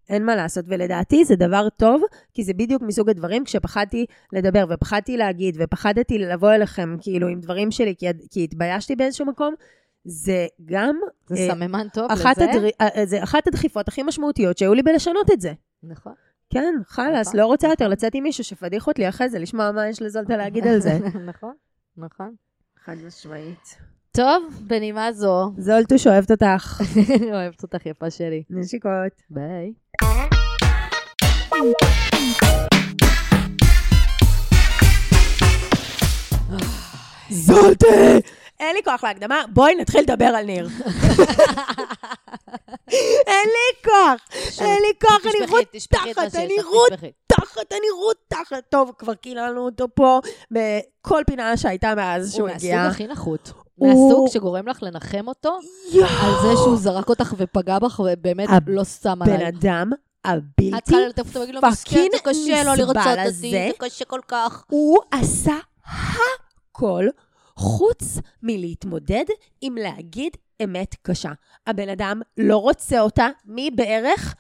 אין 0.10 0.26
מה 0.26 0.36
לעשות, 0.36 0.66
ולדעתי 0.68 1.26
זה 1.26 1.36
דבר 1.36 1.68
טוב, 1.70 2.04
כי 2.34 2.44
זה 2.44 2.54
בדיוק 2.54 2.82
מסוג 2.82 3.10
הדברים, 3.10 3.44
כשפחדתי 3.44 4.06
לדבר 4.34 4.66
ופחדתי 4.70 5.18
להגיד 5.18 5.58
ופחדתי 5.60 6.18
לבוא 6.18 6.52
אליכם 6.52 6.96
כאילו 7.02 7.28
עם 7.28 7.40
דברים 7.40 7.72
שלי, 7.72 7.96
כי, 7.98 8.06
כי 8.32 8.44
התביישתי 8.44 8.96
באיזשהו 8.96 9.26
מקום, 9.26 9.54
זה 10.06 10.48
גם 10.66 10.96
זה 11.28 11.36
אה, 11.36 11.48
סממן 11.52 11.88
טוב 11.94 12.12
אחת, 12.12 12.38
לזה. 12.38 12.52
הדרי, 12.52 12.72
אה, 12.82 13.06
זה 13.06 13.24
אחת 13.24 13.48
הדחיפות 13.48 13.88
הכי 13.88 14.04
משמעותיות 14.04 14.58
שהיו 14.58 14.74
לי 14.74 14.84
בלשנות 14.84 15.32
את 15.32 15.42
זה. 15.42 15.54
נכון. 15.84 16.14
כן, 16.54 16.74
חלאס, 16.88 17.28
נכון, 17.28 17.40
לא 17.40 17.46
רוצה 17.46 17.68
יותר 17.68 17.84
נכון. 17.86 17.92
לצאת 17.92 18.16
עם 18.16 18.24
מישהו 18.24 18.44
שפדיח 18.44 18.88
אותי 18.88 19.10
אחרי 19.10 19.30
זה, 19.30 19.40
לשמוע 19.40 19.72
מה 19.72 19.88
יש 19.88 20.02
לזולטה 20.02 20.38
להגיד 20.38 20.68
על 20.68 20.80
זה. 20.80 21.00
נכון, 21.32 21.54
נכון. 21.98 22.36
חד 22.86 22.96
משמעית. 23.08 23.78
טוב, 24.12 24.44
בנימה 24.68 25.12
זו, 25.12 25.52
זולטוש 25.58 26.08
אוהבת 26.08 26.32
אותך. 26.32 26.82
אוהבת 27.34 27.64
אותך 27.64 27.86
יפה 27.86 28.10
שלי. 28.10 28.44
נשיקות. 28.50 29.22
ביי. 29.30 29.74
זולטה! 37.30 37.88
אין 38.60 38.76
לי 38.76 38.84
כוח 38.84 39.04
להקדמה, 39.04 39.42
בואי 39.50 39.76
נתחיל 39.76 40.02
לדבר 40.02 40.26
על 40.26 40.46
ניר. 40.46 40.70
אין 43.28 43.50
לי 43.50 43.84
כוח, 43.84 44.40
אין 44.60 44.82
לי 44.82 44.94
כוח, 45.02 45.22
אני 45.26 45.52
רותחת, 45.52 46.36
אני 46.36 46.62
רותחת, 46.64 47.72
אני 47.72 47.90
רותחת. 48.04 48.64
טוב, 48.70 48.92
כבר 48.98 49.14
קיללנו 49.14 49.66
אותו 49.66 49.88
פה 49.96 50.20
בכל 50.52 51.24
פינה 51.28 51.58
שהייתה 51.58 51.96
מאז 51.96 52.32
שהוא 52.32 52.42
הוא 52.42 52.48
מהסוג 52.50 52.66
הגיע. 52.66 52.84
הכי 52.84 53.08
נחות. 53.08 53.52
מהסוג 53.78 54.28
שגורם 54.32 54.68
לך 54.68 54.84
לנחם 54.84 55.28
אותו! 55.28 55.60
על 55.94 56.34
זה 56.42 56.54
שהוא 56.56 56.78
זרק 56.78 57.10
אותך 57.10 57.34
ופגע 57.38 57.80
בך 57.80 58.00
ובאמת 58.00 58.50
לא 58.68 58.84
שם 58.84 59.20
בן 59.26 59.32
עליי. 59.34 59.48
אדם 59.48 59.92
הבלתי, 60.26 60.96
פאקינג 61.62 62.14
לא 62.66 62.74
נסבל 62.74 62.88
אותי, 62.88 63.22
הזה." 63.22 63.70
הוא 64.70 64.98
עשה 65.12 65.56
הכל 66.72 67.08
חוץ 67.56 68.18
מלהתמודד 68.44 69.26
עם 69.62 69.76
להגיד 69.76 70.38
אמת 70.64 70.96
קשה. 71.02 71.32
הבן 71.68 71.90
אדם 71.90 72.22
לא 72.38 72.58
רוצה 72.58 73.02
אותה 73.02 73.28
מבערך 73.46 74.36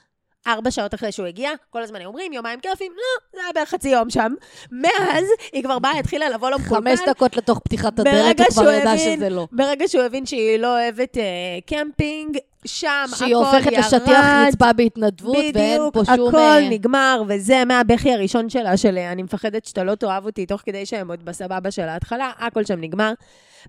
ארבע 0.48 0.72
שעות 0.72 0.94
אחרי 0.94 1.12
שהוא 1.12 1.28
הגיע, 1.28 1.52
כל 1.70 1.84
הזמן 1.84 2.00
היו 2.00 2.08
אומרים 2.08 2.34
יומיים 2.34 2.60
כיפים, 2.60 2.91
לא, 2.91 3.26
זה 3.34 3.39
היה 3.44 3.54
בערך 3.56 3.70
חצי 3.70 3.89
יום 3.89 4.10
שם. 4.10 4.34
מאז 4.72 5.26
היא 5.54 5.64
כבר 5.64 5.80
באה, 5.80 6.00
התחילה 6.00 6.30
לבוא 6.30 6.50
לו 6.50 6.60
מקולקל. 6.60 6.96
חמש 6.96 7.00
דקות 7.10 7.38
לתוך 7.38 7.60
פתיחת 7.60 8.00
הדלת, 8.00 8.39
הוא 8.39 8.48
כבר 8.50 8.72
ידע 8.72 8.98
שזה 8.98 9.30
לא. 9.30 9.48
ברגע 9.52 9.88
שהוא 9.88 10.04
הבין 10.04 10.26
שהיא 10.26 10.58
לא 10.58 10.80
אוהבת 10.80 11.18
אה, 11.18 11.24
קמפינג, 11.66 12.38
שם 12.66 12.88
הכל 12.88 13.10
ירד. 13.10 13.18
שהיא 13.18 13.36
הופכת 13.36 13.72
לשטיח 13.72 14.26
רצפה 14.48 14.74
בהתנדבות, 14.74 15.36
ואין 15.36 15.54
בדיוק, 15.54 15.94
פה 15.94 16.06
שום... 16.06 16.28
הכל 16.28 16.38
אה, 16.38 16.70
נגמר, 16.70 17.24
וזה 17.28 17.66
מהבכי 17.66 18.14
הראשון 18.14 18.50
שלה, 18.50 18.78
של 18.78 18.98
אה, 18.98 19.12
אני 19.12 19.24
מפחדת 19.24 19.66
שאתה 19.66 19.84
לא 19.84 19.96
תאהב 19.96 20.26
אותי, 20.26 20.46
תוך 20.46 20.62
כדי 20.66 20.86
שהם 20.86 21.10
עוד 21.10 21.26
בסבבה 21.26 21.72
של 21.72 21.89
ההתחלה, 21.89 22.32
הכל 22.38 22.66
שם 22.66 22.82
נגמר. 22.82 23.14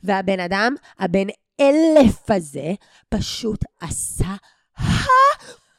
והבן 0.04 0.40
אדם, 0.40 0.74
הבן 0.98 1.26
אלף 1.60 2.30
הזה, 2.30 2.72
פשוט 3.08 3.64
עשה 3.80 4.34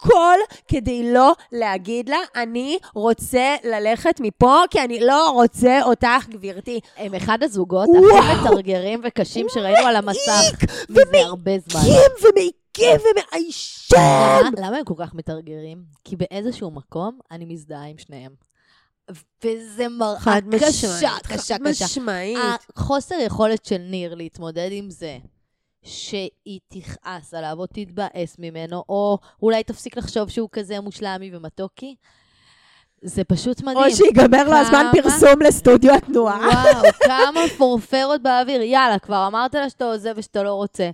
הכל 0.05 0.37
כדי 0.67 1.13
לא 1.13 1.33
להגיד 1.51 2.09
לה, 2.09 2.17
אני 2.35 2.77
רוצה 2.93 3.55
ללכת 3.63 4.19
מפה, 4.19 4.61
כי 4.69 4.81
אני 4.81 4.99
לא 4.99 5.29
רוצה 5.29 5.83
אותך, 5.83 6.27
גברתי. 6.29 6.79
הם 6.97 7.13
אחד 7.13 7.43
הזוגות 7.43 7.89
וואו. 7.89 8.17
הכי 8.17 8.41
מתרגרים 8.41 9.01
וקשים 9.03 9.45
שראינו 9.49 9.87
על 9.87 9.95
המסך 9.95 10.51
מזה 10.89 11.17
הרבה 11.25 11.51
זמן. 11.67 11.81
מעיקים 11.81 12.11
ומעיקים 12.21 12.97
ומעיישים. 13.11 13.97
למה 14.57 14.77
הם 14.77 14.83
כל 14.83 14.93
כך 14.97 15.13
מתרגרים? 15.13 15.83
כי 16.03 16.15
באיזשהו 16.15 16.71
מקום 16.71 17.19
אני 17.31 17.45
מזדהה 17.45 17.85
עם 17.85 17.97
שניהם. 17.97 18.31
וזה 19.43 19.87
מראה 19.89 20.17
קשה, 20.17 20.87
משמעית, 20.87 21.25
קשה, 21.27 21.55
חד 21.55 21.67
קשה. 21.67 21.85
משמעית. 21.85 22.37
החוסר 22.75 23.15
יכולת 23.15 23.65
של 23.65 23.77
ניר 23.77 24.15
להתמודד 24.15 24.69
עם 24.71 24.89
זה, 24.89 25.17
שהיא 25.85 26.59
תכעס 26.67 27.33
עליו 27.33 27.55
או 27.59 27.65
תתבאס 27.67 28.35
ממנו, 28.39 28.83
או 28.89 29.17
אולי 29.41 29.63
תפסיק 29.63 29.97
לחשוב 29.97 30.29
שהוא 30.29 30.49
כזה 30.51 30.79
מושלמי 30.79 31.31
ומתוקי, 31.33 31.95
זה 33.01 33.23
פשוט 33.23 33.61
מדהים. 33.61 33.77
או 33.77 33.91
שיגמר 33.95 34.43
לו 34.49 34.53
הזמן 34.55 34.83
כמה- 34.93 35.03
פרסום 35.03 35.41
לסטודיו 35.41 35.93
התנועה. 35.95 36.37
וואו, 36.37 36.93
כמה 37.03 37.41
פורפרות 37.57 38.21
באוויר. 38.21 38.61
יאללה, 38.61 38.99
כבר 38.99 39.27
אמרת 39.27 39.55
לה 39.55 39.69
שאתה 39.69 39.85
עוזב 39.85 40.13
ושאתה 40.15 40.43
לא 40.43 40.53
רוצה. 40.53 40.89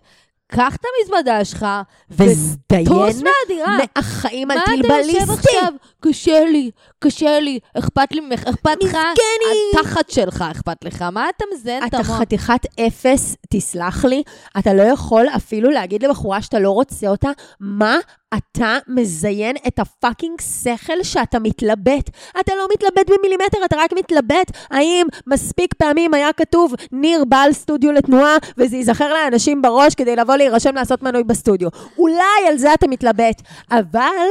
קח 0.53 0.75
את 0.75 0.81
המזוודה 0.85 1.45
שלך, 1.45 1.65
וזדיין 2.09 2.85
טוס 2.85 3.15
מהדירה. 3.15 3.77
מהחיים 3.95 4.47
מה 4.47 4.53
על 4.53 4.59
אתה 4.85 4.93
יושב. 4.93 5.31
עכשיו? 5.31 5.73
קשה 5.99 6.45
לי, 6.45 6.71
קשה 6.99 7.39
לי, 7.39 7.59
אכפת 7.77 8.11
לי 8.11 8.19
ממך, 8.21 8.43
אכפת 8.43 8.83
לך? 8.83 8.89
מסכני. 8.89 9.79
התחת 9.79 10.09
שלך 10.09 10.45
אכפת 10.51 10.83
לך, 10.83 11.01
מה 11.01 11.29
אתה 11.37 11.45
מזיין 11.53 11.83
את 11.83 11.87
אתה 11.87 11.97
המוח? 11.97 12.21
חתיכת 12.21 12.59
אפס, 12.79 13.35
תסלח 13.49 14.05
לי, 14.05 14.23
אתה 14.59 14.73
לא 14.73 14.83
יכול 14.83 15.25
אפילו 15.35 15.69
להגיד 15.69 16.03
לבחורה 16.03 16.41
שאתה 16.41 16.59
לא 16.59 16.69
רוצה 16.69 17.07
אותה, 17.07 17.29
מה 17.59 17.97
אתה 18.37 18.77
מזיין 18.87 19.55
את 19.67 19.79
הפאקינג 19.79 20.41
שכל 20.41 21.03
שאתה 21.03 21.39
מתלבט. 21.39 22.09
אתה 22.39 22.55
לא 22.55 22.67
מתלבט 22.73 23.09
במילימטר, 23.09 23.65
אתה 23.65 23.75
רק 23.79 23.93
מתלבט 23.93 24.51
האם 24.69 25.07
מספיק 25.27 25.73
פעמים 25.73 26.13
היה 26.13 26.33
כתוב 26.33 26.73
ניר 26.91 27.25
בעל 27.25 27.53
סטודיו 27.53 27.91
לתנועה, 27.91 28.37
וזה 28.57 28.77
ייזכר 28.77 29.13
לאנשים 29.13 29.61
בראש 29.61 29.95
כדי 29.95 30.15
לבוא 30.15 30.35
להירשם 30.35 30.75
לעשות 30.75 31.03
מנוי 31.03 31.23
בסטודיו. 31.23 31.69
אולי 31.97 32.47
על 32.47 32.57
זה 32.57 32.73
אתה 32.73 32.87
מתלבט, 32.87 33.41
אבל 33.71 34.27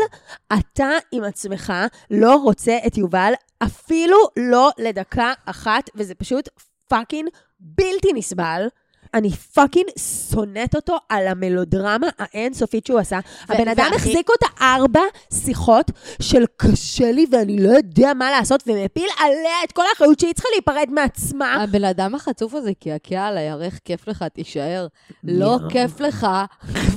אתה 0.52 0.90
עם 1.12 1.24
עצמך 1.24 1.72
לא 2.10 2.36
רוצה 2.36 2.78
את 2.86 2.98
יובל 2.98 3.32
אפילו 3.62 4.16
לא 4.36 4.70
לדקה 4.78 5.32
אחת, 5.46 5.90
וזה 5.94 6.14
פשוט 6.14 6.48
fucking 6.88 7.28
בלתי 7.60 8.12
נסבל. 8.14 8.66
אני 9.14 9.30
fucking 9.30 9.86
שונאת 10.30 10.74
אותו 10.74 10.96
על 11.08 11.28
המלודרמה 11.28 12.06
האינסופית 12.18 12.86
שהוא 12.86 12.98
עשה. 12.98 13.18
הבן 13.48 13.68
אדם 13.68 13.84
והכי- 13.84 13.96
החזיק 13.96 14.28
אותה 14.30 14.46
ארבע 14.64 15.00
שיחות 15.44 15.90
של 16.22 16.44
קשה 16.56 17.12
לי 17.12 17.26
ואני 17.32 17.62
לא 17.62 17.72
יודע 17.72 18.14
מה 18.14 18.30
לעשות, 18.30 18.62
ומפיל 18.66 19.08
עליה 19.18 19.64
את 19.64 19.72
כל 19.72 19.82
האחריות 19.92 20.20
שהיא 20.20 20.32
צריכה 20.34 20.48
להיפרד 20.54 20.88
מעצמה. 20.90 21.54
הבן 21.54 21.84
אדם 21.84 22.14
החצוף 22.14 22.54
הזה 22.54 22.70
קעקע 22.84 23.26
על 23.26 23.38
הירך, 23.38 23.78
כיף 23.84 24.08
לך, 24.08 24.24
תישאר. 24.34 24.86
לא. 25.24 25.58
כיף 25.70 26.00
לך. 26.00 26.26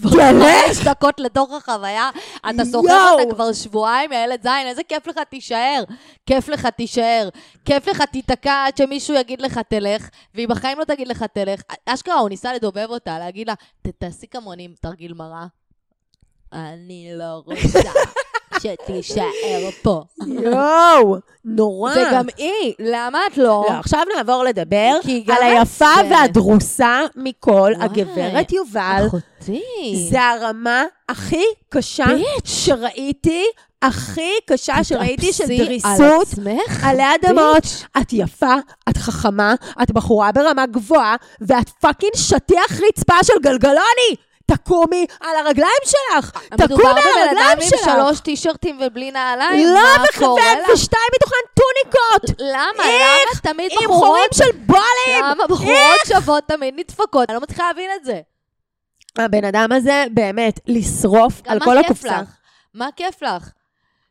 תלך. 0.02 0.12
חמש 0.14 0.78
דקות 0.86 1.20
לתוך 1.20 1.52
החוויה, 1.54 2.10
אתה 2.50 2.66
סוחר. 2.66 3.10
אותה 3.22 3.36
כבר 3.36 3.54
שבועיים, 3.54 4.12
ילד 4.12 4.44
זין, 4.44 4.68
איזה 4.68 4.82
כיף 4.84 5.08
לך, 5.08 5.20
תישאר. 5.30 5.84
כיף 6.26 6.50
לך, 6.50 6.68
תישאר. 6.78 7.30
כיף 7.66 7.88
לך, 7.88 8.02
תיתקע 8.12 8.64
עד 8.68 8.78
שמישהו 8.78 9.16
יגיד 9.16 9.42
לך, 9.42 9.60
תלך, 9.70 10.10
והיא 10.36 10.48
בחיים 10.48 10.80
לא 10.80 10.84
תגיד 10.84 11.08
לך, 11.08 11.26
תלך. 11.34 11.62
אשכרה, 12.04 12.20
הוא 12.20 12.30
ניסה 12.30 12.54
לדובב 12.54 12.88
אותה, 12.90 13.20
להגיד 13.20 13.48
לה, 13.48 13.54
"ת- 13.82 13.88
תעשי 13.98 14.28
כמוני 14.28 14.68
תרגיל 14.82 15.14
מראה. 15.14 15.46
אני 16.54 17.10
לא 17.14 17.42
רוצה 17.46 17.80
שתישאר 18.62 19.24
פה. 19.82 20.02
יואו, 20.28 21.16
נורא. 21.46 21.92
וגם 21.94 22.26
היא, 22.38 22.74
למה 22.80 23.20
את 23.32 23.38
לא? 23.38 23.44
לא, 23.44 23.74
עכשיו 23.80 24.02
נעבור 24.18 24.44
לדבר 24.44 24.94
על 25.28 25.44
היפה. 25.44 25.86
והדרוסה 26.10 27.00
מכל. 27.16 27.74
הגברת 27.80 28.52
יובל. 28.52 29.04
אחותי. 29.08 29.62
זה 30.12 30.22
הרמה 30.22 30.84
הכי 31.10 31.44
קשה 31.70 32.06
שראיתי, 32.44 33.44
הכי 33.84 34.32
קשה 34.46 34.84
שראיתי 34.84 35.34
של 35.34 35.44
דריסות. 35.48 36.28
עלי 36.84 37.04
אדמות. 37.16 37.64
את 38.02 38.14
יפה, 38.14 38.56
את 38.90 38.98
חכמה, 38.98 39.54
את 39.84 39.92
בחורה 39.92 40.32
ברמה 40.32 40.66
גבוהה, 40.66 41.16
ואת 41.42 41.70
פאקינג 41.70 42.16
שטיח 42.16 42.72
רצפה 42.88 43.24
של 43.24 43.34
גלגלוני! 43.42 44.16
תקומי 44.46 45.06
על 45.22 45.36
הרגליים 45.46 45.84
שלך! 45.86 46.32
תקומי 46.32 46.66
מדובר 46.66 46.88
על 46.88 46.96
בבן 46.96 47.10
אדם 47.10 47.28
הרגליים 47.28 47.58
עם 47.62 47.70
שלך! 47.70 47.80
שלוש 47.84 48.20
טישרטים 48.20 48.80
ובלי 48.86 49.12
נעליים, 49.12 49.68
לא, 49.68 49.74
מה 49.74 50.06
לך? 50.06 50.70
ושתיים 50.74 51.10
מתוכן 51.16 51.36
טוניקות! 51.54 52.40
למה? 52.40 52.90
איך? 52.90 53.42
למה 53.46 53.54
תמיד 53.54 53.72
עם 53.72 53.90
בחורות... 53.90 54.04
חורים 54.04 54.30
של 54.34 54.58
בולים! 54.66 55.24
למה 55.24 55.48
בחורות 55.50 56.00
שוות 56.08 56.44
תמיד 56.48 56.74
נדפקות? 56.78 57.30
אני 57.30 57.36
לא 57.36 57.42
מצליחה 57.42 57.64
להבין 57.68 57.90
את 58.00 58.06
זה. 58.06 58.22
הבן 59.18 59.46
אדם 59.46 59.72
הזה, 59.72 60.06
באמת, 60.12 60.60
לשרוף 60.68 61.42
על 61.48 61.60
מה 61.60 61.66
כל 61.66 61.76
כיף 61.78 61.86
הקופסה. 61.86 62.22
לך? 62.22 62.28
מה 62.74 62.88
כיף 62.96 63.22
לך? 63.22 63.50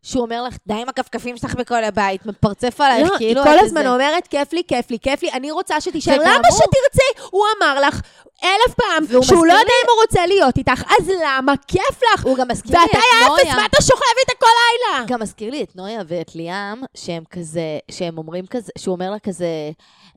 שהוא 0.03 0.23
אומר 0.25 0.43
לך, 0.43 0.57
די 0.67 0.75
עם 0.75 0.89
הכפכפים 0.89 1.37
שלך 1.37 1.55
בכל 1.55 1.85
הבית, 1.85 2.27
מפרצף 2.27 2.81
עלייך, 2.81 3.09
לא, 3.13 3.17
כאילו... 3.19 3.45
היא 3.45 3.53
כל 3.53 3.59
הזמן 3.65 3.81
איזה- 3.81 3.91
אומרת, 3.93 4.27
כיף 4.27 4.53
לי, 4.53 4.63
כיף 4.69 4.91
לי, 4.91 4.99
כיף 4.99 5.23
לי, 5.23 5.33
אני 5.33 5.51
רוצה 5.51 5.81
שתישאר. 5.81 6.17
למה. 6.17 6.49
שתרצי? 6.51 7.27
הוא 7.31 7.43
אמר 7.59 7.81
לך 7.81 8.01
אלף 8.45 8.75
פעם 8.75 9.23
שהוא 9.23 9.47
לא 9.47 9.53
יודע 9.53 9.75
אם 9.85 9.89
הוא 9.91 10.03
רוצה 10.03 10.27
להיות 10.27 10.57
איתך, 10.57 10.83
אז 11.01 11.11
למה? 11.27 11.55
כיף 11.67 12.01
לך. 12.15 12.25
הוא 12.25 12.37
גם 12.37 12.49
מזכיר 12.49 12.73
לי 12.73 12.79
ואתה 12.79 12.99
את 12.99 13.05
היה 13.13 13.27
אפס, 13.27 13.45
נויה. 13.45 13.57
מה 13.57 13.67
אתה 13.67 13.83
שוכב 13.83 14.03
איתה 14.21 14.33
כל 14.41 14.47
לילה? 14.47 15.05
גם 15.07 15.21
מזכיר 15.21 15.51
לי 15.51 15.63
את 15.63 15.77
נויה 15.77 16.03
ואת 16.09 16.35
ליאם, 16.35 16.83
שהם 16.95 17.25
כזה, 17.31 17.79
שהם 17.91 18.19
אומרים 18.19 18.47
כזה, 18.47 18.73
שהוא 18.79 18.95
אומר 18.95 19.11
לה 19.11 19.19
כזה, 19.19 19.47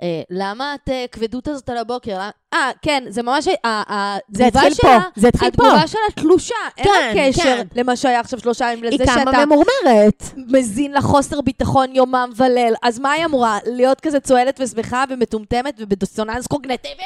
אה, 0.02 0.22
למה 0.30 0.76
את 0.76 0.90
אה, 0.90 1.06
כבדות 1.12 1.48
הזאת 1.48 1.70
על 1.70 1.78
הבוקר? 1.78 2.20
אה, 2.54 2.72
כן, 2.82 3.04
זה 3.08 3.24
ממש, 3.24 3.48
התגובה 3.64 4.74
שלה, 4.74 5.00
זה 5.16 5.28
התחיל 5.28 5.52
פה. 5.52 5.68
התגובה 5.68 5.88
שלה 5.88 6.02
תלושה, 6.16 6.56
אין 6.78 6.88
לה 6.88 7.14
כן, 7.14 7.32
קשר 7.32 7.44
כן. 7.44 7.68
למה 7.76 7.96
שהיה 7.96 8.20
עכשיו 8.20 8.40
שלושה 8.40 8.72
ימים, 8.72 8.84
לזה 8.84 9.04
היא 9.04 9.12
שאתה 9.12 9.32
כמה 9.32 9.46
ממורמרת. 9.46 10.24
מזין 10.36 10.92
לה 10.92 11.02
חוסר 11.02 11.42
ביטחון 11.42 11.96
יומם 11.96 12.30
וליל. 12.36 12.74
אז 12.84 13.00
מה 13.00 13.12
היא 13.12 13.26
אמורה? 13.26 13.60
להיות 13.66 14.02
כזה 14.02 14.20
צוהלת 14.20 14.60
ושמחה 14.60 15.04
ומטומטמת 15.10 15.76
ובדיסוננס 15.80 16.48
קוגנטיבי? 16.48 17.04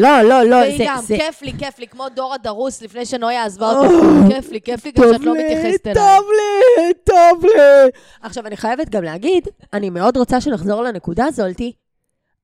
לא, 0.00 0.22
לא, 0.22 0.42
לא, 0.44 0.56
והיא 0.56 0.78
זה... 0.78 0.84
גם, 0.86 0.98
זה- 1.02 1.16
כיף 1.16 1.42
לי, 1.42 1.52
כיף 1.58 1.78
לי, 1.78 1.88
כמו 1.88 2.08
דורה 2.08 2.38
דרוס 2.38 2.82
לפני 2.82 3.06
שנויה 3.06 3.44
עזבה 3.44 3.70
אותה. 3.70 3.94
כיף 4.28 4.50
לי, 4.50 4.60
כיף 4.60 4.84
לי 4.84 4.92
גם 4.92 5.04
שאת 5.12 5.20
לא 5.20 5.34
מתייחסת 5.34 5.86
אליי. 5.86 5.94
טוב 5.94 6.26
לי, 6.36 6.94
טוב 7.04 7.44
לי. 7.44 7.90
עכשיו, 8.22 8.46
אני 8.46 8.56
חייבת 8.56 8.88
גם 8.88 9.02
להגיד, 9.04 9.48
אני 9.72 9.90
מאוד 9.90 10.16
רוצה 10.16 10.40
שנחזור 10.40 10.82
לנקודה 10.82 11.24
הזאתי. 11.24 11.72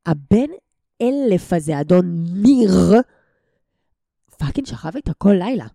הבן 0.07 0.47
אלף 1.03 1.53
הזה, 1.53 1.81
אדון 1.81 2.25
ניר, 2.43 2.71
fucking 4.39 4.67
שכב 4.67 4.97
איתה 4.97 5.13
כל 5.19 5.33
לילה. 5.39 5.67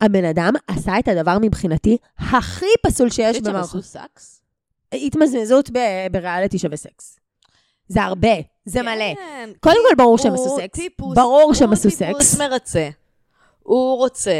הבן 0.00 0.24
אדם 0.24 0.52
עשה 0.68 0.98
את 0.98 1.08
הדבר 1.08 1.38
מבחינתי 1.40 1.96
הכי 2.18 2.66
פסול 2.82 3.10
שיש 3.10 3.40
במערכות. 3.40 3.84
התמזמזות 4.92 5.70
בריאליטי 6.12 6.58
שווה 6.58 6.76
סקס. 6.76 7.18
זה 7.88 8.02
הרבה, 8.02 8.28
זה 8.64 8.82
מלא. 8.82 9.14
כן, 9.14 9.50
קודם 9.60 9.76
כל, 9.88 9.94
ברור 9.96 10.18
שהם 10.18 10.34
עשו 10.34 10.56
סקס. 10.56 10.78
טיפוס- 10.80 11.14
ברור 11.16 11.54
שהם 11.54 11.72
עשו 11.72 11.88
הוא 11.88 11.96
טיפוס 11.98 12.22
סקס. 12.30 12.38
מרצה. 12.40 12.88
הוא 13.62 13.96
רוצה 13.96 14.32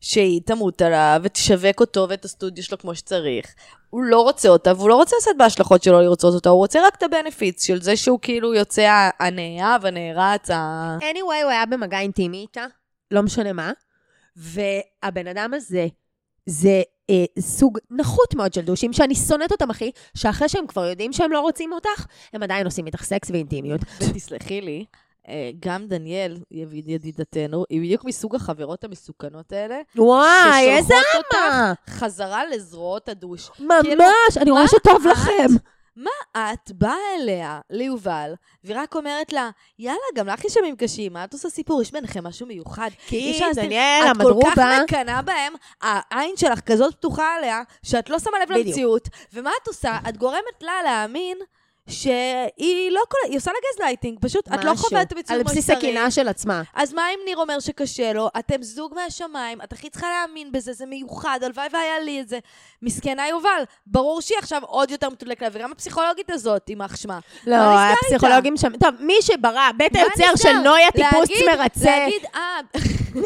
שהיא 0.00 0.40
תמות 0.46 0.82
עליו 0.82 1.20
ותשווק 1.22 1.80
אותו 1.80 2.06
ואת 2.08 2.24
הסטודיו 2.24 2.64
שלו 2.64 2.78
כמו 2.78 2.94
שצריך. 2.94 3.54
הוא 3.90 4.02
לא 4.02 4.20
רוצה 4.20 4.48
אותה, 4.48 4.72
והוא 4.76 4.88
לא 4.88 4.94
רוצה 4.94 5.16
לשאת 5.20 5.36
בהשלכות 5.38 5.82
שלו 5.82 6.00
לרצות 6.00 6.34
אותה, 6.34 6.48
הוא 6.48 6.58
רוצה 6.58 6.86
רק 6.86 6.94
את 6.94 7.02
הבנפיץ 7.02 7.66
של 7.66 7.82
זה 7.82 7.96
שהוא 7.96 8.18
כאילו 8.22 8.54
יוצא 8.54 9.10
הנאהב, 9.20 9.86
הנערץ, 9.86 10.50
ה... 10.50 10.96
anyway, 11.00 11.42
הוא 11.42 11.50
היה 11.50 11.66
במגע 11.66 11.98
אינטימי 12.00 12.36
איתה, 12.38 12.66
לא 13.10 13.22
משנה 13.22 13.52
מה, 13.52 13.72
והבן 14.36 15.26
אדם 15.26 15.50
הזה, 15.54 15.86
זה 16.46 16.82
אה, 17.10 17.24
סוג 17.38 17.78
נחות 17.90 18.34
מאוד 18.34 18.52
של 18.54 18.60
דושים, 18.60 18.92
שאני 18.92 19.14
שונאת 19.14 19.52
אותם, 19.52 19.70
אחי, 19.70 19.90
שאחרי 20.14 20.48
שהם 20.48 20.66
כבר 20.66 20.84
יודעים 20.86 21.12
שהם 21.12 21.32
לא 21.32 21.40
רוצים 21.40 21.72
אותך, 21.72 22.06
הם 22.32 22.42
עדיין 22.42 22.64
עושים 22.66 22.86
איתך 22.86 23.02
סקס 23.04 23.30
ואינטימיות. 23.30 23.80
ותסלחי 24.00 24.60
לי, 24.60 24.84
אה, 25.28 25.50
גם 25.60 25.86
דניאל, 25.86 26.38
ידיד- 26.50 26.88
ידידתנו, 26.88 27.64
היא 27.70 27.80
בדיוק 27.80 28.04
מסוג 28.04 28.34
החברות 28.34 28.84
המסוכנות 28.84 29.52
האלה, 29.52 29.80
וואי, 29.96 30.68
איזה 30.76 30.94
ששולחות 30.94 31.24
אותך 31.26 31.36
אמה! 31.52 31.72
חזרה 31.90 32.42
לזרועות 32.46 33.08
הדוש. 33.08 33.50
ממש, 33.60 33.70
כאילו, 33.82 34.04
אני 34.40 34.50
רואה 34.50 34.68
שטוב 34.68 35.06
את? 35.06 35.50
מה 35.96 36.10
את 36.36 36.72
באה 36.72 36.96
אליה, 37.16 37.60
ליובל, 37.70 38.34
והיא 38.64 38.76
רק 38.78 38.96
אומרת 38.96 39.32
לה, 39.32 39.50
יאללה, 39.78 39.98
גם 40.14 40.26
לך 40.28 40.44
יש 40.44 40.56
ימים 40.56 40.76
קשים, 40.76 41.12
מה 41.12 41.24
את 41.24 41.32
עושה 41.32 41.48
סיפור? 41.48 41.82
יש 41.82 41.92
ביניכם 41.92 42.24
משהו 42.26 42.46
מיוחד. 42.46 42.90
כי 43.06 43.30
להסתיר. 43.40 43.64
דניאל, 43.64 44.02
את 44.02 44.16
כל 44.16 44.24
כך 44.24 44.26
המדרובה, 44.26 44.78
מקנאה 44.84 45.22
בהם, 45.22 45.52
העין 45.82 46.36
שלך 46.36 46.60
כזאת 46.60 46.94
פתוחה 46.94 47.34
עליה, 47.34 47.62
שאת 47.82 48.10
לא 48.10 48.18
שמה 48.18 48.38
לב 48.42 48.48
בדיוק. 48.48 48.66
למציאות, 48.66 49.08
ומה 49.32 49.50
את 49.62 49.68
עושה? 49.68 49.98
את 50.08 50.16
גורמת 50.16 50.62
לה 50.62 50.82
להאמין 50.84 51.38
שהיא 51.88 52.90
לא 52.90 53.00
כל... 53.08 53.18
היא 53.28 53.36
עושה 53.36 53.50
לה 53.50 53.58
גזלייטינג, 53.72 54.18
פשוט 54.20 54.48
את 54.54 54.64
לא 54.64 54.72
משהו. 54.72 54.84
חווה 54.84 55.02
את 55.02 55.12
המציאות 55.12 55.30
על 55.30 55.44
כמו 55.44 55.50
בסיס 55.50 55.64
שצריך. 55.64 55.78
הקנאה 55.78 56.10
של 56.10 56.28
עצמה. 56.28 56.62
אז 56.74 56.92
מה 56.94 57.02
אם 57.14 57.18
ניר 57.24 57.36
אומר 57.38 57.60
שקשה 57.60 58.12
לו? 58.12 58.28
אתם 58.38 58.62
זוג 58.62 58.94
מהשמיים, 58.94 59.58
את 59.64 59.72
הכי 59.72 59.90
צריכה 59.90 60.06
להאמין 60.08 60.52
בזה, 60.52 60.72
זה 60.72 60.86
מיוחד, 60.86 61.38
הלוואי 61.42 61.66
והיה 61.72 62.00
לי 62.00 62.20
את 62.20 62.28
זה. 62.28 62.38
מסכנה 62.82 63.28
יובל, 63.28 63.62
ברור 63.86 64.20
שהיא 64.20 64.38
עכשיו 64.38 64.62
עוד 64.64 64.90
יותר 64.90 65.08
מתודלקת 65.10 65.42
לה, 65.42 65.48
וגם 65.52 65.72
הפסיכולוגית 65.72 66.30
הזאת, 66.30 66.68
יימח 66.68 66.96
שמה. 66.96 67.18
לא, 67.46 67.56
מה 67.56 67.92
נסגר 67.92 67.94
הפסיכולוגים 68.18 68.56
שם, 68.56 68.72
טוב, 68.80 68.90
מי 69.00 69.14
שברא, 69.22 69.70
בית 69.76 69.92
היוצר? 69.96 70.36
של 70.36 70.52
נויה 70.52 70.90
טיפוס 70.90 71.30
להגיד- 71.30 71.58
מרצה, 71.60 71.98
להגיד, 71.98 72.22
אה, 72.34 72.40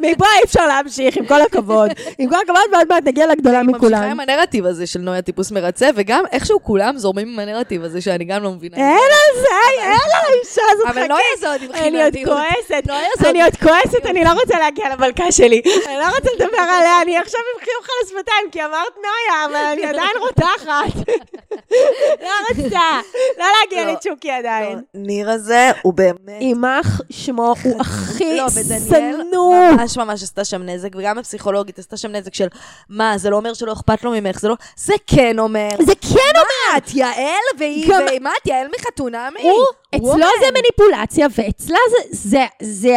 מפה 0.00 0.24
אי 0.38 0.44
אפשר 0.44 0.66
להמשיך, 0.66 1.16
עם 1.16 1.26
כל 1.26 1.40
הכבוד. 1.42 1.90
עם 2.18 2.28
כל 2.30 2.36
הכבוד, 2.42 2.60
ועוד 2.72 2.88
מעט 2.88 3.02
נגיע 3.04 3.26
לגדולה 3.26 3.58
היא 3.58 3.66
ממשיכה 3.66 3.78
מכולם. 3.86 4.02
עם 4.02 4.20
הנרטיב 4.20 4.66
הזה 4.66 4.86
של 4.86 4.98
נויה 4.98 5.22
טיפוס 5.22 5.50
מרצה, 5.50 5.88
וגם 5.94 6.24
איכשהו 6.32 6.62
כולם 6.62 6.98
זורמים 6.98 7.28
עם 7.28 7.38
הנרטיב 7.38 7.84
הזה 7.84 7.91
הזה 7.92 8.00
שאני 8.00 8.24
גם 8.24 8.42
לא 8.42 8.50
מבינה. 8.50 8.76
אין 8.76 9.10
על 9.12 9.42
זה, 9.42 9.82
אין 9.82 9.92
על 9.92 10.32
האישה 10.32 10.62
הזאת, 10.72 10.86
אבל 10.86 11.06
לא 11.08 11.18
יעזור 11.30 11.68
לי 11.72 11.88
אני 11.88 12.04
עוד. 12.04 12.14
כועסת, 12.24 12.84
לא 12.86 12.94
אני 13.30 13.42
עוד 13.42 13.56
כועסת, 13.56 14.06
אני 14.06 14.24
לא 14.24 14.30
רוצה 14.30 14.58
להגיע 14.58 14.88
למלכה 14.88 15.32
שלי. 15.32 15.62
אני 15.86 15.96
לא 15.96 16.06
רוצה 16.06 16.28
לדבר 16.34 16.58
עליה, 16.58 17.02
אני 17.02 17.18
עכשיו 17.18 17.40
עם 17.54 17.64
חיוך 17.64 17.86
על 17.88 18.06
השפתיים, 18.06 18.50
כי 18.52 18.64
אמרת 18.64 18.96
נויה, 18.96 19.44
אבל 19.44 19.66
אני 19.72 19.84
עדיין 19.84 20.10
רותחת. 20.18 21.08
לא 22.22 22.30
רוצה, 22.48 23.00
לא 23.38 23.46
להגיע 23.60 23.84
לא, 23.84 23.92
לצ'וקי 23.92 24.30
עדיין. 24.30 24.80
ניר 24.94 25.30
הזה 25.30 25.70
הוא 25.82 25.94
באמת... 25.94 26.40
יימח 26.40 27.00
שמו, 27.10 27.54
הוא 27.62 27.80
הכי 27.82 28.36
לא, 28.36 28.46
ודניאל 28.54 29.12
שנוא. 29.30 29.70
ממש 29.72 29.96
ממש 29.96 30.22
עשתה 30.22 30.44
שם 30.44 30.62
נזק, 30.62 30.88
וגם 30.96 31.18
הפסיכולוגית 31.18 31.78
עשתה 31.78 31.96
שם 31.96 32.12
נזק 32.12 32.34
של, 32.34 32.48
מה, 32.88 33.18
זה 33.18 33.30
לא 33.30 33.36
אומר 33.36 33.54
שלא 33.54 33.72
אכפת 33.72 34.04
לו 34.04 34.10
ממך, 34.10 34.40
זה 34.40 34.48
לא... 34.48 34.54
זה 34.76 34.94
כן 35.06 35.38
אומר. 35.38 35.68
זה 35.80 35.92
כן 35.94 36.32
אומר. 36.34 36.78
את 36.78 36.94
יעל, 36.94 37.44
והיא, 37.58 37.81
גם- 37.90 38.06
מה, 38.20 38.30
את 38.42 38.46
יעל 38.46 38.66
מחתונמי? 38.78 39.42
הוא, 39.42 39.64
אצלו 39.96 40.06
וומן. 40.08 40.26
זה 40.40 40.46
מניפולציה, 40.54 41.26
ואצלה 41.38 41.78
זה, 41.90 42.16
זה, 42.28 42.44
זה 42.62 42.96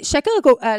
השקר 0.00 0.30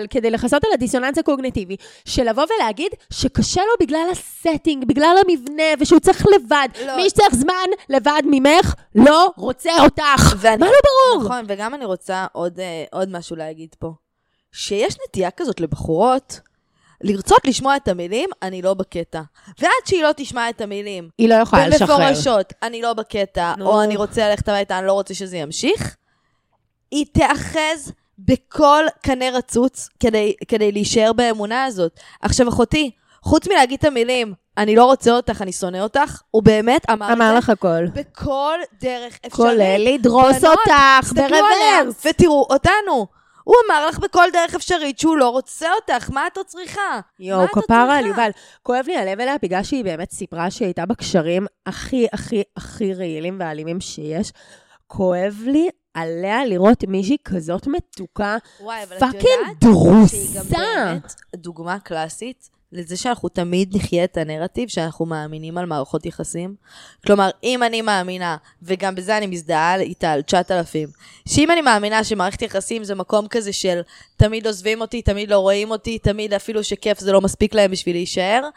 כדי 0.10 0.30
לכסות 0.32 0.64
על 0.64 0.72
הדיסוננס 0.74 1.18
הקוגניטיבי, 1.18 1.76
של 2.06 2.30
לבוא 2.30 2.44
ולהגיד 2.56 2.92
שקשה 3.14 3.62
לו 3.62 3.86
בגלל 3.88 4.08
ה 4.12 4.20
setting, 4.20 4.86
בגלל 4.86 5.16
המבנה, 5.28 5.64
ושהוא 5.80 6.00
צריך 6.00 6.26
לבד. 6.36 6.68
לא. 6.88 6.96
מי 6.96 7.10
שצריך 7.10 7.36
זמן 7.36 7.66
לבד 7.90 8.22
ממך, 8.26 8.74
לא 8.96 9.30
רוצה 9.38 9.72
אותך. 9.84 10.36
ואני- 10.38 10.58
מה 10.58 10.66
לא 10.66 10.72
ברור? 11.14 11.24
נכון, 11.26 11.46
וגם 11.48 11.74
אני 11.76 11.86
רוצה 11.86 12.26
עוד, 12.34 12.60
אה, 12.60 12.84
עוד 12.92 13.10
משהו 13.18 13.36
להגיד 13.36 13.76
פה. 13.80 13.92
שיש 14.52 14.96
נטייה 15.08 15.32
כזאת 15.32 15.60
לבחורות, 15.60 16.40
לרצות 17.02 17.48
לשמוע 17.48 17.76
את 17.76 17.88
המילים, 17.88 18.30
אני 18.42 18.62
לא 18.62 18.74
בקטע. 18.74 19.22
ועד 19.60 19.72
שהיא 19.86 20.04
לא 20.04 20.10
תשמע 20.18 20.50
את 20.50 20.62
המילים, 20.62 21.10
היא 21.18 21.30
לא 21.30 21.36
יכולה 21.36 21.68
לשחרר. 21.68 21.98
במפורשות, 21.98 22.54
אני 22.64 22.82
לא 22.82 22.94
בקטע, 22.94 23.54
נו. 23.58 23.68
או 23.68 23.84
אני 23.84 23.96
רוצה 23.96 24.30
ללכת 24.30 24.50
הביתה, 24.50 24.80
אני 24.80 24.88
לא 24.88 24.94
רוצה 24.94 25.14
שזה 25.14 25.38
ימשיך, 25.38 25.96
היא 26.92 27.06
תאחז 27.14 27.92
בכל 28.20 28.86
קנה 29.02 29.30
רצוץ 29.30 29.90
כדי, 30.00 30.34
כדי 30.48 30.72
להישאר 30.72 31.14
באמונה 31.14 31.66
הזאת. 31.66 32.00
עכשיו, 32.22 32.50
אחותי, 32.50 32.92
חוץ 33.22 33.48
מלהגיד 33.48 33.80
את 33.80 33.86
המילים, 33.86 34.34
אני 34.58 34.76
לא 34.76 34.86
רוצה 34.86 35.12
אותך, 35.12 35.42
אני 35.42 35.52
שונא 35.52 35.78
אותך, 35.78 36.22
הוא 36.32 36.44
באמת 36.44 36.90
אמר, 36.90 37.14
אמר 37.14 37.36
לך 37.36 37.50
הכל. 37.50 37.86
בכל 37.94 38.60
דרך 38.82 39.14
אפשרית. 39.14 39.34
כולל 39.34 39.78
לדרוס 39.78 40.42
בנות, 40.42 40.58
אותך 40.58 41.14
ברוורס. 41.14 42.06
ותראו 42.06 42.48
אותנו. 42.50 43.08
הוא 43.46 43.56
אמר 43.68 43.88
לך 43.88 44.00
בכל 44.00 44.28
דרך 44.34 44.56
אפשרית 44.56 45.00
שהוא 45.00 45.18
לא 45.18 45.30
רוצה 45.30 45.68
אותך, 45.74 46.10
מה 46.10 46.28
את 46.28 46.38
עוד 46.38 46.46
צריכה? 46.46 47.00
יואו, 47.20 47.48
כפרה 47.48 47.98
על? 47.98 48.06
יובל. 48.06 48.30
כואב 48.64 48.86
לי 48.88 48.98
הלב 48.98 49.20
אליה 49.20 49.36
בגלל 49.42 49.64
שהיא 49.64 49.84
באמת 49.84 50.12
סיפרה 50.12 50.52
שהיא 50.52 50.66
הייתה 50.66 50.86
בקשרים 50.86 51.46
הכי 51.66 52.08
הכי 52.14 52.44
הכי 52.58 52.94
רעילים 52.94 53.38
ואלימים 53.40 53.82
שיש. 53.82 54.32
כואב 54.88 55.42
לי 55.46 55.70
עליה 55.94 56.46
לראות 56.46 56.84
מישהי 56.88 57.18
כזאת 57.26 57.68
מתוקה, 57.68 58.38
וואי, 58.60 58.84
אבל 58.84 58.96
את 58.96 59.00
fucking 59.00 59.24
יודעת 59.24 60.10
שהיא 60.10 60.40
גם 60.40 60.46
דרוסה. 60.48 60.56
באמת 60.58 61.14
דוגמה 61.36 61.80
קלאסית 61.80 62.50
לזה 62.72 62.98
שאנחנו 62.98 63.30
תמיד 63.30 63.76
נחיה 63.76 64.04
את 64.04 64.18
הנרטיב 64.18 64.70
שאנחנו 64.70 65.06
מאמינים 65.06 65.58
על 65.58 65.66
מערכות 65.66 66.06
יחסים. 66.06 66.56
כלומר, 67.06 67.30
אם 67.44 67.64
אני 67.64 67.82
מאמינה, 67.82 68.38
וגם 68.64 68.96
בזה 68.96 69.18
אני 69.18 69.28
מזדהה 69.28 69.76
איתה 69.76 70.12
על 70.12 70.22
9,000, 70.22 70.90
שאם 71.28 71.52
אני 71.52 71.62
מאמינה 71.62 72.04
שמערכת 72.04 72.42
יחסים 72.42 72.84
זה 72.84 72.96
מקום 72.96 73.28
כזה 73.28 73.54
של 73.54 73.82
תמיד 74.18 74.48
עוזבים 74.48 74.82
אותי, 74.82 75.02
תמיד 75.02 75.30
לא 75.30 75.40
רואים 75.40 75.72
אותי, 75.72 76.00
תמיד 76.00 76.34
אפילו 76.34 76.64
שכיף 76.64 77.00
זה 77.00 77.12
לא 77.12 77.22
מספיק 77.22 77.56
להם 77.56 77.72
בשביל 77.72 77.96
להישאר, 77.96 78.50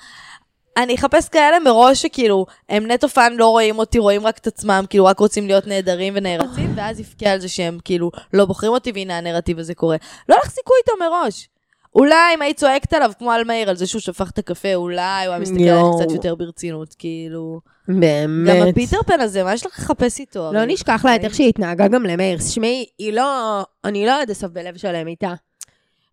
אני 0.76 0.94
אחפש 0.94 1.28
כאלה 1.28 1.58
מראש 1.58 2.02
שכאילו, 2.02 2.46
הם 2.68 2.90
נטו 2.90 3.08
fun 3.08 3.32
לא 3.36 3.48
רואים 3.48 3.78
אותי, 3.78 3.98
רואים 3.98 4.26
רק 4.26 4.38
את 4.38 4.46
עצמם, 4.46 4.84
כאילו 4.90 5.04
רק 5.04 5.18
רוצים 5.18 5.46
להיות 5.46 5.66
נהדרים 5.66 6.12
ונערצים, 6.16 6.72
ואז 6.76 7.00
אבכה 7.00 7.30
על 7.30 7.40
זה 7.40 7.48
שהם 7.48 7.78
כאילו 7.84 8.10
לא 8.32 8.44
בוחרים 8.44 8.72
אותי, 8.72 8.92
והנה 8.94 9.18
הנרטיב 9.18 9.58
הזה 9.58 9.74
קורה. 9.74 9.96
לא 10.28 10.36
לך 10.36 10.50
סיכוי 10.50 10.76
איתו 10.78 10.92
מראש. 11.00 11.48
אולי 11.94 12.34
אם 12.34 12.42
היית 12.42 12.56
צועקת 12.56 12.92
עליו 12.92 13.12
כמו 13.18 13.32
על 13.32 13.44
מאיר, 13.44 13.70
על 13.70 13.76
זה 13.76 13.86
שהוא 13.86 14.00
שפך 14.00 14.30
את 14.30 14.38
הקפה, 14.38 14.74
אולי 14.74 15.26
הוא 15.26 15.32
היה 15.32 15.38
מסתכל 15.38 15.62
עליך. 15.62 15.86
קצת 16.00 16.14
יותר 16.14 16.34
ברצינות, 16.34 16.94
כאילו... 16.98 17.60
גם 17.90 18.00
באמת. 18.00 18.68
הפיטר 18.70 19.02
פן 19.06 19.20
הזה, 19.20 19.44
מה 19.44 19.54
יש 19.54 19.66
לך 19.66 19.78
לחפש 19.78 20.20
איתו? 20.20 20.52
לא? 20.52 20.64
נשכח 20.64 21.04
לה 21.04 21.16
את 21.16 21.24
איך 21.24 21.34
שהיא 21.34 21.48
התנהגה 21.48 21.88
גם 21.88 22.02
למאיר. 22.06 22.40
שמעי, 22.40 22.86
היא 22.98 23.12
לא, 23.12 23.62
אני 23.84 24.06
לא 24.06 24.20
עד 24.22 24.30
הסוף 24.30 24.50
בלב 24.50 24.76
שלם 24.76 25.06
איתה. 25.06 25.34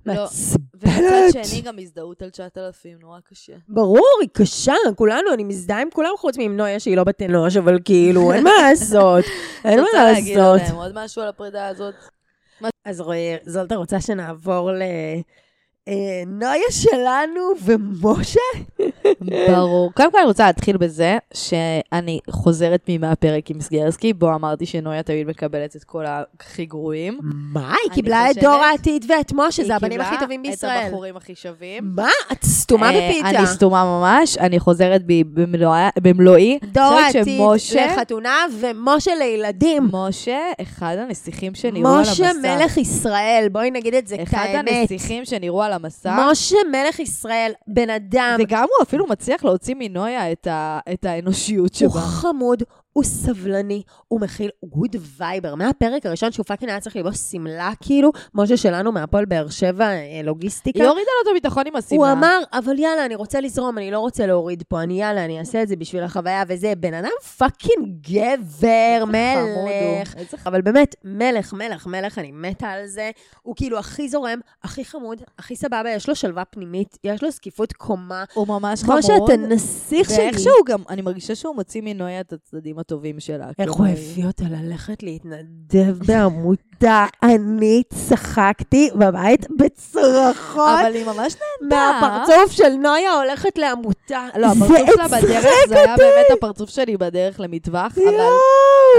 לא. 0.06 0.14
מעצבנת. 0.14 0.62
ומצד 0.76 1.44
שני 1.44 1.62
גם 1.62 1.76
הזדהות 1.80 2.22
על 2.22 2.30
9,000, 2.30 2.98
נורא 3.02 3.20
קשה. 3.30 3.54
ברור, 3.68 4.08
היא 4.22 4.30
קשה, 4.34 4.74
כולנו, 4.96 5.34
אני 5.34 5.44
מזדהה 5.44 5.82
עם 5.82 5.88
כולם 5.94 6.10
חוץ 6.18 6.38
מעם 6.38 6.58
נויה 6.58 6.80
שהיא 6.80 6.98
לא 6.98 7.04
בת 7.04 7.22
אנוש, 7.22 7.58
אבל 7.58 7.80
כאילו, 7.86 8.34
אין 8.34 8.44
מה 8.44 8.52
לעשות. 8.70 9.26
אין 9.66 9.80
מה 9.80 9.86
רוצה 9.86 10.04
להגיד 10.04 10.38
לעשות. 10.38 10.62
עליהם 10.62 10.76
עוד 10.76 10.92
משהו 10.96 11.22
על 11.22 11.28
הפרידה 11.28 11.68
הזאת? 11.68 11.96
אז 12.86 13.02
רועי, 13.02 13.36
זולטה 13.46 13.76
רוצה 13.76 14.02
שנעבור 14.02 14.72
ל... 14.72 14.82
אה, 15.88 16.24
נויה 16.28 16.72
שלנו 16.72 17.42
ומשה? 17.64 18.40
ברור. 19.48 19.92
קודם 19.94 20.12
כל 20.12 20.18
אני 20.18 20.28
רוצה 20.28 20.46
להתחיל 20.46 20.78
בזה 20.78 21.18
שאני 21.34 22.20
חוזרת 22.30 22.82
מימי 22.88 23.08
הפרק 23.08 23.52
עם 23.52 23.62
סגרסקי, 23.62 24.14
בו 24.14 24.34
אמרתי 24.36 24.66
שנויה 24.66 25.04
תמיד 25.04 25.28
מקבלת 25.28 25.76
את 25.76 25.84
כל 25.84 26.04
הכי 26.08 26.66
גרועים. 26.66 27.20
מה? 27.24 27.76
היא 27.84 27.92
קיבלה 27.92 28.32
את 28.32 28.38
דור 28.38 28.54
העתיד 28.54 29.06
ואת 29.10 29.32
משה, 29.34 29.62
היא 29.62 29.68
זה 29.68 29.76
הבנים 29.76 29.92
קיבלה 29.92 30.08
הכי 30.08 30.20
טובים 30.20 30.42
את 30.42 30.46
בישראל. 30.50 30.86
הבחורים 30.86 31.18
הכי 31.18 31.36
שווים. 31.36 31.92
מה? 31.96 32.10
את 32.32 32.44
סתומה 32.46 32.96
אה, 32.96 33.10
בפיתה. 33.10 33.30
אני 33.30 33.48
סתומה 33.48 33.84
ממש, 33.84 34.38
אני 34.38 34.60
חוזרת 34.60 35.04
בי 35.04 35.24
במלואי. 36.02 36.60
דור 36.72 36.84
העתיד 36.84 37.42
לחתונה 37.76 38.46
ומשה 38.60 39.12
לילדים. 39.16 39.90
משה, 39.94 40.40
אחד 40.62 40.96
הנסיכים 41.00 41.56
שנראו 41.56 41.88
על 41.88 42.00
המסע. 42.00 42.12
משה 42.12 42.32
מלך 42.44 42.78
ישראל, 42.78 43.48
בואי 43.52 43.72
נגיד 43.72 43.94
את 43.94 44.08
זה 44.08 44.16
אחד 44.24 44.46
כאמת. 44.52 44.72
הנסיכים 44.82 45.26
שנראו 45.26 45.64
על 45.64 45.74
המסע. 45.76 46.28
משה 46.32 46.58
מלך 46.72 47.00
ישראל, 47.00 47.52
בן 47.68 47.90
אדם, 47.90 48.38
וגם 48.40 48.62
הוא 48.62 48.84
אפילו 48.84 49.08
מצליח 49.08 49.44
להוציא 49.44 49.76
מנויה 49.80 50.32
את, 50.32 50.48
ה, 50.48 50.80
את 50.94 51.06
האנושיות 51.06 51.76
הוא 51.82 51.90
שבה. 51.92 52.02
חמוד, 52.02 52.64
הוא 52.96 53.04
סבלני, 53.04 53.82
הוא 54.08 54.22
מכיל 54.22 54.50
גוד 54.66 54.96
וייבר. 55.18 55.56
מהפרק 55.56 56.06
הראשון 56.06 56.32
שהוא 56.32 56.46
פאקינג 56.46 56.70
היה 56.70 56.80
צריך 56.80 56.96
ללבוש 56.96 57.18
שמלה, 57.18 57.72
כאילו, 57.82 58.12
משה 58.34 58.58
שלנו 58.58 58.92
מהפועל 58.92 59.26
באר 59.26 59.50
שבע, 59.50 59.86
אה, 59.86 60.22
לוגיסטיקה. 60.24 60.80
היא 60.80 60.88
הורידה 60.88 61.12
לו 61.18 61.24
את 61.24 61.28
הביטחון 61.32 61.64
עם 61.68 61.76
השמלה. 61.76 61.98
הוא 61.98 62.12
אמר, 62.12 62.40
אבל 62.54 62.80
יאללה, 62.80 63.06
אני 63.06 63.16
רוצה 63.16 63.42
לזרום, 63.42 63.78
אני 63.78 63.92
לא 63.92 64.00
רוצה 64.00 64.26
להוריד 64.26 64.64
פה, 64.68 64.82
אני 64.82 65.02
יאללה, 65.02 65.26
אני 65.26 65.40
אעשה 65.40 65.64
את 65.64 65.68
זה 65.68 65.76
בשביל 65.76 66.04
החוויה 66.04 66.44
וזה. 66.48 66.74
בן 66.78 66.94
אדם 66.94 67.10
פאקינג 67.38 67.88
גבר, 68.02 69.06
מלך. 69.06 70.16
אבל 70.46 70.62
באמת, 70.62 70.96
מלך, 71.04 71.54
מלך, 71.54 71.88
מלך, 71.88 72.18
אני 72.18 72.32
מתה 72.32 72.68
על 72.68 72.88
זה. 72.88 73.12
הוא 73.42 73.56
כאילו 73.56 73.80
הכי 73.80 74.10
זורם, 74.10 74.40
הכי 74.64 74.86
חמוד, 74.86 75.22
הכי 75.40 75.56
סבבה, 75.56 75.90
יש 75.90 76.10
לו 76.10 76.16
שלווה 76.16 76.46
פנימית, 76.46 76.98
יש 77.04 77.24
לו 77.24 77.32
זקיפות 77.32 77.74
קומה. 77.74 78.24
הוא 78.34 78.48
ממש 78.48 78.84
כמו 78.84 78.92
חמוד. 78.92 79.02
שאתה 79.02 79.38
נסיך 79.38 80.10
שלי. 80.10 80.18
ואיכשהו 80.18 80.54
גם, 80.66 80.84
אני 80.90 81.02
מרגישה 81.02 81.36
שהוא 81.36 81.56
מוציא 81.56 81.82
מנויה 81.84 82.20
את 82.20 82.34
הצדדים 82.34 82.80
הטובים 82.86 83.20
שלה. 83.20 83.52
איך 83.60 83.72
הוא 83.72 83.88
הביא 83.88 84.26
אותה 84.26 84.44
ללכת 84.50 85.04
להתנדב 85.04 85.98
בעמותה. 86.82 87.06
אני 87.24 87.84
צחקתי 87.94 88.90
בבית 88.96 89.46
בצרחות 89.50 90.80
אבל 90.82 90.94
היא 90.94 91.06
ממש 91.06 91.36
נהנתה. 91.62 92.00
מהפרצוף 92.02 92.52
של 92.52 92.70
נויה 92.70 93.14
הולכת 93.14 93.58
לעמותה. 93.58 94.28
לא, 94.38 94.48
הפרצוף 94.48 94.90
שלה 94.96 95.08
בדרך, 95.08 95.46
הצחיק 95.46 95.68
זה 95.68 95.76
היה 95.76 95.92
אותי. 95.94 96.04
באמת 96.04 96.26
הפרצוף 96.38 96.70
שלי 96.70 96.98
בדרך 96.98 97.40
למטווח, 97.40 97.98
אבל. 97.98 98.16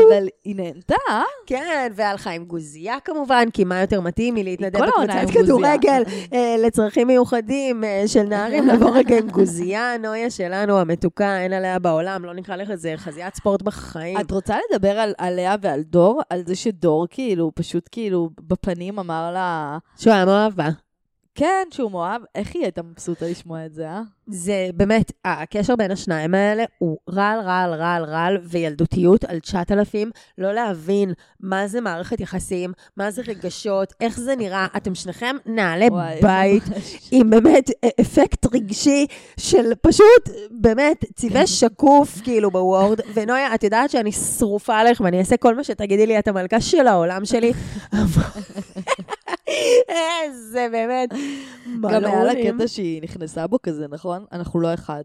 אבל 0.09 0.29
היא 0.45 0.57
נהנתה. 0.57 0.95
כן, 1.47 1.93
והלכה 1.95 2.31
עם 2.31 2.45
גוזייה 2.45 3.01
כמובן, 3.05 3.51
כי 3.53 3.65
מה 3.65 3.81
יותר 3.81 4.01
מתאים 4.01 4.35
מלהתנדב 4.35 4.81
בקבוצת. 4.83 5.31
כדורגל 5.33 6.03
אה, 6.33 6.57
לצרכים 6.59 7.07
מיוחדים 7.07 7.85
אה, 7.85 8.03
של 8.07 8.23
נערים, 8.23 8.67
לבוא 8.71 8.91
רגע 8.91 9.19
עם 9.19 9.29
גוזייה, 9.29 9.99
נויה 9.99 10.31
שלנו, 10.31 10.79
המתוקה, 10.79 11.39
אין 11.41 11.53
עליה 11.53 11.79
בעולם, 11.79 12.25
לא 12.25 12.35
נקרא 12.35 12.57
לך 12.57 12.71
איזה 12.71 12.93
חזיית 12.97 13.35
ספורט 13.35 13.63
בחיים. 13.63 14.21
את 14.21 14.31
רוצה 14.31 14.57
לדבר 14.71 14.99
על, 14.99 15.15
עליה 15.19 15.57
ועל 15.63 15.83
דור? 15.83 16.23
על 16.31 16.43
זה 16.47 16.55
שדור 16.55 17.07
כאילו, 17.11 17.53
פשוט 17.67 17.89
כאילו, 17.93 18.31
בפנים 18.41 18.99
אמר 18.99 19.31
לה, 19.33 19.79
שהוא 19.99 20.13
היה 20.13 20.25
מאוהב 20.25 20.53
בה. 20.55 20.69
כן, 21.37 21.69
שהוא 21.71 21.91
מאוהב, 21.91 22.23
איך 22.35 22.55
היא 22.55 22.63
הייתה 22.63 22.83
מבסוטה 22.83 23.27
לשמוע 23.27 23.67
את 23.67 23.75
זה, 23.75 23.89
אה? 23.89 24.03
זה 24.29 24.69
באמת, 24.75 25.13
הקשר 25.25 25.77
בין 25.77 25.91
השניים 25.91 26.35
האלה 26.35 26.65
הוא 26.79 26.99
רעל, 27.11 27.41
רעל, 27.41 27.75
רעל, 27.75 28.05
רעל 28.05 28.39
וילדותיות 28.43 29.25
על 29.25 29.39
9,000. 29.39 30.11
לא 30.39 30.53
להבין 30.53 31.13
מה 31.41 31.69
זה 31.69 31.81
מערכת 31.81 32.21
יחסים, 32.21 32.73
מה 32.97 33.11
זה 33.11 33.23
רגשות, 33.29 33.93
איך 34.01 34.21
זה 34.21 34.37
נראה. 34.37 34.67
אתם 34.77 34.95
שניכם 34.95 35.37
נעלי 35.47 35.89
וואי, 35.89 36.21
בית 36.23 36.69
ממש. 36.69 37.09
עם 37.11 37.31
באמת 37.31 37.71
אפקט 38.01 38.47
רגשי 38.55 39.07
של 39.41 39.73
פשוט, 39.81 40.29
באמת, 40.51 41.05
צבעי 41.15 41.47
שקוף 41.47 42.21
כאילו 42.25 42.51
בוורד. 42.51 43.01
ונויה, 43.15 43.55
את 43.55 43.65
יודעת 43.65 43.91
שאני 43.91 44.13
שרופה 44.13 44.77
עליך 44.77 45.01
ואני 45.01 45.19
אעשה 45.19 45.37
כל 45.37 45.55
מה 45.55 45.65
שתגידי 45.65 46.07
לי, 46.07 46.19
את 46.19 46.29
המלכה 46.29 46.61
של 46.61 46.87
העולם 46.87 47.25
שלי. 47.25 47.53
זה 50.31 50.69
באמת... 50.73 51.11
גם 51.83 52.05
היה 52.05 52.25
לה. 52.25 52.33
קטע 52.35 52.69
שהיא 52.69 53.03
נכנסה 53.03 53.47
בו 53.47 53.63
כזה, 53.63 53.87
נכון? 53.91 54.25
אנחנו 54.33 54.61
לא 54.61 54.75
אחד. 54.75 55.05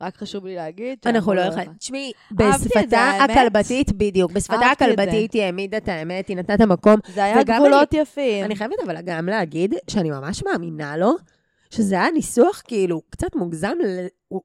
רק 0.00 0.16
חשוב 0.16 0.46
לי 0.46 0.54
להגיד 0.54 0.98
אנחנו 1.06 1.34
לא 1.34 1.40
יכולים. 1.40 1.60
יכולים. 1.60 1.78
תשמעי, 1.78 2.12
בשפתה. 2.32 3.10
הכלבתית, 3.24 3.92
בדיוק, 3.92 4.32
בשפתה. 4.32 4.70
הכלבתית 4.72 5.32
היא 5.32 5.42
העמידה 5.42 5.76
את 5.76 5.88
האמת, 5.88 6.28
היא 6.28 6.36
נתנה 6.36 6.54
את 6.54 6.60
המקום. 6.60 6.96
זה 7.14 7.24
היה 7.24 7.42
גבולות 7.42 7.94
יפים. 7.94 8.44
אני 8.44 8.56
חייבת 8.56 8.74
אבל 8.84 9.00
גם 9.00 9.26
להגיד 9.26 9.74
שאני 9.90 10.10
ממש 10.10 10.42
מאמינה 10.44 10.96
לו, 10.96 11.12
שזה 11.70 11.94
היה 11.94 12.10
ניסוח 12.10 12.62
כאילו 12.64 13.02
קצת 13.10 13.36
מוגזם, 13.36 13.72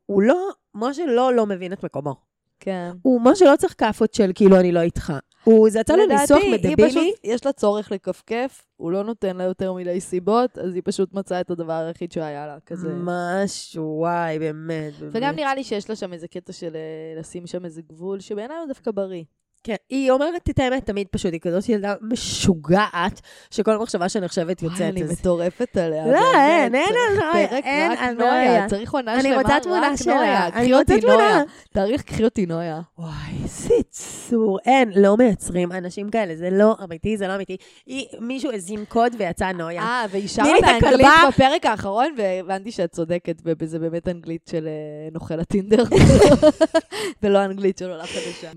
הוא 0.05 0.21
לא, 0.21 0.49
משה 0.75 1.05
לא 1.05 1.33
לא 1.33 1.45
מבין 1.45 1.73
את 1.73 1.83
מקומו. 1.83 2.15
כן. 2.59 2.91
הוא 3.01 3.21
משה 3.21 3.45
לא 3.45 3.55
צריך 3.55 3.75
כאפות 3.77 4.13
של 4.13 4.31
כאילו 4.35 4.59
אני 4.59 4.71
לא 4.71 4.79
איתך. 4.79 5.13
הוא, 5.43 5.69
זה 5.69 5.79
יצא 5.79 5.95
לו 5.95 6.05
ניסוח 6.05 6.39
מדבילי. 6.53 6.89
פשוט, 6.89 7.03
יש 7.23 7.45
לה 7.45 7.51
צורך 7.51 7.91
לכפכף, 7.91 8.65
הוא 8.77 8.91
לא 8.91 9.03
נותן 9.03 9.37
לה 9.37 9.43
יותר 9.43 9.73
מדי 9.73 10.01
סיבות, 10.01 10.57
אז 10.57 10.75
היא 10.75 10.81
פשוט 10.85 11.13
מצאה 11.13 11.41
את 11.41 11.51
הדבר 11.51 11.73
היחיד 11.73 12.11
שהיה 12.11 12.47
לה, 12.47 12.57
כזה. 12.65 12.89
משהו, 13.03 13.95
וואי, 13.99 14.39
באמת. 14.39 14.93
וגם 14.99 15.11
באמת. 15.11 15.35
נראה 15.35 15.55
לי 15.55 15.63
שיש 15.63 15.89
לה 15.89 15.95
שם 15.95 16.13
איזה 16.13 16.27
קטע 16.27 16.53
של 16.53 16.75
אה, 16.75 17.19
לשים 17.19 17.47
שם 17.47 17.65
איזה 17.65 17.81
גבול, 17.81 18.19
שבעיניי 18.19 18.57
הוא 18.57 18.67
דווקא 18.67 18.91
בריא. 18.91 19.23
כן, 19.63 19.75
היא 19.89 20.11
אומרת 20.11 20.49
את 20.49 20.59
האמת 20.59 20.85
תמיד 20.85 21.07
פשוט, 21.11 21.33
היא 21.33 21.39
כזאת 21.41 21.69
ילדה 21.69 21.93
משוגעת, 22.01 23.21
שכל 23.51 23.77
מחשבה 23.77 24.09
שנחשבת 24.09 24.61
וואי, 24.63 24.71
יוצאת. 24.71 24.91
אני 24.91 25.03
אז- 25.03 25.11
מטורפת 25.11 25.77
עליה. 25.77 26.07
לא. 26.07 26.19
אין, 26.35 26.75
אין 26.75 26.83
על 26.95 27.15
נויה, 27.31 27.57
אין 27.57 27.91
על 27.91 28.13
נויה. 28.13 28.67
צריך 28.69 28.93
עונה 28.93 29.13
אני 29.13 29.21
שלמה 29.23 29.41
רוצה 29.41 29.55
רק 29.55 29.63
תמונה 29.63 29.79
נויה. 29.87 29.97
שלה. 29.97 30.45
אני 30.47 30.51
קחי 30.51 30.73
רוצה 30.73 30.93
אותי 30.93 31.01
תמונה. 31.01 31.17
נויה. 31.17 31.43
תאריך, 31.73 32.01
קחי 32.01 32.23
אותי 32.23 32.45
נויה. 32.45 32.81
וואי, 32.97 33.11
איזה 33.43 33.73
יצור. 33.79 34.59
אין, 34.65 34.91
לא 34.95 35.17
מייצרים 35.17 35.71
אנשים 35.71 36.09
כאלה, 36.09 36.35
זה 36.35 36.49
לא 36.49 36.75
אמיתי, 36.83 37.17
זה 37.17 37.27
לא 37.27 37.35
אמיתי. 37.35 37.57
מישהו 38.19 38.51
הזין 38.53 38.85
קוד 38.89 39.13
ויצא 39.17 39.51
נויה. 39.51 39.81
אה, 39.81 40.05
והיא 40.11 40.27
שרה 40.27 40.45
באנגלית. 40.61 41.07
בפרק 41.27 41.65
האחרון, 41.65 42.07
והבנתי 42.17 42.71
שאת 42.71 42.91
צודקת, 42.91 43.41
וזה 43.45 43.79
באמת 43.79 44.07
אנגלית 44.07 44.47
של 44.51 44.67
אה, 44.67 44.71
נוכל 45.13 45.39
הטינדר, 45.39 45.83
ולא 47.23 47.45
אנגלית 47.45 47.77
של 47.77 47.89
עולה 47.91 48.05
חדשה. 48.05 48.51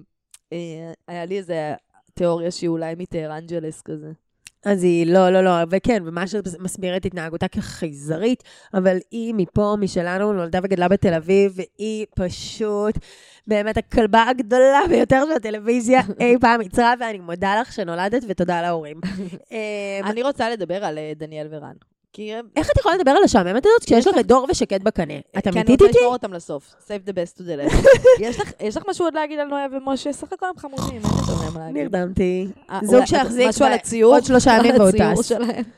אה, 0.55 0.93
היה 1.09 1.25
לי 1.25 1.39
איזה 1.39 1.75
תיאוריה 2.15 2.51
שהיא 2.51 2.69
אולי 2.69 2.95
מטהר 2.99 3.39
אנג'לס 3.39 3.83
כזה. 3.83 4.13
אז 4.65 4.85
היא, 4.85 5.07
לא, 5.07 5.31
לא, 5.31 5.45
לא, 5.45 5.51
וכן, 5.71 6.03
ומה 6.07 6.27
שמסביר 6.27 6.97
את 6.97 7.07
התנהגותה 7.07 7.49
כחייזרית, 7.49 8.43
אבל 8.75 8.97
היא 9.11 9.35
מפה, 9.35 9.75
משלנו, 9.81 10.33
נולדה 10.33 10.59
וגדלה 10.63 10.89
בתל 10.89 11.15
אביב, 11.15 11.53
והיא 11.57 12.07
פשוט 12.17 12.99
באמת 13.47 13.77
הכלבה 13.77 14.25
הגדולה 14.31 14.81
ביותר 14.89 15.25
של 15.27 15.33
הטלוויזיה 15.33 16.01
אי 16.21 16.37
פעם 16.41 16.61
יצרה, 16.61 16.95
ואני 17.01 17.19
מודה 17.19 17.61
לך 17.61 17.73
שנולדת, 17.73 18.23
ותודה 18.29 18.63
להורים. 18.63 19.01
אמ, 19.53 20.05
אני 20.05 20.23
רוצה 20.23 20.51
לדבר 20.51 20.85
על 20.85 20.99
אה, 20.99 21.13
דניאל 21.17 21.47
ורן. 21.51 21.75
כי 22.15 22.33
איך 22.57 22.71
את 22.71 22.79
יכולה 22.79 22.95
לדבר 22.97 23.11
על 23.11 23.25
השעממת 23.25 23.67
הזאת 23.67 23.85
כשיש 23.85 24.07
לך 24.07 24.19
את 24.21 24.27
דור 24.27 24.47
ושקד 24.51 24.83
בקנה? 24.85 25.15
את 25.39 25.43
כי 25.43 25.49
אני 25.49 25.57
אמיתית 25.61 25.71
רוצה 25.81 25.85
איתי? 25.87 25.99
לשמור 25.99 26.13
אותם 26.13 26.33
לסוף. 26.33 26.75
save 26.87 27.09
the 27.09 27.13
best 27.13 27.39
to 27.39 27.43
the 27.43 27.73
last. 27.73 27.87
יש 28.61 28.77
לך- 28.77 28.89
משהו 28.89 29.05
עוד 29.05 29.15
להגיד 29.15 29.39
על 29.39 29.47
נויה 29.49 29.67
ומשה? 29.73 30.13
סך 30.13 30.33
הכל 30.33 30.47
הם 30.47 30.59
חמודים, 30.59 30.87
אין 31.05 31.13
יותר 31.21 31.35
מהם 31.45 31.59
להגיד. 31.59 31.77
נרדמתי. 31.95 32.47
אה, 32.71 32.79
זוג 32.83 32.95
אולי- 32.95 33.07
שיחזיק 33.07 33.49
משהו 33.49 33.65
על 33.65 33.71
ב- 33.71 33.75
הציור? 33.75 34.15
עוד 34.15 34.25
שלושה 34.25 34.51
ימים 34.59 34.75
והוא 34.81 34.91
טס. 34.91 35.33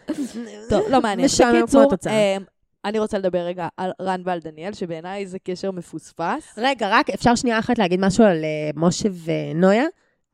טוב, 0.70 0.82
לא 0.90 1.00
מעניין. 1.00 1.24
משעמם 1.26 1.50
כמו 1.52 1.62
בקיצור, 1.62 1.82
התוצאה. 1.82 2.12
אה, 2.12 2.36
אני 2.84 2.98
רוצה 2.98 3.18
לדבר 3.18 3.38
רגע 3.38 3.68
על 3.76 3.90
רן 4.00 4.22
ועל 4.24 4.38
דניאל, 4.38 4.72
שבעיניי 4.72 5.26
זה 5.26 5.38
קשר 5.38 5.70
מפוספס. 5.70 6.54
רגע, 6.58 6.88
רק 6.90 7.10
אפשר 7.10 7.34
שנייה 7.34 7.58
אחת 7.58 7.78
להגיד 7.78 8.00
משהו 8.00 8.24
על 8.24 8.44
אה, 8.44 8.70
משה 8.76 9.08
ונויה? 9.24 9.84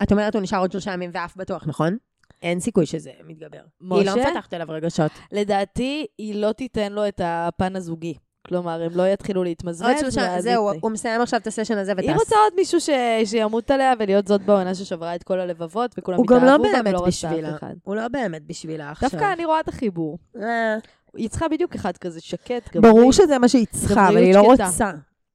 את 0.02 0.12
אומרת 0.12 0.34
הוא 0.34 0.42
נשאר 0.42 0.58
עוד 0.60 0.72
שלושה 0.72 0.92
ימים 0.92 1.10
ואף 1.14 1.36
בטוח, 1.36 1.64
נכון? 1.66 1.96
אין 2.42 2.60
סיכוי 2.60 2.86
שזה 2.86 3.10
מתגבר. 3.26 3.60
היא 3.80 3.88
לא 3.90 4.00
משה? 4.00 4.14
מפתחת 4.14 4.54
אליו 4.54 4.66
רגשות. 4.70 5.12
לדעתי, 5.32 6.06
היא 6.18 6.34
לא 6.34 6.52
תיתן 6.52 6.92
לו 6.92 7.08
את 7.08 7.20
הפן 7.24 7.76
הזוגי. 7.76 8.14
כלומר, 8.46 8.82
הם 8.82 8.90
לא 8.94 9.08
יתחילו 9.08 9.44
להתמזמז. 9.44 9.88
עוד 9.88 9.98
שלושה, 9.98 10.40
זהו, 10.40 10.70
הוא 10.80 10.90
מסיים 10.90 11.20
עכשיו 11.20 11.40
את 11.40 11.46
הסשן 11.46 11.78
הזה 11.78 11.92
וטס. 11.92 12.02
היא 12.02 12.14
רוצה 12.14 12.36
עוד 12.36 12.52
מישהו 12.56 12.80
ש... 12.80 12.90
שימות 13.24 13.70
עליה 13.70 13.92
ולהיות 13.98 14.28
זאת 14.28 14.42
בעונה 14.42 14.74
ששברה 14.74 15.14
את 15.14 15.22
כל 15.22 15.40
הלבבות, 15.40 15.94
וכולם 15.98 16.18
הוא 16.18 16.26
גם 16.26 16.36
לא 16.36 16.40
התאהבו 16.42 16.62
בה 16.62 16.68
באמת 16.72 16.86
ולא 16.86 17.06
רצתה 17.06 17.28
בשבילה. 17.28 17.50
אף 17.50 17.58
אחד. 17.58 17.74
הוא 17.82 17.96
לא 17.96 18.08
באמת 18.08 18.42
בשבילה 18.46 18.90
עכשיו. 18.90 19.10
דווקא 19.10 19.32
אני 19.32 19.44
רואה 19.44 19.60
את 19.60 19.68
החיבור. 19.68 20.18
אה, 20.42 20.76
היא 21.16 21.28
צריכה 21.28 21.48
בדיוק 21.48 21.74
אחד 21.74 21.96
כזה 21.96 22.20
שקט, 22.20 22.76
גברי. 22.76 22.92
ברור 22.92 23.12
שזה 23.12 23.38
מה 23.38 23.48
שהיא 23.48 23.66
צריכה, 23.70 24.08
אבל 24.08 24.16
היא 24.16 24.34
לא. 24.34 24.40
רוצה. 24.40 24.90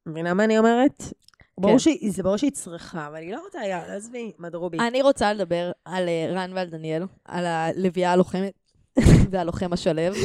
מבינה 0.05 0.33
מה 0.33 0.43
אני 0.43 0.57
אומרת? 0.57 1.03
כן. 1.57 1.67
ברור 1.67 1.77
שהיא- 1.79 2.11
זה 2.11 2.23
ברור 2.23 2.37
שהיא 2.37 2.51
צריכה, 2.51 3.07
אבל 3.07 3.15
היא 3.15 3.31
לא 3.35 3.41
רוצה, 3.45 3.59
יאללה, 3.65 3.95
עזבי, 3.95 4.31
מדרובי. 4.39 4.77
אני 4.79 5.01
רוצה 5.01 5.33
לדבר 5.33 5.71
על 5.85 6.09
אה, 6.09 6.27
רן 6.33 6.51
ועל 6.55 6.69
דניאל, 6.69 7.03
על 7.25 7.45
הלוויה 7.45 8.11
הלוחמת 8.11 8.53
והלוחם 9.31 9.73
השלו. 9.73 10.01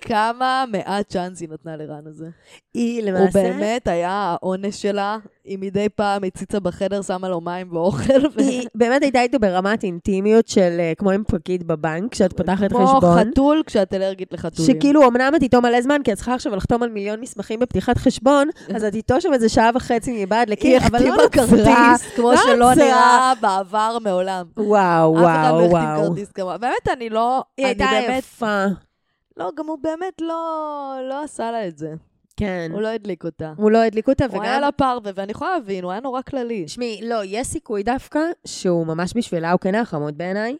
כמה 0.00 0.64
מעט 0.72 1.08
צ'אנס 1.08 1.40
היא 1.40 1.48
נתנה 1.48 1.76
לרן 1.76 2.06
הזה. 2.06 2.28
היא 2.74 3.02
הוא 3.02 3.08
למעשה... 3.08 3.42
באמת 3.42 3.88
היה 3.88 4.10
העונש 4.10 4.82
שלה, 4.82 5.18
היא 5.44 5.58
מדי 5.60 5.88
פעם 5.88 6.24
הציצה 6.24 6.60
בחדר, 6.60 7.02
שמה 7.02 7.28
לו 7.28 7.40
מים 7.40 7.72
ואוכל. 7.72 8.26
ו- 8.36 8.40
היא 8.40 8.66
באמת 8.74 9.02
הייתה 9.02 9.22
איתו 9.22 9.38
ברמת 9.38 9.84
אינטימיות 9.84 10.48
של 10.48 10.76
אה, 10.80 10.92
כמו 10.96 11.10
עם 11.10 11.22
פקיד 11.26 11.66
בבנק, 11.66 12.12
כשאת 12.12 12.32
פותחת 12.32 12.68
כמו 12.70 12.86
חשבון. 12.86 13.18
חתול 13.18 13.62
כשאת 13.66 13.94
אלרגית 13.94 14.32
לחתולים. 14.32 14.74
שכאילו, 14.74 15.08
אמנם 15.08 15.32
את 15.36 15.42
איתו 15.42 15.60
מלא 15.60 15.82
זמן, 15.82 16.02
כי 16.04 16.12
את 16.12 16.16
צריכה 16.16 16.34
עכשיו 16.34 16.56
לחתום 16.56 16.82
על 16.82 16.88
מיליון 16.88 17.20
מסמכים 17.20 17.60
בפתיחת 17.60 17.98
חשבון, 17.98 18.48
אז 18.74 18.84
את 18.84 18.94
איתו 18.94 19.20
שם 19.20 19.32
איזה 19.32 19.48
שעה 19.48 19.70
וחצי 19.74 20.24
מבעד 20.24 20.48
היא 20.48 20.52
לקיר, 20.52 20.78
אבל 20.86 21.02
לא 21.02 21.24
החתימה 21.24 21.44
נוצרה. 21.46 21.94
כרטיס, 21.96 22.16
כמו 22.16 22.30
לא 22.32 22.36
שלא 22.36 22.68
נוצרה. 22.68 22.74
נראה 22.74 23.32
בעבר 23.40 23.98
מעולם. 24.02 24.46
וואו, 24.56 24.99
אף 25.04 25.24
אחד 25.24 25.50
לא 25.50 25.54
וואו, 25.56 25.64
החתים 25.64 25.88
וואו. 25.98 26.08
כרטיס 26.08 26.32
כמוה. 26.32 26.58
באמת, 26.58 26.88
אני 26.92 27.10
לא... 27.10 27.44
היא 27.56 27.66
הייתה. 27.66 27.84
יפה. 28.18 28.64
לא, 29.36 29.50
גם 29.56 29.66
הוא 29.66 29.78
באמת 29.82 30.20
לא, 30.20 30.34
לא 31.08 31.22
עשה 31.22 31.50
לה 31.50 31.66
את 31.68 31.78
זה. 31.78 31.94
כן. 32.36 32.70
הוא 32.72 32.80
לא 32.82 32.88
הדליק 32.88 33.24
אותה. 33.24 33.52
הוא 33.56 33.70
לא 33.70 33.78
הדליק 33.82 34.08
אותה, 34.08 34.24
הוא 34.32 34.42
היה 34.42 34.52
וגם... 34.52 34.60
לה 34.60 34.72
פרווה, 34.72 35.12
ואני 35.14 35.30
יכולה 35.32 35.50
להבין, 35.54 35.84
הוא 35.84 35.92
היה 35.92 36.00
נורא 36.00 36.22
כללי. 36.22 36.64
תשמעי, 36.64 37.00
לא, 37.02 37.20
יש 37.24 37.46
סיכוי 37.46 37.82
דווקא 37.82 38.20
שהוא 38.44 38.86
ממש 38.86 39.12
בשבילה, 39.16 39.52
הוא 39.52 39.60
כן 39.60 39.74
היה 39.74 39.84
חמוד 39.84 40.18
בעיניי. 40.18 40.56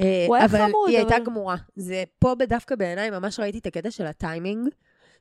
אה, 0.00 0.24
הוא 0.28 0.36
היה 0.36 0.44
אבל 0.44 0.58
חמוד, 0.58 0.88
היא 0.88 0.98
אבל- 1.02 1.10
הייתה 1.12 1.24
גמורה. 1.24 1.56
זה 1.76 2.04
פה 2.18 2.34
דווקא 2.48 2.74
בעיניי, 2.76 3.10
ממש 3.10 3.40
ראיתי 3.40 3.58
את 3.58 3.66
הקטע 3.66 3.90
של 3.90 4.06
הטיימינג. 4.06 4.68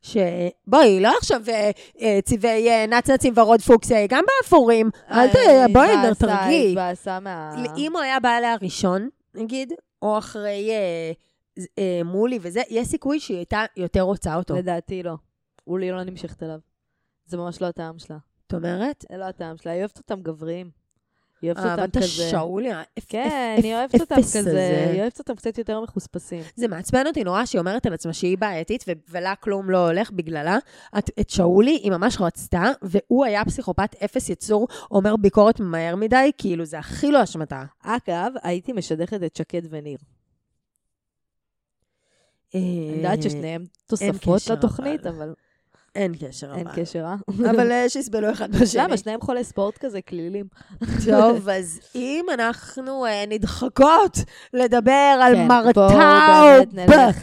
שבואי, 0.03 0.99
לא 0.99 1.11
עכשיו 1.17 1.41
אה, 1.49 1.71
אה, 2.01 2.19
צבעי 2.23 2.69
אה, 2.69 2.85
נצנצים 2.87 3.33
ורוד 3.35 3.61
פוקס, 3.61 3.91
גם 4.09 4.23
באפורים. 4.27 4.89
אל 5.11 5.27
ת... 5.27 5.35
בואי, 5.73 5.89
תרגיעי. 6.19 6.75
אם 7.77 7.91
הוא 7.93 8.01
היה 8.01 8.19
בא 8.19 8.37
אליה 8.37 8.55
ראשון, 8.61 9.09
נגיד, 9.35 9.73
או 10.01 10.17
אחרי 10.17 10.69
מולי 12.05 12.39
וזה, 12.41 12.61
יש 12.69 12.87
סיכוי 12.87 13.19
שהיא 13.19 13.37
הייתה 13.37 13.65
יותר 13.77 14.01
רוצה 14.01 14.35
אותו. 14.35 14.55
לדעתי 14.55 15.03
לא. 15.03 15.15
אולי 15.67 15.91
לא 15.91 16.03
נמשכת 16.03 16.43
אליו. 16.43 16.59
זה 17.25 17.37
ממש 17.37 17.61
לא 17.61 17.67
הטעם 17.67 17.99
שלה. 17.99 18.17
את 18.47 18.53
אומרת? 18.53 19.05
זה 19.11 19.17
לא 19.17 19.25
הטעם 19.25 19.57
שלה. 19.57 19.71
היא 19.71 19.79
אוהבת 19.79 19.97
אותם 19.97 20.21
גבריים. 20.21 20.82
היא 21.43 21.51
אוהבת 21.51 21.65
אהבת 21.65 21.95
אותם 21.95 21.99
כזה... 21.99 22.25
השאולי, 22.27 22.69
כן, 23.07 23.57
האפ- 23.57 23.63
היא 23.63 23.75
אוהבת 23.75 24.01
אותם 24.01 24.15
כזה. 24.15 24.87
היא 24.91 25.01
אוהבת 25.01 25.19
אותם 25.19 25.35
קצת 25.35 25.57
יותר 25.57 25.81
מחוספסים. 25.81 26.43
זה 26.55 26.67
מעצבן 26.67 27.07
אותי 27.07 27.23
נורא 27.23 27.45
שהיא 27.45 27.59
אומרת 27.59 27.85
על 27.85 27.93
עצמה 27.93 28.13
שהיא 28.13 28.37
בעייתית 28.37 28.85
ולה 29.09 29.35
כלום 29.35 29.69
לא 29.69 29.87
הולך 29.87 30.11
בגללה. 30.11 30.57
את, 30.97 31.09
את 31.19 31.29
שאולי 31.29 31.71
היא 31.71 31.91
ממש 31.91 32.17
רצתה, 32.19 32.63
והוא 32.81 33.25
היה 33.25 33.45
פסיכופת 33.45 33.95
אפס 34.05 34.29
יצור, 34.29 34.67
אומר 34.91 35.15
ביקורת 35.15 35.59
מהר 35.59 35.95
מדי, 35.95 36.31
כאילו 36.37 36.65
זה 36.65 36.79
הכי 36.79 37.11
לא 37.11 37.23
אשמתה. 37.23 37.63
אגב, 37.83 38.31
הייתי 38.43 38.73
משדכת 38.73 39.23
את 39.23 39.35
שקד 39.35 39.61
וניר. 39.69 39.97
אני 42.55 42.89
אה, 42.91 42.95
יודעת 42.97 43.23
ששניהם 43.23 43.65
תוספות 43.85 44.47
לתוכנית, 44.47 45.05
אבל. 45.05 45.33
אין 45.95 46.13
קשר. 46.19 46.55
אין 46.55 46.67
אבל. 46.67 46.75
קשר, 46.81 47.05
אה? 47.05 47.15
אבל 47.51 47.71
אה, 47.71 47.89
שיסבלו 47.89 48.31
אחד 48.31 48.51
בשני. 48.55 48.83
למה? 48.83 48.97
שניהם 48.97 49.21
חולי 49.21 49.43
ספורט 49.43 49.77
כזה, 49.77 50.01
כלילים. 50.01 50.45
טוב, 51.05 51.49
אז 51.57 51.79
אם 51.95 52.25
אנחנו 52.33 53.05
אה, 53.05 53.23
נדחקות 53.29 54.17
לדבר 54.53 55.19
על 55.21 55.35
כן, 55.35 55.47
נלך. 56.73 57.17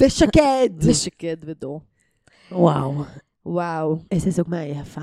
ושקד. 0.00 0.68
זה 0.80 0.94
שקד 0.94 1.36
ודור. 1.44 1.80
וואו, 2.52 2.94
וואו. 3.46 3.98
איזה 4.10 4.30
זוג 4.30 4.46
מהיפה. 4.50 5.00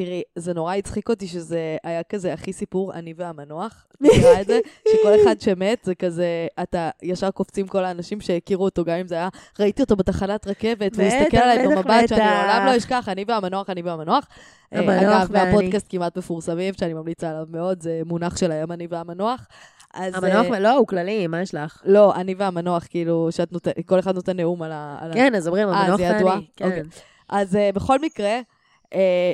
אה, 0.00 0.04
תראי, 0.04 0.22
זה 0.36 0.54
נורא 0.54 0.74
הצחיק 0.74 1.08
אותי 1.08 1.28
שזה 1.28 1.76
היה 1.84 2.02
כזה 2.02 2.32
הכי 2.32 2.52
סיפור 2.52 2.94
אני 2.94 3.14
והמנוח. 3.16 3.86
את 3.96 4.00
מכירה 4.00 4.40
את 4.40 4.46
זה? 4.46 4.60
שכל 4.88 5.12
אחד 5.22 5.40
שמת 5.40 5.78
זה 5.84 5.94
כזה, 5.94 6.46
אתה 6.62 6.90
ישר 7.02 7.30
קופצים 7.30 7.66
כל 7.66 7.84
האנשים 7.84 8.20
שהכירו 8.20 8.64
אותו, 8.64 8.84
גם 8.84 8.96
אם 8.96 9.06
זה 9.06 9.14
היה, 9.14 9.28
ראיתי 9.60 9.82
אותו 9.82 9.96
בתחנת 9.96 10.46
רכבת, 10.46 10.96
והוא 10.96 11.08
הסתכל 11.08 11.36
עליי 11.36 11.66
במבט 11.66 12.08
שאני. 12.08 12.20
לעולם 12.20 12.66
לא 12.66 12.76
אשכח, 12.76 13.08
אני 13.08 13.24
והמנוח, 13.28 13.70
אני 13.70 13.82
והמנוח. 13.82 14.26
אה, 14.72 14.80
אגב, 14.80 15.28
ואני. 15.30 15.44
מהפודקאסט 15.44 15.86
כמעט 15.88 16.18
מפורסמים, 16.18 16.74
שאני 16.74 16.94
ממליצה 16.94 17.30
עליו 17.30 17.46
מאוד, 17.48 17.82
זה 17.82 18.00
מונח 18.06 18.36
שלהם, 18.36 18.72
אני 18.72 18.86
והמנוח. 18.90 19.46
אז, 19.94 20.14
המנוח, 20.14 20.46
אה, 20.54 20.60
לא, 20.60 20.76
הוא 20.76 20.86
כללי, 20.86 21.26
מה 21.26 21.42
יש 21.42 21.54
לך? 21.54 21.82
לא, 21.84 22.14
אני 22.14 22.34
והמנוח, 22.34 22.86
כאילו, 22.90 23.28
שאת 23.30 23.52
נותנת, 23.52 23.74
כל 23.86 23.98
אחד 23.98 24.14
נותן 24.14 24.36
נאום 24.36 24.62
על 24.62 24.72
ה... 24.72 24.98
על 25.00 25.14
כן, 25.14 25.34
אז 25.34 25.46
אומרים, 25.46 25.68
אה, 25.68 25.74
המנוח 25.74 25.96
זה 25.96 26.02
ידוע? 26.02 26.30
ואני. 26.30 26.46
כן. 26.56 26.64
אוקיי. 26.64 26.82
אז 27.28 27.54
uh, 27.54 27.74
בכל 27.74 27.98
מקרה, 27.98 28.40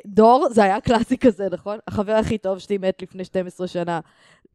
דור, 0.06 0.46
זה 0.50 0.64
היה 0.64 0.80
קלאסי 0.80 1.18
כזה, 1.18 1.48
נכון? 1.52 1.78
החבר 1.88 2.12
הכי 2.12 2.38
טוב 2.38 2.58
שלי 2.58 2.78
מת 2.78 3.02
לפני 3.02 3.24
12 3.24 3.66
שנה. 3.68 4.00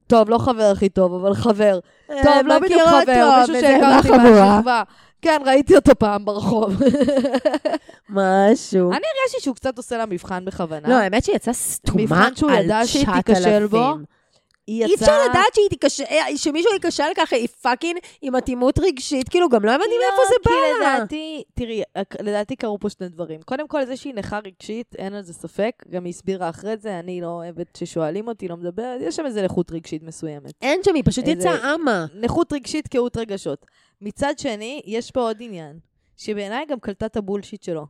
טוב, 0.08 0.30
לא 0.30 0.38
חבר 0.38 0.72
הכי 0.72 0.90
טוב, 0.90 1.14
אבל 1.14 1.34
חבר. 1.34 1.80
אה, 2.12 2.24
טוב, 2.24 2.48
לא 2.48 2.60
בדיוק 2.60 2.82
חבר, 2.82 3.30
מישהו 3.40 3.56
שהכרתי. 3.62 4.10
מהשכבה. 4.10 4.84
כן, 5.22 5.42
ראיתי 5.46 5.76
אותו 5.76 5.92
פעם 5.96 6.26
ברחוב. 6.26 6.82
משהו. 8.10 8.92
אני 8.92 9.06
הרגשתי 9.08 9.42
שהוא 9.42 9.56
קצת 9.56 9.78
עושה 9.78 9.98
לה 9.98 10.06
מבחן 10.06 10.46
בכוונה. 10.46 10.90
לא, 10.90 10.94
האמת 10.94 11.24
שיצאה 11.24 11.54
סתומה 11.54 12.02
מבחן 12.04 12.36
שהוא 12.36 12.52
על 12.52 12.66
ידע 12.66 12.86
שהיא 12.86 13.06
9,000. 13.06 13.24
תיכשל 13.24 13.68
בו. 13.68 13.94
היא 14.68 14.86
אי 14.86 14.96
אפשר 14.96 15.24
לדעת 15.30 15.54
שהיא 15.56 15.70
תיכשל, 15.70 16.04
אה, 16.04 16.38
שמישהו 16.38 16.74
ייכשל 16.74 17.04
ככה, 17.18 17.36
היא 17.36 17.48
fucking 17.48 18.00
עם 18.22 18.36
אטימות 18.36 18.80
רגשית, 18.80 19.30
כאילו, 19.30 19.50
גם 19.50 19.66
לא 19.66 19.72
הבנתי 19.72 19.90
מאיפה 19.90 20.22
זה 20.30 20.36
בא 20.46 20.52
כי 20.52 20.84
לה. 20.84 20.96
לדעתי, 20.98 21.44
תראי, 21.54 21.84
לדעתי 22.22 22.56
קרו 22.56 22.80
פה 22.80 22.90
שני 22.90 23.10
דברים. 23.10 23.42
קודם 23.42 23.68
כל, 23.68 23.86
זה 23.86 23.98
שהיא 23.98 24.14
נכה 24.14 24.40
רגשית, 24.40 24.96
אין 24.96 25.14
על 25.14 25.22
זה 25.22 25.34
ספק. 25.34 25.84
גם 25.90 26.04
היא 26.04 26.10
הסבירה 26.10 26.50
אחרי 26.50 26.78
זה, 26.78 27.00
אני 27.00 27.22
לא 27.22 27.28
אוהבת 27.28 27.76
ששואלים 27.76 28.28
אותי, 28.28 28.48
לא 28.48 28.58
מדברת, 28.58 29.02
יש 29.02 29.16
שם 29.16 29.26
איזה 29.26 29.42
נכות 29.42 29.72
רגשית 29.72 30.04
מסוימת. 30.04 30.52
אין 30.62 30.84
שם, 30.84 30.96
היא 30.96 31.04
פשוט 31.06 31.28
יצאה 31.28 31.76
אמה. 31.76 32.06
נכות 32.14 32.54
רגשית, 32.54 32.88
קהות 32.88 33.18
רגשות. 33.18 33.66
מצד 34.02 34.40
שני, 34.40 34.82
יש 34.86 35.12
פה 35.12 35.22
עוד 35.22 35.38
עניין, 35.40 35.80
שבעיניי 36.18 36.66
גם 36.66 36.80
קלטה 36.80 37.06
את 37.06 37.18
הבולשיט 37.18 37.64
שלו. 37.64 37.86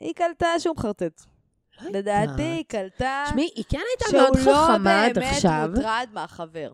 היא 0.00 0.14
קלטה 0.14 0.58
שהוא 0.58 0.76
מחרטט. 0.76 1.22
לדעתי, 1.92 2.42
היא 2.42 2.64
קלטה 2.68 3.24
תשמעי, 3.26 3.50
היא 3.54 3.64
כן 3.68 3.80
הייתה 3.90 4.10
שהוא 4.10 4.20
מאוד 4.22 4.36
לא 4.46 4.68
חכמה 4.72 5.04
עד 5.04 5.14
באמת 5.14 5.32
עכשיו. 5.32 5.70
מוטרד 5.74 6.08
מהחבר. 6.12 6.72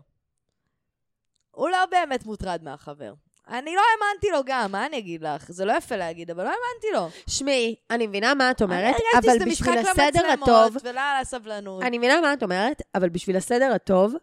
הוא 1.51 1.69
לא 1.69 1.77
באמת 1.91 2.25
מוטרד 2.25 2.59
מהחבר. 2.63 3.13
אני 3.49 3.75
לא 3.75 3.81
האמנתי 3.81 4.27
לו 4.31 4.39
גם, 4.45 4.71
מה 4.71 4.85
אני 4.85 4.97
אגיד 4.97 5.21
לך? 5.21 5.51
זה 5.51 5.65
לא 5.65 5.73
יפה 5.73 5.95
להגיד, 5.95 6.31
אבל 6.31 6.43
לא 6.43 6.49
האמנתי 6.49 6.87
לו. 6.93 7.09
שמעי, 7.29 7.75
אני 7.91 8.07
מבינה 8.07 8.33
מה 8.33 8.51
את 8.51 8.61
אומרת, 8.61 8.95
אני 8.95 9.03
הרגשתי 9.13 9.29
אבל 9.29 9.39
שזה 9.39 9.45
משחק 9.45 9.67
בשביל 9.67 9.79
הסדר 9.79 10.29
למצלמות, 10.29 10.49
הטוב, 10.49 10.77
ולא 10.83 11.01
על 11.01 11.21
הסבלנות. 11.21 11.83
אני 11.83 11.97
מבינה 11.97 12.21
מה 12.21 12.33
את 12.33 12.43
אומרת, 12.43 12.81
אבל 12.95 13.09
בשביל 13.09 13.37
הסדר 13.37 13.71
הטוב, 13.75 14.13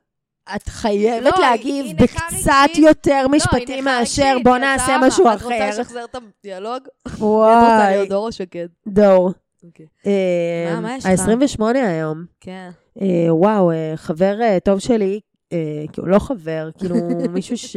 את 0.57 0.69
חייבת 0.69 1.33
לא, 1.37 1.41
להגיב 1.41 1.87
היא 1.87 1.95
בקצת 1.97 2.21
רגשית. 2.65 2.85
יותר 2.85 3.15
לא, 3.15 3.21
היא 3.21 3.31
משפטים 3.31 3.85
נכה 3.89 3.99
מאשר 3.99 4.37
בוא 4.45 4.59
נעשה 4.59 4.97
משהו 5.01 5.25
בה. 5.25 5.35
את 5.35 5.43
רוצה 5.43 5.57
אחר. 5.57 5.69
לשחזר 5.81 6.05
את 6.05 6.15
הדיאלוג? 6.15 6.83
את 7.07 7.13
רוצה 7.13 7.25
וואי, 7.25 7.95
להיות 7.95 8.09
דור 8.09 8.27
או 8.27 8.33
שקד? 8.33 8.67
דור. 8.87 9.33
אוקיי. 9.67 9.87
אה, 10.07 10.75
מה, 10.75 10.81
מה 10.81 10.97
יש 10.97 11.07
לך? 11.07 11.29
ה-28 11.29 11.79
היום. 11.79 12.25
כן. 12.41 12.71
אה, 13.01 13.35
וואו, 13.35 13.71
אה, 13.71 13.93
חבר 13.97 14.41
אה, 14.43 14.61
טוב 14.61 14.79
שלי, 14.79 15.21
אה, 15.53 15.85
כאילו 15.93 16.07
לא 16.07 16.19
חבר, 16.19 16.71
כאילו 16.79 16.95
מישהו 17.35 17.59
ש... 17.59 17.77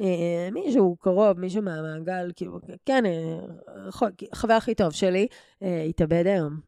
אה, 0.00 0.48
מישהו 0.52 0.96
קרוב, 1.00 1.40
מישהו 1.40 1.62
מהמעגל, 1.62 2.30
כאילו, 2.36 2.58
כן, 2.86 3.04
רחוק, 3.76 4.10
חבר 4.34 4.52
הכי 4.52 4.74
טוב 4.74 4.92
שלי, 4.92 5.26
אה, 5.62 5.82
התאבד 5.82 6.26
היום. 6.26 6.60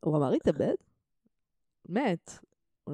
הוא 0.00 0.16
אמר 0.16 0.32
התאבד? 0.32 0.74
מת. 1.88 2.38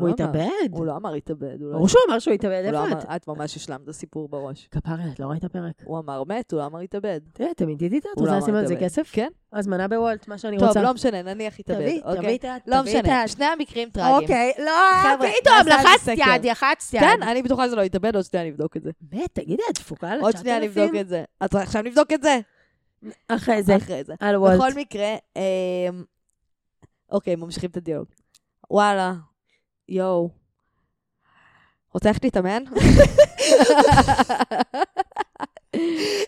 הוא 0.01 0.09
לא. 0.09 0.15
התאבד? 0.15 0.71
הוא 0.71 0.87
לא 0.87 0.97
אמר 0.97 1.15
התאבד. 1.15 1.57
לא- 1.61 1.73
ברור 1.73 1.89
שהוא 1.89 2.01
אמר 2.09 2.19
שהוא 2.19 2.35
התאבד, 2.35 2.69
לא 2.73 2.85
איפה 2.85 2.99
את? 2.99 3.05
את 3.17 3.29
ממש 3.29 3.57
השלמת 3.57 3.83
את 3.85 3.89
הסיפור 3.89 4.29
בראש. 4.29 4.69
כפרה, 4.71 4.95
את 5.13 5.21
לא 5.21 5.27
ראית 5.27 5.45
פרק. 5.45 5.83
הוא 5.85 5.99
אמר 5.99 6.25
מת, 6.25 6.53
הוא 6.53 6.61
לא 6.61 6.67
אמר 6.67 6.79
התאבד. 6.79 7.21
תראה, 7.33 7.49
איתי 7.69 7.87
איתה? 7.87 8.09
את 8.15 8.19
רוצה 8.21 8.39
לשים 8.39 8.55
על 8.55 8.67
זה 8.67 8.73
התאבד. 8.75 8.87
כסף? 8.87 9.11
כן. 9.13 9.29
הזמנה 9.53 9.89
בוולט, 9.89 10.29
מה 10.29 10.39
שאני 10.39 10.59
טוב, 10.59 10.69
רוצה. 10.69 10.83
לא 10.83 10.95
משנה, 10.95 11.23
נניח 11.23 11.59
התאבד. 11.59 11.81
תביא, 11.81 12.01
אוקיי? 12.05 12.19
תביא 12.19 12.35
את 12.35 12.45
ה... 12.45 12.57
לא 12.67 12.83
משנה, 12.83 13.29
שני 13.29 13.45
המקרים 13.45 13.91
טרגיים. 13.91 14.15
אוקיי, 14.15 14.53
לא, 14.59 14.73
פתאום, 15.17 15.57
לחצת. 15.69 16.13
יד, 16.17 16.47
לחצת 16.47 16.95
יד. 16.95 17.01
כן, 17.01 17.23
אני 17.23 17.43
בטוחה 17.43 17.67
שזה 17.67 17.77
לא 17.77 17.83
יתאבד, 17.83 18.17
עוד 18.17 18.25
שנייה 18.25 18.47
נבדוק 18.47 18.77
את 18.77 18.83
זה. 18.83 18.91
באמת, 19.01 19.31
תגידי, 19.33 19.63
את 19.71 19.79
דפוקה 19.79 20.11
על 20.11 20.21
עוד 20.21 20.37
שנייה 20.37 20.61
נבדוק 20.61 20.93
את 21.01 21.09
זה. 21.09 21.25
את 21.45 21.55
עכשיו 21.55 21.83
נבדוק 21.83 22.13
את 22.13 22.23
זה? 22.23 22.39
אחרי 23.29 23.63
זה, 23.63 23.77
אחרי 23.77 24.05
זה. 24.05 24.15
על 24.21 24.37
וולט. 24.37 24.55
בכל 24.55 24.71
מקרה, 24.77 25.15
אמ, 25.37 25.43
אוקיי, 27.13 27.37
ממשיכים 27.37 27.71
את 27.71 27.77
הדיאלוג. 27.77 28.07
וואלה, 28.71 29.15
יואו. 29.89 30.31
רוצה 31.95 32.09
ללכת 32.09 32.25
להתאמן? 32.25 32.63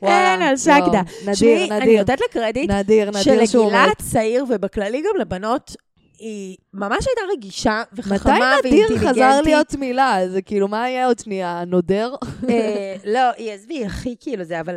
אין, 0.02 0.42
על 0.42 0.56
שקדה. 0.56 1.02
נדיר, 1.26 1.64
אני 1.64 1.80
נדיר. 1.80 1.98
נותנת 1.98 2.20
לה 2.20 2.26
קרדיט, 2.30 2.70
נדיר, 2.70 3.10
נדיר 3.10 3.22
שהוא 3.22 3.46
שלגילה 3.46 3.86
מת. 3.90 4.02
צעיר, 4.02 4.44
ובכללי 4.48 5.02
גם 5.02 5.20
לבנות, 5.20 5.76
היא 6.18 6.56
ממש 6.74 7.06
הייתה 7.06 7.20
רגישה 7.32 7.82
מתי 7.92 8.00
וחכמה 8.00 8.56
נדיר 8.58 8.72
ואינטליגנטית. 8.72 9.08
חזר 9.08 9.40
להיות 9.44 9.74
מילה? 9.74 10.18
זה 10.28 10.42
כאילו, 10.42 10.68
מה 10.68 10.88
יהיה 10.88 11.06
עוד 11.06 11.18
שנייה? 11.18 11.64
נודר? 11.66 12.14
אה, 12.48 12.96
לא, 13.04 13.30
היא 13.36 13.52
עזבי, 13.52 13.84
הכי 13.84 14.16
כאילו 14.20 14.44
זה, 14.44 14.60
אבל 14.60 14.76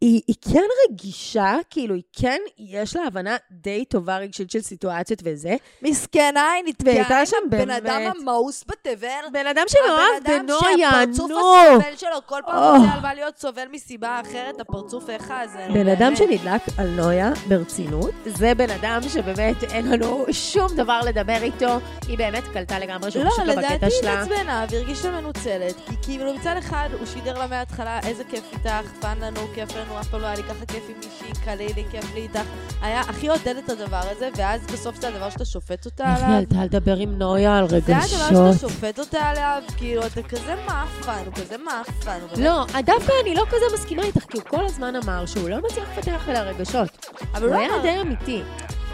היא, 0.00 0.20
היא 0.26 0.36
כן 0.52 0.62
רגישה, 0.90 1.54
כאילו, 1.70 1.94
היא 1.94 2.02
כן, 2.20 2.38
יש 2.58 2.96
לה 2.96 3.02
הבנה 3.06 3.36
די 3.50 3.84
טובה 3.84 4.16
רגשית 4.18 4.50
של 4.50 4.60
סיטואציות 4.60 5.20
וזה. 5.24 5.56
מסכנה, 5.82 6.50
היא 6.52 6.62
נתקעה 6.66 7.26
שם 7.26 7.36
עם 7.42 7.48
הבן 7.48 7.58
באמת- 7.66 7.82
אדם 7.86 8.12
המאוס 8.20 8.64
בתבל. 8.68 9.06
בן 9.32 9.46
אדם 9.46 9.62
שמאוהב 9.68 10.00
הבן 10.24 10.34
אדם 10.34 10.46
בנויה, 10.46 10.90
שהפרצוף 10.90 11.30
נו. 11.30 11.38
הסובל 11.70 11.96
שלו 11.96 12.16
כל 12.26 12.40
פעם 12.46 12.56
או. 12.76 12.80
רוצה 12.82 12.94
על 12.94 13.00
מה 13.00 13.14
להיות 13.14 13.38
סובל 13.38 13.64
מסיבה 13.72 14.20
אחרת, 14.20 14.60
הפרצוף 14.60 15.10
איך 15.10 15.32
זה. 15.52 15.66
נו, 15.68 15.74
בן 15.74 15.88
אדם. 15.88 16.16
שנדלק 16.16 16.62
על 16.78 16.88
נויה 16.88 17.30
ברצינות, 17.48 18.10
זה 18.26 18.54
בן 18.54 18.70
אדם 18.70 19.00
שבאמת 19.08 19.64
אין 19.64 19.86
לנו 19.90 20.26
שום 20.32 20.68
דבר 20.76 21.00
לדבר 21.06 21.38
איתו. 21.42 21.78
היא 22.08 22.18
באמת 22.18 22.44
קלטה 22.52 22.78
לגמרי 22.78 23.10
שהוא 23.10 23.24
לא, 23.24 23.30
פשוט 23.30 23.44
לא 23.44 23.52
לדעתי 23.52 23.74
בקטע 23.74 23.86
היא 23.86 23.94
שלה. 24.00 24.22
התעצבנה 24.22 24.66
והרגישה 24.70 25.10
מנוצלת. 25.10 25.74
כי 25.88 25.94
כאילו 26.02 26.34
מצד 26.34 26.54
אחד 26.58 26.88
הוא 26.98 27.06
שידר 27.06 27.38
לה 27.38 27.46
מההתחלה 27.46 28.00
איזה 28.06 28.24
כיף 28.24 28.44
איתך, 28.52 28.90
fun 29.00 29.18
לנו, 29.20 29.40
כיף 29.54 29.76
לנו, 29.76 29.85
אף 30.00 30.08
פעם 30.08 30.20
לא 30.20 30.26
היה 30.26 30.36
לי 30.36 30.42
ככה 30.42 30.66
כיף 30.66 30.82
עם 30.88 30.94
מישהי, 30.96 31.44
קל 31.44 31.54
לי, 31.54 31.84
כיף 31.90 32.14
לי 32.14 32.20
איתך. 32.20 32.40
היה 32.82 33.00
הכי 33.00 33.28
עודד 33.28 33.54
את 33.64 33.70
הדבר 33.70 34.00
הזה, 34.10 34.28
ואז 34.36 34.66
בסוף 34.66 35.00
זה 35.00 35.08
הדבר 35.08 35.30
שאתה 35.30 35.44
שופט 35.44 35.86
אותה 35.86 36.04
עליו. 36.04 36.38
עלתה 36.38 36.64
לדבר 36.64 36.96
עם 36.96 37.18
נויה 37.18 37.58
על 37.58 37.68
זה 37.68 37.76
הדבר 37.76 37.92
רגשות? 37.94 38.18
שאתה 38.18 38.68
שופט 38.68 38.98
אותה 38.98 39.20
עליו, 39.20 39.62
כאילו, 39.76 40.06
אתה 40.06 40.22
כזה 40.22 40.54
מאפן, 40.66 41.22
הוא 41.26 41.34
כזה 41.34 41.56
מאפן. 41.58 42.18
לא, 42.36 42.64
דווקא 42.84 43.12
אני 43.22 43.34
לא 43.34 43.44
כזה 43.48 43.64
מסכימה 43.74 44.02
איתך, 44.02 44.24
כי 44.30 44.38
הוא 44.38 44.44
כל 44.48 44.66
הזמן 44.66 44.96
אמר 44.96 45.26
שהוא 45.26 45.48
לא 45.48 45.56
מצליח 45.58 45.88
לפתח 45.98 46.28
אליה 46.28 46.42
רגשות. 46.42 47.06
אבל 47.34 47.42
הוא 47.42 47.50
לא 47.54 47.58
היה 47.58 47.82
די 47.82 48.00
אמיתי. 48.00 48.42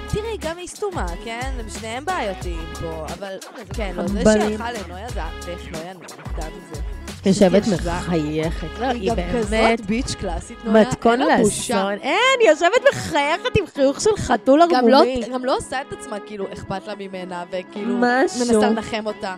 תראי, 0.08 0.36
גם 0.40 0.56
היא 0.56 0.68
סתומה, 0.68 1.06
כן? 1.24 1.52
הם 1.58 1.70
שניהם 1.70 2.04
בעייתיים 2.04 2.72
פה, 2.80 3.06
אבל 3.18 3.36
כן, 3.74 3.92
לא, 3.96 4.06
זה. 4.06 4.22
שהלכה 4.22 4.72
לנויה 4.72 5.08
זה 5.08 5.20
ואיך 5.46 5.72
נויה 5.72 5.92
נהנתה 5.94 6.46
מזה. 6.56 7.01
יושבת. 7.26 7.62
מחייכת. 7.86 8.66
לא, 8.80 8.86
היא 8.86 9.00
היא 9.00 9.10
גם 9.10 9.16
באמת 9.16 9.36
כזאת 9.36 9.86
ביץ' 9.86 10.14
קלאסית, 10.14 10.64
נויה. 10.64 10.88
מתכון. 10.88 11.20
לאסון. 11.20 11.92
אין, 12.02 12.40
היא 12.40 12.48
יושבת 12.48 12.84
מחייכת 12.92 13.56
עם 13.58 13.64
חיוך 13.74 14.00
של 14.00 14.16
חתול 14.16 14.58
לא, 14.58 14.64
ערמומי. 14.76 15.22
גם 15.32 15.44
לא 15.44 15.56
עושה 15.56 15.80
את 15.80 15.92
עצמה 15.92 16.20
כאילו 16.20 16.46
אכפת 16.52 16.86
לה 16.86 16.94
ממנה, 16.98 17.44
וכאילו 17.50 17.94
משהו. 17.98 18.38
מנסה 18.38 18.70
לנחם 18.70 19.06
אותה. 19.06 19.34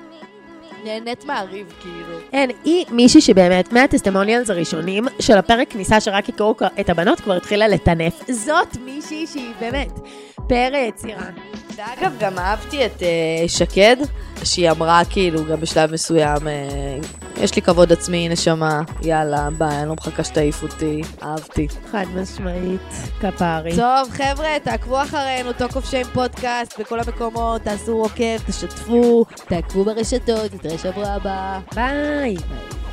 נהנית 0.84 1.24
מהריב, 1.24 1.72
כאילו. 1.80 2.18
אין, 2.32 2.50
היא 2.64 2.86
מישהי 2.90 3.20
שבאמת, 3.20 3.72
מהטסטימוניאלס 3.72 4.50
הראשונים 4.50 5.04
של 5.20 5.38
הפרק 5.38 5.70
כניסה 5.70 6.00
שרק 6.00 6.28
יקראו 6.28 6.54
את 6.80 6.90
הבנות, 6.90 7.20
כבר 7.20 7.36
התחילה 7.36 7.68
לטנף. 7.68 8.30
זאת 8.30 8.76
מישהי 8.84 9.26
שהיא 9.26 9.52
באמת 9.60 9.90
פאר 10.48 10.74
יצירה. 10.88 11.26
ואגב, 11.76 12.12
גם 12.20 12.38
אהבתי 12.38 12.86
את 12.86 13.02
אה, 13.02 13.48
שקד, 13.48 13.96
שהיא 14.44 14.70
אמרה 14.70 15.02
כאילו 15.10 15.44
גם 15.44 15.60
בשלב 15.60 15.92
מסוים, 15.92 16.48
אה, 16.48 16.98
יש 17.36 17.56
לי 17.56 17.62
כבוד 17.62 17.92
עצמי, 17.92 18.28
נשמה, 18.28 18.80
יאללה, 19.02 19.48
ביי, 19.58 19.78
אני 19.78 19.88
לא 19.88 19.94
מחכה 19.94 20.24
שתעיף 20.24 20.62
אותי, 20.62 21.00
אהבתי. 21.22 21.68
חד 21.90 22.04
משמעית, 22.14 22.80
כפרי. 23.20 23.76
טוב, 23.76 24.10
חבר'ה, 24.10 24.48
תעקבו 24.62 25.02
אחרינו, 25.02 25.52
Talk 25.52 25.76
of 25.76 25.90
Shame 25.90 26.06
פודקאסט, 26.12 26.80
בכל 26.80 27.00
המקומות, 27.00 27.62
תעשו 27.62 27.92
עוקב, 27.92 28.38
תשתפו, 28.46 29.24
תעקבו 29.48 29.84
ברשתות, 29.84 30.54
נתראה 30.54 30.78
שבוע 30.78 31.06
הבא. 31.06 31.58
ביי. 31.74 32.34
ביי. 32.34 32.83